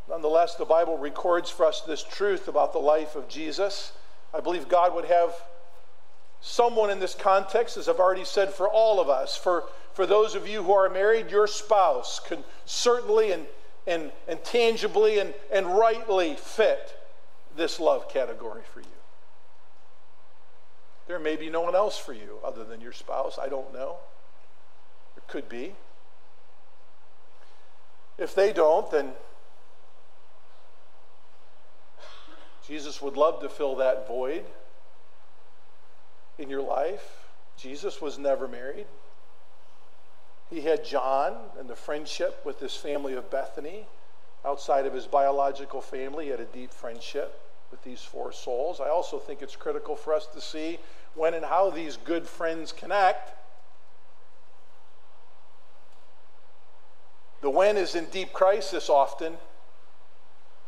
Nonetheless, 0.08 0.56
the 0.56 0.66
Bible 0.66 0.98
records 0.98 1.50
for 1.50 1.66
us 1.66 1.82
this 1.82 2.04
truth 2.04 2.48
about 2.48 2.74
the 2.74 2.80
life 2.80 3.16
of 3.16 3.28
Jesus. 3.28 3.92
I 4.34 4.40
believe 4.40 4.70
God 4.70 4.94
would 4.94 5.06
have 5.06 5.34
someone 6.42 6.92
in 6.92 7.00
this 7.00 7.16
context, 7.16 7.76
as 7.78 7.90
I've 7.90 8.00
already 8.00 8.26
said, 8.26 8.54
for 8.54 8.70
all 8.70 9.00
of 9.00 9.10
us. 9.10 9.36
For, 9.36 9.64
for 9.94 10.06
those 10.06 10.36
of 10.36 10.48
you 10.48 10.62
who 10.62 10.74
are 10.74 10.90
married, 10.90 11.32
your 11.32 11.48
spouse 11.48 12.20
can 12.20 12.44
certainly 12.66 13.32
and, 13.32 13.48
and, 13.88 14.12
and 14.28 14.44
tangibly 14.44 15.18
and, 15.18 15.34
and 15.52 15.76
rightly 15.76 16.36
fit 16.36 16.96
this 17.56 17.80
love 17.80 18.08
category 18.08 18.62
for 18.72 18.82
you. 18.82 18.95
There 21.08 21.20
may 21.20 21.36
be 21.36 21.50
no 21.50 21.62
one 21.62 21.76
else 21.76 21.98
for 21.98 22.14
you 22.14 22.40
other 22.44 22.64
than 22.64 22.82
your 22.82 22.92
spouse. 22.92 23.38
I 23.38 23.48
don't 23.48 23.74
know. 23.74 23.98
It 25.18 25.28
could 25.28 25.48
be. 25.48 25.76
If 28.18 28.34
they 28.34 28.54
don't, 28.54 28.90
then 28.90 29.12
Jesus 32.68 33.02
would 33.02 33.18
love 33.18 33.42
to 33.42 33.50
fill 33.50 33.76
that 33.76 34.08
void 34.08 34.46
in 36.40 36.50
your 36.50 36.62
life. 36.62 37.28
Jesus 37.58 38.02
was 38.02 38.18
never 38.18 38.48
married. 38.48 38.88
He 40.50 40.62
had 40.62 40.84
John 40.84 41.36
and 41.60 41.70
the 41.70 41.76
friendship 41.76 42.44
with 42.46 42.60
this 42.60 42.76
family 42.76 43.14
of 43.14 43.30
Bethany. 43.30 43.88
Outside 44.44 44.86
of 44.86 44.94
his 44.94 45.06
biological 45.06 45.82
family, 45.82 46.26
he 46.26 46.32
had 46.32 46.40
a 46.40 46.46
deep 46.46 46.72
friendship 46.72 47.45
with 47.76 47.84
these 47.84 48.02
four 48.02 48.32
souls. 48.32 48.80
I 48.80 48.88
also 48.88 49.20
think 49.20 49.42
it's 49.42 49.58
critical 49.58 49.98
for 49.98 50.14
us 50.14 50.28
to 50.28 50.40
see 50.40 50.80
when 51.14 51.34
and 51.34 51.44
how 51.44 51.70
these 51.70 51.98
good 51.98 52.26
friends 52.26 52.72
connect. 52.72 53.34
The 57.42 57.50
when 57.50 57.76
is 57.76 57.94
in 57.94 58.06
deep 58.06 58.32
crisis 58.32 58.90
often, 58.90 59.34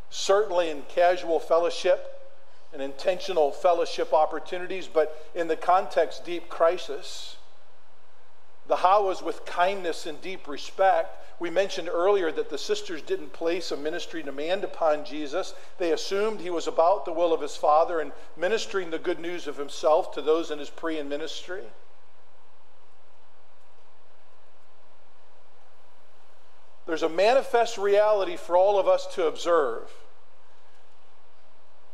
certainly 0.09 0.69
in 0.69 0.81
casual 0.89 1.39
fellowship 1.39 2.13
and 2.73 2.81
intentional 2.81 3.53
fellowship 3.53 4.13
opportunities, 4.13 4.87
but 4.87 5.29
in 5.33 5.47
the 5.47 5.55
context, 5.55 6.25
deep 6.25 6.49
crisis. 6.49 7.37
The 8.67 8.75
how 8.75 9.09
is 9.11 9.21
with 9.21 9.45
kindness 9.45 10.05
and 10.05 10.21
deep 10.21 10.45
respect. 10.45 11.15
We 11.39 11.49
mentioned 11.51 11.87
earlier 11.87 12.31
that 12.31 12.49
the 12.49 12.57
sisters 12.57 13.03
didn't 13.03 13.31
place 13.31 13.71
a 13.71 13.77
ministry 13.77 14.23
demand 14.23 14.63
upon 14.63 15.05
Jesus. 15.05 15.53
They 15.77 15.91
assumed 15.91 16.39
he 16.39 16.49
was 16.49 16.67
about 16.67 17.05
the 17.05 17.13
will 17.13 17.31
of 17.31 17.41
his 17.41 17.55
Father 17.55 17.99
and 17.99 18.11
ministering 18.35 18.89
the 18.89 18.97
good 18.97 19.19
news 19.19 19.45
of 19.45 19.57
himself 19.57 20.13
to 20.15 20.21
those 20.21 20.49
in 20.49 20.57
his 20.57 20.71
pre 20.71 20.97
and 20.97 21.07
ministry. 21.07 21.63
There's 26.87 27.03
a 27.03 27.09
manifest 27.09 27.77
reality 27.77 28.37
for 28.37 28.57
all 28.57 28.79
of 28.79 28.87
us 28.87 29.05
to 29.13 29.27
observe. 29.27 29.91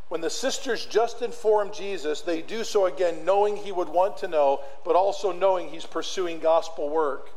When 0.07 0.21
the 0.21 0.29
sisters 0.29 0.85
just 0.85 1.23
inform 1.23 1.73
Jesus, 1.73 2.21
they 2.21 2.43
do 2.43 2.63
so 2.63 2.85
again 2.85 3.25
knowing 3.25 3.57
he 3.57 3.71
would 3.71 3.89
want 3.89 4.17
to 4.17 4.27
know, 4.27 4.61
but 4.85 4.95
also 4.95 5.31
knowing 5.31 5.69
he's 5.69 5.87
pursuing 5.87 6.39
gospel 6.39 6.89
work. 6.89 7.31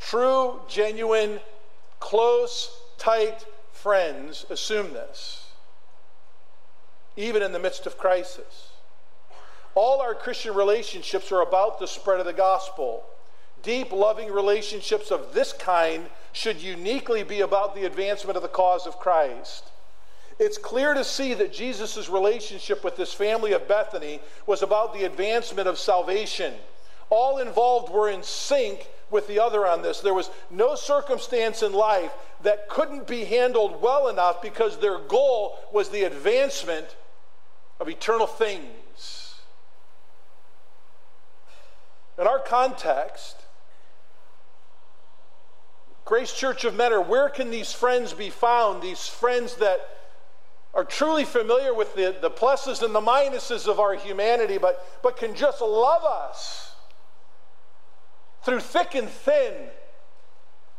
True, 0.00 0.60
genuine, 0.68 1.40
close, 2.00 2.70
tight 2.98 3.44
friends 3.72 4.44
assume 4.50 4.92
this, 4.92 5.46
even 7.16 7.42
in 7.42 7.52
the 7.52 7.58
midst 7.58 7.86
of 7.86 7.96
crisis. 7.96 8.72
All 9.74 10.00
our 10.00 10.14
Christian 10.14 10.54
relationships 10.54 11.30
are 11.30 11.42
about 11.42 11.78
the 11.78 11.86
spread 11.86 12.18
of 12.18 12.26
the 12.26 12.32
gospel. 12.32 13.04
Deep, 13.62 13.92
loving 13.92 14.32
relationships 14.32 15.10
of 15.10 15.32
this 15.32 15.52
kind 15.52 16.06
should 16.32 16.60
uniquely 16.60 17.22
be 17.22 17.40
about 17.40 17.74
the 17.74 17.84
advancement 17.84 18.36
of 18.36 18.42
the 18.42 18.48
cause 18.48 18.86
of 18.86 18.98
Christ. 18.98 19.70
It's 20.38 20.58
clear 20.58 20.94
to 20.94 21.04
see 21.04 21.34
that 21.34 21.52
Jesus' 21.52 22.08
relationship 22.08 22.82
with 22.82 22.96
this 22.96 23.12
family 23.12 23.52
of 23.52 23.68
Bethany 23.68 24.20
was 24.46 24.62
about 24.62 24.94
the 24.94 25.04
advancement 25.04 25.68
of 25.68 25.78
salvation. 25.78 26.54
All 27.10 27.38
involved 27.38 27.92
were 27.92 28.08
in 28.08 28.22
sync 28.22 28.88
with 29.10 29.26
the 29.26 29.40
other 29.40 29.66
on 29.66 29.82
this. 29.82 30.00
There 30.00 30.14
was 30.14 30.30
no 30.50 30.74
circumstance 30.74 31.62
in 31.62 31.72
life 31.72 32.12
that 32.42 32.68
couldn't 32.68 33.06
be 33.06 33.24
handled 33.24 33.82
well 33.82 34.08
enough 34.08 34.40
because 34.40 34.78
their 34.78 34.98
goal 34.98 35.58
was 35.72 35.88
the 35.90 36.04
advancement 36.04 36.96
of 37.78 37.88
eternal 37.88 38.26
things. 38.26 39.34
In 42.18 42.26
our 42.26 42.38
context, 42.38 43.36
Grace 46.04 46.32
Church 46.32 46.64
of 46.64 46.74
Mentor, 46.74 47.00
where 47.00 47.28
can 47.28 47.50
these 47.50 47.72
friends 47.72 48.12
be 48.12 48.30
found? 48.30 48.82
These 48.82 49.06
friends 49.06 49.56
that 49.56 49.80
are 50.74 50.84
truly 50.84 51.24
familiar 51.24 51.72
with 51.74 51.94
the, 51.94 52.14
the 52.20 52.30
pluses 52.30 52.82
and 52.82 52.94
the 52.94 53.00
minuses 53.00 53.66
of 53.66 53.80
our 53.80 53.94
humanity, 53.94 54.58
but, 54.58 54.84
but 55.02 55.16
can 55.16 55.34
just 55.34 55.60
love 55.60 56.04
us 56.04 56.69
through 58.42 58.60
thick 58.60 58.94
and 58.94 59.08
thin 59.08 59.54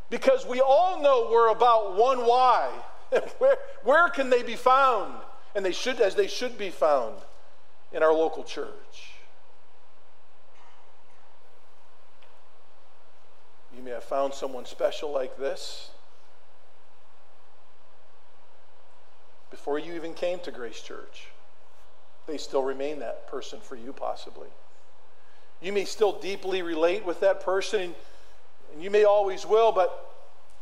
because 0.10 0.46
we 0.46 0.60
all 0.60 1.02
know 1.02 1.30
we're 1.32 1.50
about 1.50 1.96
one 1.96 2.20
why. 2.20 2.70
where, 3.38 3.58
where 3.84 4.10
can 4.10 4.30
they 4.30 4.44
be 4.44 4.56
found? 4.56 5.14
And 5.56 5.66
they 5.66 5.72
should, 5.72 6.00
as 6.00 6.16
they 6.16 6.28
should 6.28 6.58
be 6.58 6.70
found 6.70 7.16
in 7.92 8.04
our 8.04 8.14
local 8.14 8.44
church. 8.44 9.14
You 13.76 13.82
may 13.84 13.92
have 13.92 14.04
found 14.04 14.34
someone 14.34 14.66
special 14.66 15.12
like 15.12 15.38
this 15.38 15.92
before 19.50 19.80
you 19.80 19.94
even 19.94 20.14
came 20.14 20.40
to 20.40 20.52
Grace 20.52 20.82
Church. 20.82 21.28
They 22.28 22.38
still 22.38 22.64
remain 22.64 23.00
that 23.00 23.28
person 23.28 23.60
for 23.60 23.76
you, 23.76 23.94
possibly. 23.94 24.48
You 25.62 25.72
may 25.72 25.86
still 25.86 26.14
deeply 26.20 26.62
relate 26.62 27.06
with 27.06 27.20
that 27.20 27.42
person, 27.42 27.94
and 28.74 28.84
you 28.84 28.90
may 28.90 29.04
always 29.04 29.46
will, 29.46 29.72
but 29.72 30.12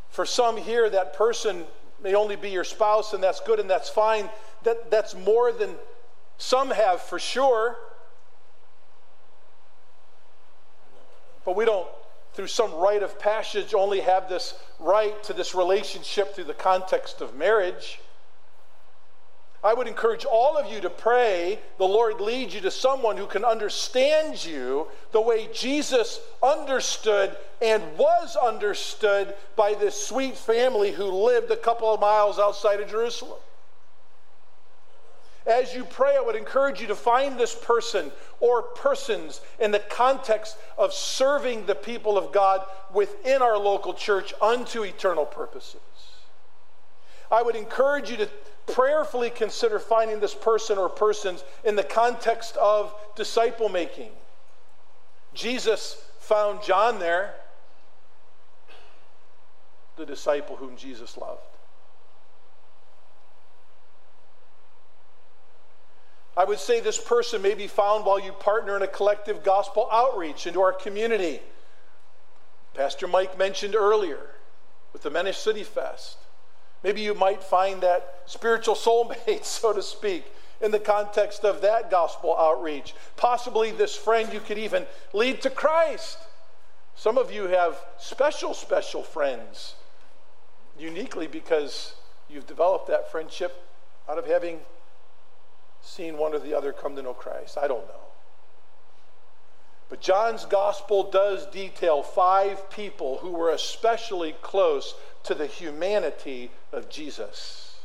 for 0.10 0.26
some 0.26 0.58
here, 0.58 0.90
that 0.90 1.14
person 1.14 1.64
may 2.02 2.16
only 2.16 2.36
be 2.36 2.50
your 2.50 2.64
spouse, 2.64 3.14
and 3.14 3.24
that's 3.24 3.40
good 3.40 3.60
and 3.60 3.70
that's 3.70 3.90
fine. 3.90 4.30
That, 4.64 4.92
that's 4.92 5.16
more 5.16 5.52
than 5.52 5.76
some 6.38 6.72
have 6.72 7.02
for 7.02 7.20
sure. 7.20 7.78
But 11.46 11.56
we 11.56 11.66
don't, 11.66 11.88
through 12.34 12.48
some 12.48 12.74
rite 12.76 13.04
of 13.04 13.18
passage, 13.20 13.74
only 13.74 14.02
have 14.02 14.30
this 14.30 14.54
right 14.80 15.22
to 15.24 15.34
this 15.34 15.56
relationship 15.56 16.36
through 16.36 16.46
the 16.46 16.54
context 16.54 17.22
of 17.22 17.36
marriage. 17.36 18.00
I 19.64 19.74
would 19.74 19.88
encourage 19.88 20.24
all 20.24 20.58
of 20.58 20.72
you 20.72 20.80
to 20.82 20.90
pray 20.90 21.60
the 21.78 21.88
Lord 21.88 22.22
lead 22.22 22.54
you 22.54 22.62
to 22.62 22.72
someone 22.72 23.18
who 23.18 23.28
can 23.28 23.44
understand 23.44 24.44
you 24.44 24.88
the 25.12 25.20
way 25.20 25.50
Jesus 25.54 26.22
understood 26.42 27.36
and 27.62 27.84
was 27.98 28.38
understood 28.38 29.36
by 29.58 29.74
this 29.74 30.02
sweet 30.02 30.38
family 30.38 30.92
who 30.92 31.06
lived 31.06 31.52
a 31.52 31.58
couple 31.58 31.94
of 31.94 32.00
miles 32.00 32.40
outside 32.40 32.80
of 32.80 32.90
Jerusalem. 32.90 33.38
As 35.46 35.74
you 35.74 35.84
pray, 35.84 36.16
I 36.16 36.22
would 36.22 36.36
encourage 36.36 36.80
you 36.80 36.88
to 36.88 36.96
find 36.96 37.38
this 37.38 37.56
person 37.56 38.12
or 38.40 38.62
persons 38.62 39.42
in 39.60 39.72
the 39.72 39.80
context 39.80 40.56
of 40.78 40.94
serving 40.94 41.66
the 41.66 41.76
people 41.76 42.18
of 42.18 42.32
God 42.32 42.62
within 42.94 43.42
our 43.42 43.58
local 43.58 43.94
church 43.94 44.34
unto 44.42 44.84
eternal 44.84 45.26
purposes. 45.26 45.82
I 47.32 47.42
would 47.42 47.56
encourage 47.56 48.10
you 48.10 48.18
to 48.18 48.30
prayerfully 48.74 49.30
consider 49.30 49.80
finding 49.80 50.20
this 50.20 50.34
person 50.34 50.78
or 50.78 50.90
persons 50.90 51.44
in 51.64 51.76
the 51.76 51.84
context 51.84 52.56
of 52.58 52.94
disciple 53.16 53.70
making. 53.70 54.12
Jesus 55.34 56.02
found 56.20 56.62
John 56.64 57.00
there, 57.00 57.34
the 59.98 60.06
disciple 60.06 60.56
whom 60.56 60.78
Jesus 60.78 61.18
loved. 61.18 61.42
I 66.38 66.46
would 66.46 66.60
say 66.60 66.80
this 66.80 66.98
person 66.98 67.42
may 67.42 67.54
be 67.54 67.68
found 67.68 68.06
while 68.06 68.20
you 68.20 68.32
partner 68.32 68.78
in 68.78 68.82
a 68.82 68.88
collective 68.88 69.44
gospel 69.44 69.90
outreach 69.92 70.48
into 70.48 70.62
our 70.62 70.72
community. 70.72 71.42
Pastor 72.74 73.08
Mike 73.08 73.38
mentioned 73.38 73.76
earlier 73.76 74.22
with 74.94 75.02
the 75.02 75.10
Mentor 75.10 75.34
City 75.34 75.64
Fest. 75.64 76.18
Maybe 76.84 77.02
you 77.02 77.14
might 77.14 77.44
find 77.44 77.82
that 77.82 78.22
spiritual 78.26 78.76
soulmate, 78.76 79.44
so 79.44 79.74
to 79.74 79.82
speak, 79.82 80.26
in 80.62 80.72
the 80.72 80.80
context 80.80 81.44
of 81.44 81.62
that 81.62 81.90
gospel 81.90 82.36
outreach. 82.38 82.94
Possibly 83.18 83.72
this 83.72 83.96
friend 83.96 84.32
you 84.34 84.40
could 84.40 84.58
even 84.58 84.86
lead 85.14 85.42
to 85.42 85.50
Christ. 85.50 86.18
Some 86.96 87.18
of 87.18 87.32
you 87.32 87.48
have 87.48 87.80
special, 87.98 88.54
special 88.54 89.04
friends, 89.04 89.76
uniquely 90.78 91.28
because 91.28 91.94
you've 92.30 92.48
developed 92.48 92.88
that 92.88 93.10
friendship 93.10 93.66
out 94.10 94.18
of 94.18 94.26
having 94.26 94.60
seen 95.82 96.18
one 96.18 96.34
or 96.34 96.40
the 96.40 96.54
other 96.54 96.74
come 96.74 96.96
to 96.96 97.02
know 97.02 97.14
Christ. 97.14 97.58
I 97.58 97.68
don't 97.68 97.88
know. 97.88 98.02
But 99.90 100.02
John's 100.02 100.46
gospel 100.46 101.10
does 101.10 101.48
detail 101.48 102.04
five 102.04 102.70
people 102.70 103.18
who 103.18 103.32
were 103.32 103.50
especially 103.50 104.34
close 104.42 104.94
to 105.24 105.34
the 105.34 105.48
humanity 105.48 106.52
of 106.72 106.90
Jesus, 106.90 107.76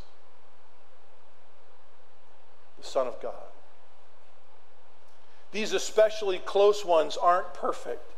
the 2.78 2.86
Son 2.86 3.06
of 3.06 3.20
God. 3.22 3.32
These 5.50 5.72
especially 5.72 6.38
close 6.38 6.84
ones 6.84 7.16
aren't 7.16 7.54
perfect. 7.54 8.12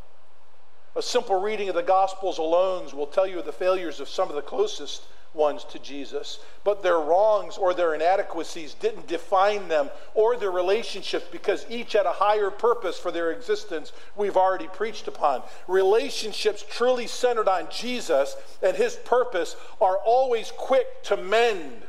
A 0.96 1.02
simple 1.02 1.38
reading 1.38 1.68
of 1.68 1.74
the 1.74 1.82
Gospels 1.82 2.38
alone 2.38 2.88
will 2.96 3.06
tell 3.06 3.26
you 3.26 3.42
the 3.42 3.52
failures 3.52 4.00
of 4.00 4.08
some 4.08 4.30
of 4.30 4.34
the 4.34 4.42
closest 4.42 5.02
ones 5.36 5.64
to 5.64 5.78
Jesus, 5.78 6.40
but 6.64 6.82
their 6.82 6.98
wrongs 6.98 7.56
or 7.56 7.74
their 7.74 7.94
inadequacies 7.94 8.74
didn't 8.74 9.06
define 9.06 9.68
them 9.68 9.90
or 10.14 10.36
their 10.36 10.50
relationships 10.50 11.26
because 11.30 11.66
each 11.68 11.92
had 11.92 12.06
a 12.06 12.12
higher 12.12 12.50
purpose 12.50 12.98
for 12.98 13.12
their 13.12 13.30
existence 13.30 13.92
we've 14.16 14.36
already 14.36 14.68
preached 14.68 15.06
upon. 15.06 15.42
Relationships 15.68 16.64
truly 16.68 17.06
centered 17.06 17.48
on 17.48 17.68
Jesus 17.70 18.36
and 18.62 18.76
his 18.76 18.96
purpose 18.96 19.54
are 19.80 19.98
always 19.98 20.50
quick 20.56 21.02
to 21.04 21.16
mend 21.16 21.82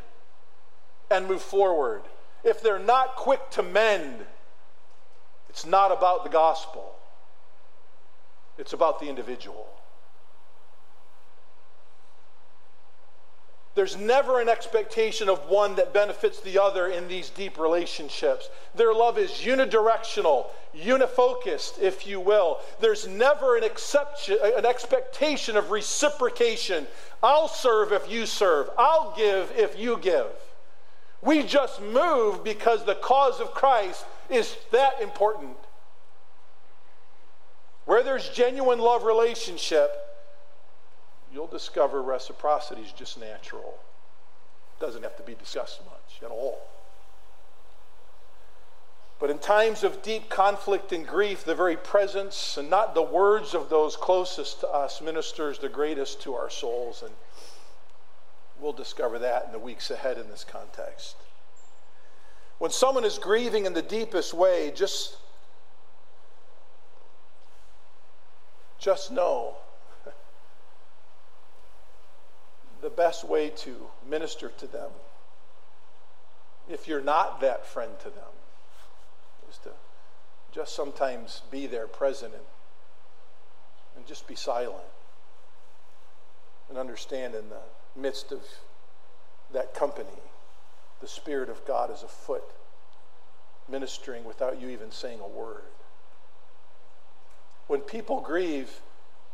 and 1.10 1.28
move 1.28 1.42
forward. 1.42 2.02
If 2.44 2.62
they're 2.62 2.80
not 2.80 3.16
quick 3.16 3.50
to 3.52 3.64
mend, 3.64 4.26
it's 5.50 5.66
not 5.66 5.92
about 5.92 6.24
the 6.24 6.30
gospel. 6.30 6.94
It's 8.58 8.74
about 8.74 9.00
the 9.00 9.08
individual. 9.08 9.68
There's 13.78 13.96
never 13.96 14.42
an 14.42 14.50
expectation 14.50 15.30
of 15.30 15.50
one 15.50 15.76
that 15.76 15.94
benefits 15.94 16.40
the 16.40 16.58
other 16.58 16.88
in 16.88 17.08
these 17.08 17.30
deep 17.30 17.60
relationships. 17.60 18.50
Their 18.74 18.92
love 18.92 19.20
is 19.20 19.30
unidirectional, 19.30 20.48
unifocused, 20.76 21.80
if 21.80 22.08
you 22.08 22.20
will. 22.20 22.58
There's 22.82 23.08
never 23.08 23.56
an, 23.56 23.64
exception, 23.64 24.40
an 24.42 24.66
expectation 24.66 25.56
of 25.56 25.70
reciprocation. 25.70 26.88
I'll 27.22 27.48
serve 27.48 27.92
if 27.92 28.10
you 28.10 28.26
serve, 28.26 28.68
I'll 28.80 29.14
give 29.16 29.54
if 29.56 29.78
you 29.78 30.00
give. 30.00 30.26
We 31.22 31.44
just 31.44 31.80
move 31.80 32.44
because 32.44 32.84
the 32.84 32.96
cause 32.96 33.40
of 33.40 33.54
Christ 33.54 34.04
is 34.28 34.58
that 34.72 35.00
important. 35.04 35.56
Where 37.86 38.02
there's 38.02 38.28
genuine 38.30 38.80
love 38.80 39.04
relationship, 39.04 40.07
you'll 41.38 41.46
discover 41.46 42.02
reciprocity 42.02 42.82
is 42.82 42.92
just 42.92 43.20
natural. 43.20 43.76
Doesn't 44.80 45.04
have 45.04 45.16
to 45.18 45.24
be 45.24 45.36
discussed 45.36 45.82
much 45.86 46.24
at 46.24 46.32
all. 46.32 46.58
But 49.20 49.30
in 49.30 49.38
times 49.38 49.84
of 49.84 50.02
deep 50.02 50.30
conflict 50.30 50.92
and 50.92 51.06
grief, 51.06 51.44
the 51.44 51.54
very 51.54 51.78
presence 51.78 52.58
and 52.58 52.72
not 52.72 52.96
the 52.96 53.04
words 53.04 53.54
of 53.54 53.70
those 53.70 53.96
closest 53.96 54.62
to 54.62 54.68
us 54.68 55.00
ministers 55.00 55.60
the 55.60 55.70
greatest 55.70 56.22
to 56.22 56.34
our 56.34 56.50
souls. 56.50 57.04
And 57.04 57.14
we'll 58.60 58.74
discover 58.74 59.20
that 59.20 59.46
in 59.46 59.52
the 59.52 59.60
weeks 59.60 59.92
ahead 59.92 60.18
in 60.18 60.32
this 60.32 60.44
context. 60.44 61.18
When 62.58 62.72
someone 62.72 63.06
is 63.06 63.20
grieving 63.20 63.68
in 63.68 63.74
the 63.74 63.84
deepest 63.84 64.34
way, 64.34 64.72
just, 64.76 65.18
just 68.80 69.12
know 69.12 69.58
the 72.82 72.90
best 72.90 73.24
way 73.24 73.50
to 73.50 73.76
minister 74.08 74.50
to 74.58 74.68
them, 74.68 74.90
if 76.70 76.88
you're 76.88 77.02
not 77.02 77.42
that 77.42 77.66
friend 77.66 77.92
to 78.00 78.10
them, 78.10 78.34
is 79.50 79.58
to 79.60 79.70
just 80.52 80.76
sometimes 80.76 81.42
be 81.52 81.68
there 81.68 81.88
present 81.88 82.34
and, 82.34 82.44
and 83.96 84.06
just 84.06 84.28
be 84.28 84.36
silent 84.36 84.84
and 86.70 86.78
understand 86.78 87.34
in 87.36 87.50
the 87.50 88.00
midst 88.00 88.32
of 88.32 88.42
that 89.54 89.74
company, 89.74 90.08
the 91.02 91.08
Spirit 91.08 91.50
of 91.50 91.66
God 91.66 91.92
is 91.92 92.04
afoot, 92.04 92.44
ministering 93.70 94.26
without 94.26 94.60
you 94.60 94.70
even 94.70 94.92
saying 94.92 95.20
a 95.20 95.28
word. 95.28 95.64
When 97.68 97.82
people 97.82 98.22
grieve, 98.22 98.82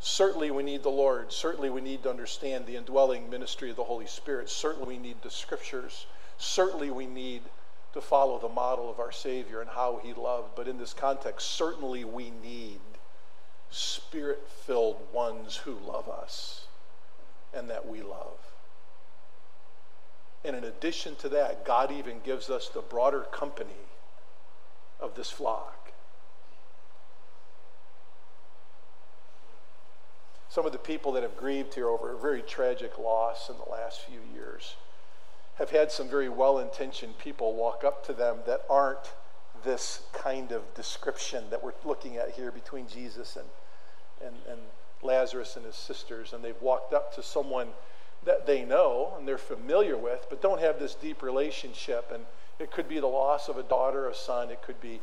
Certainly, 0.05 0.51
we 0.51 0.63
need 0.63 0.83
the 0.83 0.89
Lord. 0.89 1.31
Certainly, 1.31 1.69
we 1.69 1.79
need 1.79 2.03
to 2.03 2.09
understand 2.09 2.65
the 2.65 2.75
indwelling 2.75 3.29
ministry 3.29 3.69
of 3.69 3.77
the 3.77 3.85
Holy 3.85 4.05
Spirit. 4.05 4.49
Certainly, 4.49 4.85
we 4.85 4.97
need 4.97 5.21
the 5.21 5.31
scriptures. 5.31 6.07
Certainly, 6.37 6.91
we 6.91 7.05
need 7.05 7.43
to 7.93 8.01
follow 8.01 8.37
the 8.37 8.49
model 8.49 8.89
of 8.91 8.99
our 8.99 9.13
Savior 9.13 9.61
and 9.61 9.69
how 9.69 10.01
he 10.03 10.13
loved. 10.13 10.55
But 10.57 10.67
in 10.67 10.77
this 10.77 10.93
context, 10.93 11.51
certainly, 11.51 12.03
we 12.03 12.31
need 12.31 12.81
spirit 13.69 14.45
filled 14.65 14.99
ones 15.13 15.55
who 15.55 15.79
love 15.87 16.09
us 16.09 16.67
and 17.53 17.69
that 17.69 17.87
we 17.87 18.01
love. 18.01 18.39
And 20.43 20.53
in 20.53 20.65
addition 20.65 21.15
to 21.17 21.29
that, 21.29 21.63
God 21.63 21.93
even 21.93 22.19
gives 22.25 22.49
us 22.49 22.67
the 22.67 22.81
broader 22.81 23.21
company 23.31 23.87
of 24.99 25.15
this 25.15 25.29
flock. 25.29 25.82
Some 30.53 30.67
of 30.67 30.71
the 30.71 30.77
people 30.77 31.11
that 31.13 31.23
have 31.23 31.35
grieved 31.35 31.73
here 31.73 31.87
over 31.87 32.13
a 32.13 32.17
very 32.19 32.43
tragic 32.43 32.99
loss 32.99 33.49
in 33.49 33.55
the 33.57 33.71
last 33.71 34.01
few 34.01 34.19
years 34.35 34.75
have 35.55 35.71
had 35.71 35.91
some 35.91 36.07
very 36.07 36.29
well 36.29 36.59
intentioned 36.59 37.17
people 37.17 37.55
walk 37.55 37.83
up 37.83 38.05
to 38.05 38.13
them 38.13 38.37
that 38.45 38.61
aren't 38.69 39.13
this 39.63 40.03
kind 40.13 40.51
of 40.51 40.61
description 40.75 41.43
that 41.49 41.63
we're 41.63 41.73
looking 41.83 42.17
at 42.17 42.29
here 42.29 42.51
between 42.51 42.87
Jesus 42.87 43.35
and, 43.35 43.47
and, 44.23 44.35
and 44.47 44.59
Lazarus 45.01 45.55
and 45.55 45.65
his 45.65 45.75
sisters. 45.75 46.33
And 46.33 46.43
they've 46.43 46.61
walked 46.61 46.93
up 46.93 47.15
to 47.15 47.23
someone 47.23 47.69
that 48.23 48.45
they 48.45 48.63
know 48.63 49.15
and 49.17 49.27
they're 49.27 49.39
familiar 49.39 49.97
with, 49.97 50.27
but 50.29 50.39
don't 50.39 50.61
have 50.61 50.77
this 50.77 50.93
deep 50.93 51.23
relationship. 51.23 52.11
And 52.13 52.25
it 52.59 52.69
could 52.69 52.87
be 52.87 52.99
the 52.99 53.07
loss 53.07 53.49
of 53.49 53.57
a 53.57 53.63
daughter, 53.63 54.07
a 54.07 54.13
son, 54.13 54.51
it 54.51 54.61
could 54.61 54.79
be 54.79 55.01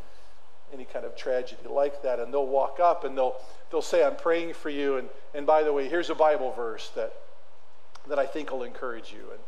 any 0.73 0.85
kind 0.85 1.05
of 1.05 1.17
tragedy 1.17 1.69
like 1.69 2.03
that. 2.03 2.19
And 2.19 2.33
they'll 2.33 2.47
walk 2.47 2.79
up 2.81 3.05
and 3.05 3.17
they'll, 3.17 3.37
they'll 3.71 3.83
say, 3.83 4.05
I'm 4.05 4.17
praying 4.17 4.55
for 4.55 4.71
you. 4.71 4.97
And, 4.97 5.09
and 5.35 5.47
by 5.47 5.63
the 5.63 5.73
way, 5.73 5.89
here's 5.89 6.11
a 6.11 6.15
Bible 6.15 6.53
verse 6.53 6.91
that, 6.95 7.13
that 8.09 8.19
I 8.19 8.27
think 8.27 8.51
will 8.51 8.63
encourage 8.63 9.13
you. 9.13 9.31
And, 9.31 9.41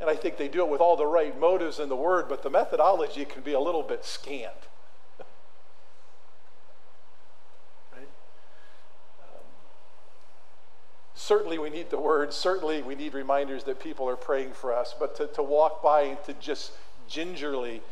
and 0.00 0.10
I 0.10 0.16
think 0.16 0.36
they 0.36 0.48
do 0.48 0.62
it 0.62 0.68
with 0.68 0.80
all 0.80 0.96
the 0.96 1.06
right 1.06 1.38
motives 1.38 1.78
in 1.78 1.88
the 1.88 1.96
word, 1.96 2.28
but 2.28 2.42
the 2.42 2.50
methodology 2.50 3.24
can 3.24 3.42
be 3.42 3.52
a 3.52 3.60
little 3.60 3.82
bit 3.82 4.04
scant. 4.04 4.52
right? 7.92 8.08
Um, 9.20 9.44
certainly, 11.14 11.58
we 11.58 11.70
need 11.70 11.90
the 11.90 12.00
word. 12.00 12.32
Certainly, 12.32 12.82
we 12.82 12.94
need 12.96 13.14
reminders 13.14 13.64
that 13.64 13.80
people 13.80 14.08
are 14.08 14.16
praying 14.16 14.52
for 14.52 14.72
us. 14.72 14.94
But 14.98 15.14
to, 15.16 15.28
to 15.28 15.42
walk 15.42 15.82
by 15.82 16.02
and 16.02 16.24
to 16.24 16.32
just 16.34 16.72
gingerly 17.08 17.82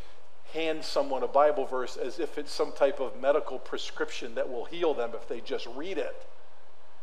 hand 0.53 0.83
someone 0.83 1.23
a 1.23 1.27
Bible 1.27 1.65
verse 1.65 1.97
as 1.97 2.19
if 2.19 2.37
it's 2.37 2.51
some 2.51 2.71
type 2.71 2.99
of 2.99 3.19
medical 3.19 3.59
prescription 3.59 4.35
that 4.35 4.49
will 4.49 4.65
heal 4.65 4.93
them 4.93 5.11
if 5.13 5.27
they 5.27 5.39
just 5.39 5.67
read 5.75 5.97
it 5.97 6.27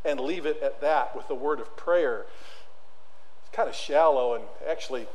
and 0.05 0.21
leave 0.21 0.47
it 0.47 0.61
at 0.63 0.81
that 0.81 1.17
with 1.17 1.29
a 1.31 1.35
word 1.35 1.61
of 1.61 1.77
prayer 1.77 2.27
it's 3.49 3.57
kind 3.57 3.69
of 3.69 3.75
shallow 3.75 4.35
and 4.35 4.45
actually 4.69 5.07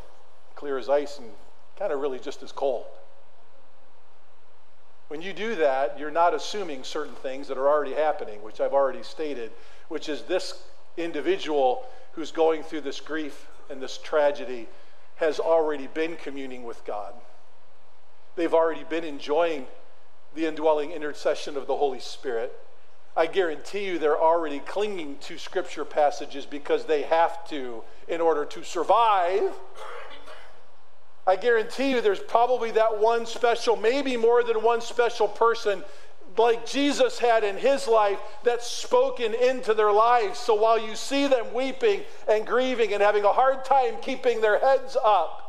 clear 0.55 0.77
as 0.77 0.89
ice 0.89 1.19
and 1.19 1.29
kind 1.77 1.91
of 1.91 1.99
really 1.99 2.19
just 2.19 2.43
as 2.43 2.51
cold. 2.51 2.85
When 5.07 5.21
you 5.21 5.33
do 5.33 5.55
that, 5.55 5.99
you're 5.99 6.11
not 6.11 6.33
assuming 6.33 6.83
certain 6.83 7.15
things 7.15 7.47
that 7.47 7.57
are 7.57 7.67
already 7.67 7.93
happening, 7.93 8.41
which 8.41 8.59
I've 8.59 8.73
already 8.73 9.03
stated, 9.03 9.51
which 9.89 10.09
is 10.09 10.23
this 10.23 10.63
individual 10.97 11.85
who's 12.13 12.31
going 12.31 12.63
through 12.63 12.81
this 12.81 12.99
grief 12.99 13.47
and 13.69 13.81
this 13.81 13.97
tragedy 13.97 14.67
has 15.17 15.39
already 15.39 15.87
been 15.87 16.15
communing 16.15 16.63
with 16.63 16.83
God. 16.85 17.13
They've 18.35 18.53
already 18.53 18.83
been 18.83 19.03
enjoying 19.03 19.67
the 20.33 20.45
indwelling 20.45 20.91
intercession 20.91 21.55
of 21.57 21.67
the 21.67 21.77
Holy 21.77 21.99
Spirit. 21.99 22.53
I 23.15 23.27
guarantee 23.27 23.85
you 23.85 23.99
they're 23.99 24.19
already 24.19 24.59
clinging 24.59 25.17
to 25.21 25.37
scripture 25.37 25.85
passages 25.85 26.45
because 26.45 26.85
they 26.85 27.03
have 27.03 27.47
to 27.49 27.83
in 28.07 28.21
order 28.21 28.43
to 28.45 28.63
survive. 28.63 29.53
I 31.27 31.35
guarantee 31.35 31.91
you 31.91 32.01
there's 32.01 32.19
probably 32.19 32.71
that 32.71 32.99
one 32.99 33.25
special, 33.25 33.75
maybe 33.75 34.17
more 34.17 34.43
than 34.43 34.63
one 34.63 34.81
special 34.81 35.27
person 35.27 35.83
like 36.37 36.65
Jesus 36.65 37.19
had 37.19 37.43
in 37.43 37.57
his 37.57 37.87
life 37.87 38.19
that's 38.43 38.65
spoken 38.65 39.35
into 39.35 39.75
their 39.75 39.91
lives. 39.91 40.39
So 40.39 40.55
while 40.55 40.79
you 40.79 40.95
see 40.95 41.27
them 41.27 41.53
weeping 41.53 42.01
and 42.27 42.45
grieving 42.45 42.93
and 42.93 43.03
having 43.03 43.23
a 43.23 43.31
hard 43.31 43.63
time 43.63 43.95
keeping 44.01 44.41
their 44.41 44.57
heads 44.57 44.97
up, 45.03 45.42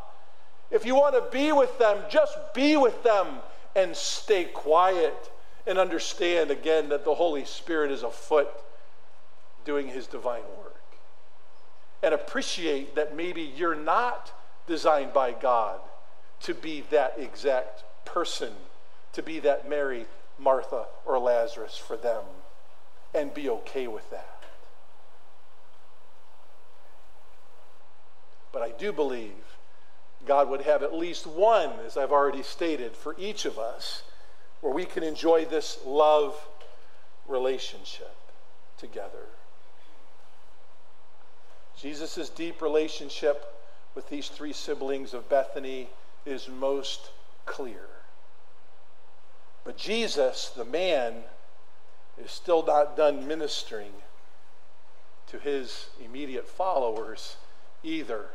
if 0.75 0.85
you 0.85 0.97
want 0.97 1.14
to 1.14 1.31
be 1.31 1.53
with 1.53 1.79
them, 1.79 1.99
just 2.11 2.37
be 2.53 2.77
with 2.77 3.01
them 3.05 3.29
and 3.77 3.97
stay 3.97 4.45
quiet 4.45 5.31
and 5.68 5.79
understand 5.79 6.51
again 6.51 6.89
that 6.89 7.05
the 7.05 7.14
Holy 7.14 7.45
Spirit 7.45 7.93
is 7.93 8.03
afoot 8.03 8.49
doing 9.64 9.87
his 9.87 10.09
divine 10.09 10.43
work. 10.59 10.83
And 12.03 12.12
appreciate 12.12 12.97
that 12.97 13.16
maybe 13.16 13.41
you're 13.41 13.77
not 13.77 14.33
designed 14.66 15.12
by 15.12 15.31
God 15.31 15.79
to 16.41 16.55
be 16.55 16.83
that 16.91 17.14
exact 17.18 17.85
person, 18.05 18.53
to 19.12 19.22
be 19.22 19.39
that 19.41 19.68
Mary, 19.68 20.07
Martha, 20.41 20.87
or 21.07 21.20
Lazarus 21.20 21.79
for 21.79 21.97
them, 21.97 22.25
and 23.14 23.33
be 23.33 23.49
okay 23.49 23.87
with 23.87 24.11
that. 24.11 24.43
But 28.53 28.62
I 28.62 28.72
do 28.72 28.93
believe 28.93 29.54
God 30.27 30.49
would 30.49 30.62
have 30.62 30.83
at 30.83 30.95
least 30.95 31.27
one, 31.27 31.70
as 31.87 31.97
I've 31.97 32.12
already 32.12 32.43
stated, 32.43 32.97
for 32.97 33.14
each 33.18 33.45
of 33.45 33.59
us 33.59 34.03
where 34.61 34.72
we 34.72 34.85
can 34.85 35.03
enjoy 35.03 35.45
this 35.45 35.79
love 35.85 36.35
relationship 37.27 38.16
together. 38.79 39.27
Jesus' 41.81 42.29
deep 42.31 42.62
relationship 42.62 43.45
with 43.95 44.09
these 44.09 44.29
three 44.29 44.53
siblings 44.53 45.12
of 45.12 45.29
Bethany 45.29 45.89
is 46.25 46.49
most 46.49 47.11
clear. 47.47 47.87
But 49.64 49.77
Jesus, 49.77 50.51
the 50.57 50.64
man, 50.64 51.25
is 52.22 52.31
still 52.31 52.64
not 52.64 52.97
done 52.97 53.27
ministering 53.27 53.93
to 55.29 55.39
his 55.39 55.89
immediate 56.03 56.49
followers 56.49 57.37
either. 57.83 58.27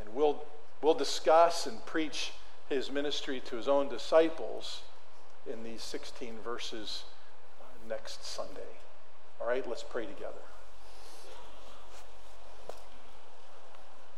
And 0.00 0.14
we'll, 0.14 0.44
we'll 0.82 0.94
discuss 0.94 1.66
and 1.66 1.84
preach 1.86 2.32
his 2.68 2.90
ministry 2.90 3.40
to 3.46 3.56
his 3.56 3.68
own 3.68 3.88
disciples 3.88 4.82
in 5.50 5.62
these 5.62 5.82
16 5.82 6.34
verses 6.44 7.04
uh, 7.60 7.64
next 7.88 8.24
Sunday. 8.24 8.60
All 9.40 9.46
right, 9.46 9.68
let's 9.68 9.84
pray 9.84 10.06
together. 10.06 10.32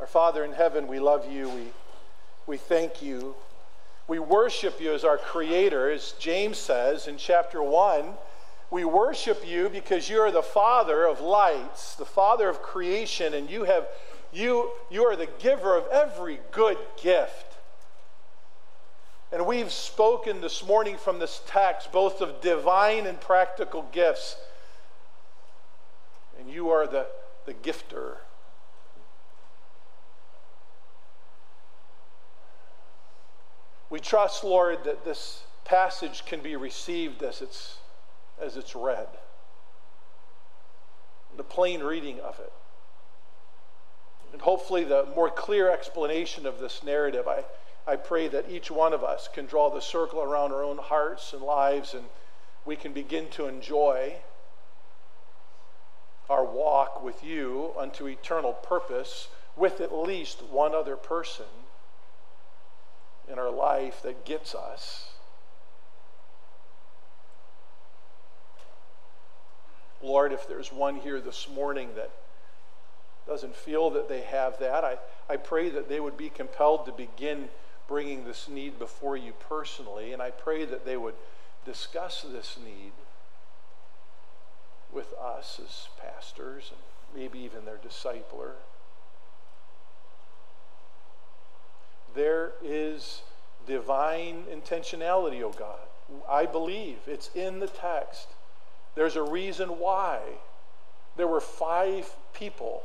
Our 0.00 0.06
Father 0.06 0.44
in 0.44 0.52
heaven, 0.52 0.86
we 0.86 1.00
love 1.00 1.30
you. 1.30 1.48
We, 1.48 1.66
we 2.46 2.56
thank 2.56 3.02
you. 3.02 3.34
We 4.06 4.18
worship 4.18 4.80
you 4.80 4.94
as 4.94 5.04
our 5.04 5.18
creator, 5.18 5.90
as 5.90 6.12
James 6.18 6.56
says 6.56 7.08
in 7.08 7.18
chapter 7.18 7.62
1. 7.62 8.06
We 8.70 8.84
worship 8.84 9.46
you 9.46 9.68
because 9.68 10.08
you 10.08 10.20
are 10.20 10.30
the 10.30 10.42
Father 10.42 11.04
of 11.04 11.20
lights, 11.20 11.94
the 11.96 12.04
Father 12.04 12.48
of 12.48 12.62
creation, 12.62 13.34
and 13.34 13.50
you 13.50 13.64
have 13.64 13.88
you 14.32 14.70
you 14.90 15.04
are 15.04 15.16
the 15.16 15.28
giver 15.38 15.76
of 15.76 15.86
every 15.88 16.40
good 16.52 16.78
gift. 17.02 17.48
And 19.30 19.46
we've 19.46 19.70
spoken 19.70 20.40
this 20.40 20.64
morning 20.64 20.96
from 20.96 21.18
this 21.18 21.42
text 21.46 21.92
both 21.92 22.22
of 22.22 22.40
divine 22.40 23.06
and 23.06 23.20
practical 23.20 23.86
gifts. 23.92 24.36
And 26.38 26.48
you 26.50 26.70
are 26.70 26.86
the, 26.86 27.06
the 27.44 27.52
gifter. 27.52 28.16
We 33.90 34.00
trust, 34.00 34.44
Lord, 34.44 34.84
that 34.84 35.04
this 35.04 35.42
passage 35.64 36.24
can 36.24 36.40
be 36.40 36.56
received 36.56 37.22
as 37.22 37.42
it's, 37.42 37.78
as 38.40 38.56
it's 38.56 38.74
read. 38.74 39.08
The 41.36 41.44
plain 41.44 41.82
reading 41.82 42.20
of 42.20 42.38
it. 42.38 42.52
And 44.32 44.42
hopefully, 44.42 44.84
the 44.84 45.06
more 45.14 45.30
clear 45.30 45.70
explanation 45.70 46.46
of 46.46 46.58
this 46.58 46.82
narrative. 46.82 47.26
I, 47.26 47.44
I 47.86 47.96
pray 47.96 48.28
that 48.28 48.50
each 48.50 48.70
one 48.70 48.92
of 48.92 49.02
us 49.02 49.28
can 49.32 49.46
draw 49.46 49.70
the 49.70 49.80
circle 49.80 50.22
around 50.22 50.52
our 50.52 50.62
own 50.62 50.78
hearts 50.78 51.32
and 51.32 51.42
lives 51.42 51.94
and 51.94 52.04
we 52.66 52.76
can 52.76 52.92
begin 52.92 53.28
to 53.30 53.46
enjoy 53.46 54.16
our 56.28 56.44
walk 56.44 57.02
with 57.02 57.24
you 57.24 57.72
unto 57.78 58.06
eternal 58.06 58.52
purpose 58.52 59.28
with 59.56 59.80
at 59.80 59.94
least 59.94 60.42
one 60.42 60.74
other 60.74 60.96
person 60.96 61.46
in 63.26 63.38
our 63.38 63.50
life 63.50 64.02
that 64.02 64.26
gets 64.26 64.54
us. 64.54 65.08
Lord, 70.02 70.32
if 70.32 70.46
there's 70.46 70.70
one 70.70 70.96
here 70.96 71.20
this 71.20 71.48
morning 71.48 71.88
that 71.96 72.10
doesn't 73.28 73.54
feel 73.54 73.90
that 73.90 74.08
they 74.08 74.22
have 74.22 74.58
that, 74.58 74.84
I, 74.84 74.98
I 75.28 75.36
pray 75.36 75.68
that 75.70 75.88
they 75.88 76.00
would 76.00 76.16
be 76.16 76.30
compelled 76.30 76.86
to 76.86 76.92
begin 76.92 77.48
bringing 77.86 78.24
this 78.24 78.48
need 78.48 78.78
before 78.78 79.16
you 79.16 79.32
personally, 79.48 80.12
and 80.12 80.20
I 80.20 80.30
pray 80.30 80.64
that 80.64 80.84
they 80.84 80.96
would 80.96 81.14
discuss 81.64 82.22
this 82.22 82.58
need 82.62 82.92
with 84.92 85.12
us 85.14 85.60
as 85.62 85.88
pastors 86.00 86.70
and 86.70 87.20
maybe 87.20 87.38
even 87.38 87.64
their 87.64 87.76
discipler. 87.76 88.52
There 92.14 92.52
is 92.62 93.22
divine 93.66 94.44
intentionality, 94.50 95.42
O 95.42 95.46
oh 95.46 95.54
God. 95.58 95.78
I 96.28 96.46
believe 96.46 96.98
it's 97.06 97.30
in 97.34 97.60
the 97.60 97.66
text. 97.66 98.28
There's 98.94 99.16
a 99.16 99.22
reason 99.22 99.78
why 99.78 100.20
there 101.16 101.26
were 101.26 101.40
five 101.40 102.10
people 102.32 102.82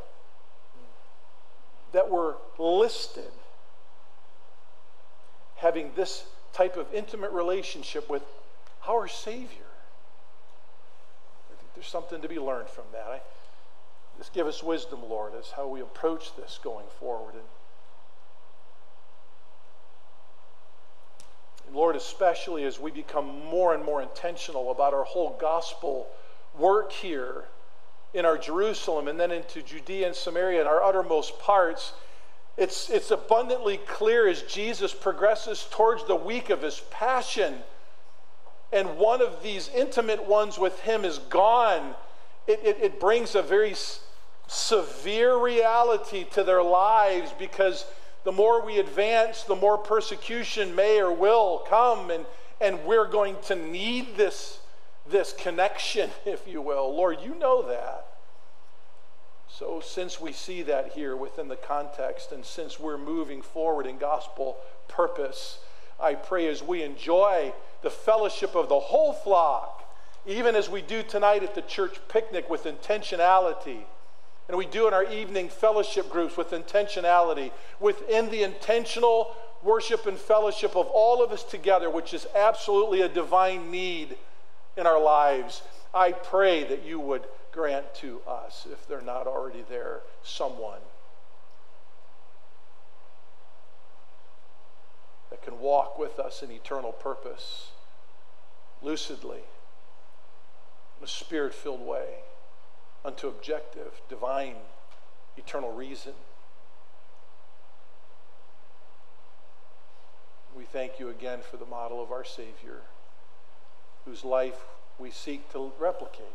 that 1.94 2.10
were 2.10 2.36
listed 2.60 3.32
having 5.58 5.92
this 5.96 6.26
type 6.52 6.76
of 6.76 6.94
intimate 6.94 7.32
relationship 7.32 8.10
with 8.10 8.24
our 8.88 9.08
Savior. 9.08 9.72
I 11.50 11.56
think 11.56 11.74
there's 11.74 11.88
something 11.88 12.22
to 12.22 12.28
be 12.28 12.38
learned 12.38 12.68
from 12.68 12.84
that. 12.92 13.08
I, 13.08 13.22
Just 14.18 14.34
give 14.34 14.46
us 14.46 14.62
wisdom, 14.62 15.00
Lord, 15.10 15.34
as 15.40 15.52
how 15.52 15.68
we 15.68 15.80
approach 15.82 16.36
this 16.36 16.60
going 16.62 16.86
forward. 17.00 17.36
And, 17.36 17.44
and 21.68 21.76
Lord, 21.76 21.96
especially 21.96 22.66
as 22.66 22.80
we 22.80 22.92
become 22.92 23.46
more 23.46 23.74
and 23.74 23.86
more 23.86 24.02
intentional 24.02 24.70
about 24.70 24.94
our 24.94 25.06
whole 25.06 25.38
gospel 25.40 26.08
work 26.58 26.92
here 26.92 27.46
in 28.14 28.26
our 28.26 28.38
Jerusalem 28.38 29.08
and 29.08 29.20
then 29.20 29.32
into 29.32 29.62
Judea 29.62 30.08
and 30.08 30.16
Samaria 30.16 30.60
and 30.60 30.68
our 30.68 30.84
uttermost 30.84 31.40
parts, 31.40 31.94
it's, 32.58 32.90
it's 32.90 33.12
abundantly 33.12 33.78
clear 33.78 34.28
as 34.28 34.44
Jesus 34.44 34.94
progresses 34.94 35.68
towards 35.72 36.06
the 36.06 36.16
week 36.16 36.50
of 36.50 36.62
his 36.62 36.82
passion 36.92 37.56
and 38.74 38.98
one 38.98 39.22
of 39.22 39.44
these 39.44 39.70
intimate 39.70 40.26
ones 40.26 40.58
with 40.58 40.80
him 40.80 41.06
is 41.06 41.20
gone, 41.20 41.94
it, 42.48 42.60
it, 42.64 42.78
it 42.82 43.00
brings 43.00 43.36
a 43.36 43.44
very 43.44 43.76
severe 44.48 45.38
reality 45.38 46.26
to 46.32 46.44
their 46.44 46.64
lives 46.64 47.32
because 47.38 47.86
the 48.24 48.32
more 48.32 48.66
we 48.66 48.80
advance, 48.80 49.44
the 49.44 49.56
more 49.56 49.78
persecution 49.78 50.74
may 50.74 51.00
or 51.00 51.14
will 51.14 51.64
come, 51.70 52.10
and, 52.10 52.26
and 52.60 52.84
we're 52.84 53.08
going 53.08 53.36
to 53.44 53.56
need 53.56 54.18
this, 54.18 54.60
this 55.10 55.34
connection, 55.34 56.10
if 56.26 56.48
you 56.48 56.62
will. 56.62 56.96
Lord, 56.96 57.20
you 57.22 57.36
know 57.36 57.68
that. 57.68 58.06
So, 59.50 59.82
since 59.82 60.20
we 60.20 60.32
see 60.32 60.64
that 60.64 60.94
here 60.94 61.16
within 61.16 61.48
the 61.48 61.56
context, 61.56 62.32
and 62.32 62.44
since 62.44 62.80
we're 62.80 62.98
moving 62.98 63.44
forward 63.44 63.86
in 63.86 64.00
gospel 64.00 64.58
purpose, 64.88 65.60
I 66.00 66.16
pray 66.16 66.48
as 66.48 66.64
we 66.64 66.82
enjoy 66.82 67.54
the 67.84 67.92
fellowship 67.92 68.56
of 68.56 68.68
the 68.68 68.80
whole 68.80 69.14
flock, 69.14 69.88
even 70.26 70.56
as 70.56 70.70
we 70.70 70.82
do 70.82 71.04
tonight 71.04 71.44
at 71.44 71.54
the 71.54 71.62
church 71.62 72.00
picnic 72.08 72.50
with 72.50 72.64
intentionality, 72.64 73.84
and 74.48 74.58
we 74.58 74.66
do 74.66 74.88
in 74.88 74.94
our 74.94 75.06
evening 75.06 75.50
fellowship 75.50 76.10
groups 76.10 76.36
with 76.36 76.50
intentionality, 76.50 77.52
within 77.80 78.30
the 78.30 78.44
intentional 78.44 79.36
worship 79.62 80.06
and 80.08 80.18
fellowship 80.18 80.76
of 80.76 80.88
all 80.88 81.24
of 81.24 81.32
us 81.32 81.44
together, 81.44 81.90
which 81.90 82.14
is 82.14 82.28
absolutely 82.36 83.02
a 83.02 83.08
divine 83.08 83.70
need 83.70 84.18
in 84.76 84.88
our 84.88 85.02
lives. 85.02 85.62
I 85.94 86.12
pray 86.12 86.64
that 86.64 86.84
you 86.84 87.00
would 87.00 87.24
grant 87.52 87.94
to 87.96 88.22
us, 88.28 88.68
if 88.72 88.88
they're 88.88 89.02
not 89.02 89.28
already 89.28 89.64
there, 89.70 90.02
someone 90.24 90.82
that 95.30 95.42
can 95.42 95.60
walk 95.60 96.00
with 96.00 96.20
us 96.20 96.42
in 96.42 96.52
eternal 96.52 96.92
purpose 96.92 97.72
lucidly 98.82 99.42
in 100.98 101.04
a 101.04 101.08
spirit 101.08 101.54
filled 101.54 101.86
way 101.86 102.20
unto 103.06 103.28
objective, 103.28 104.02
divine, 104.10 104.56
eternal 105.38 105.72
reason. 105.72 106.14
We 110.56 110.66
thank 110.66 111.00
you 111.00 111.10
again 111.10 111.40
for 111.50 111.58
the 111.58 111.66
model 111.66 112.02
of 112.02 112.12
our 112.12 112.24
Savior, 112.24 112.82
whose 114.06 114.24
life 114.24 114.66
we 115.00 115.12
seek 115.12 115.52
to 115.52 115.72
replicate 115.80 116.26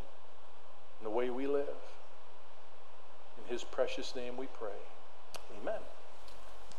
in 0.99 1.03
the 1.03 1.09
way 1.09 1.29
we 1.29 1.47
live. 1.47 1.67
In 3.37 3.51
his 3.51 3.63
precious 3.63 4.15
name 4.15 4.37
we 4.37 4.47
pray. 4.47 4.69
Amen. 5.61 5.79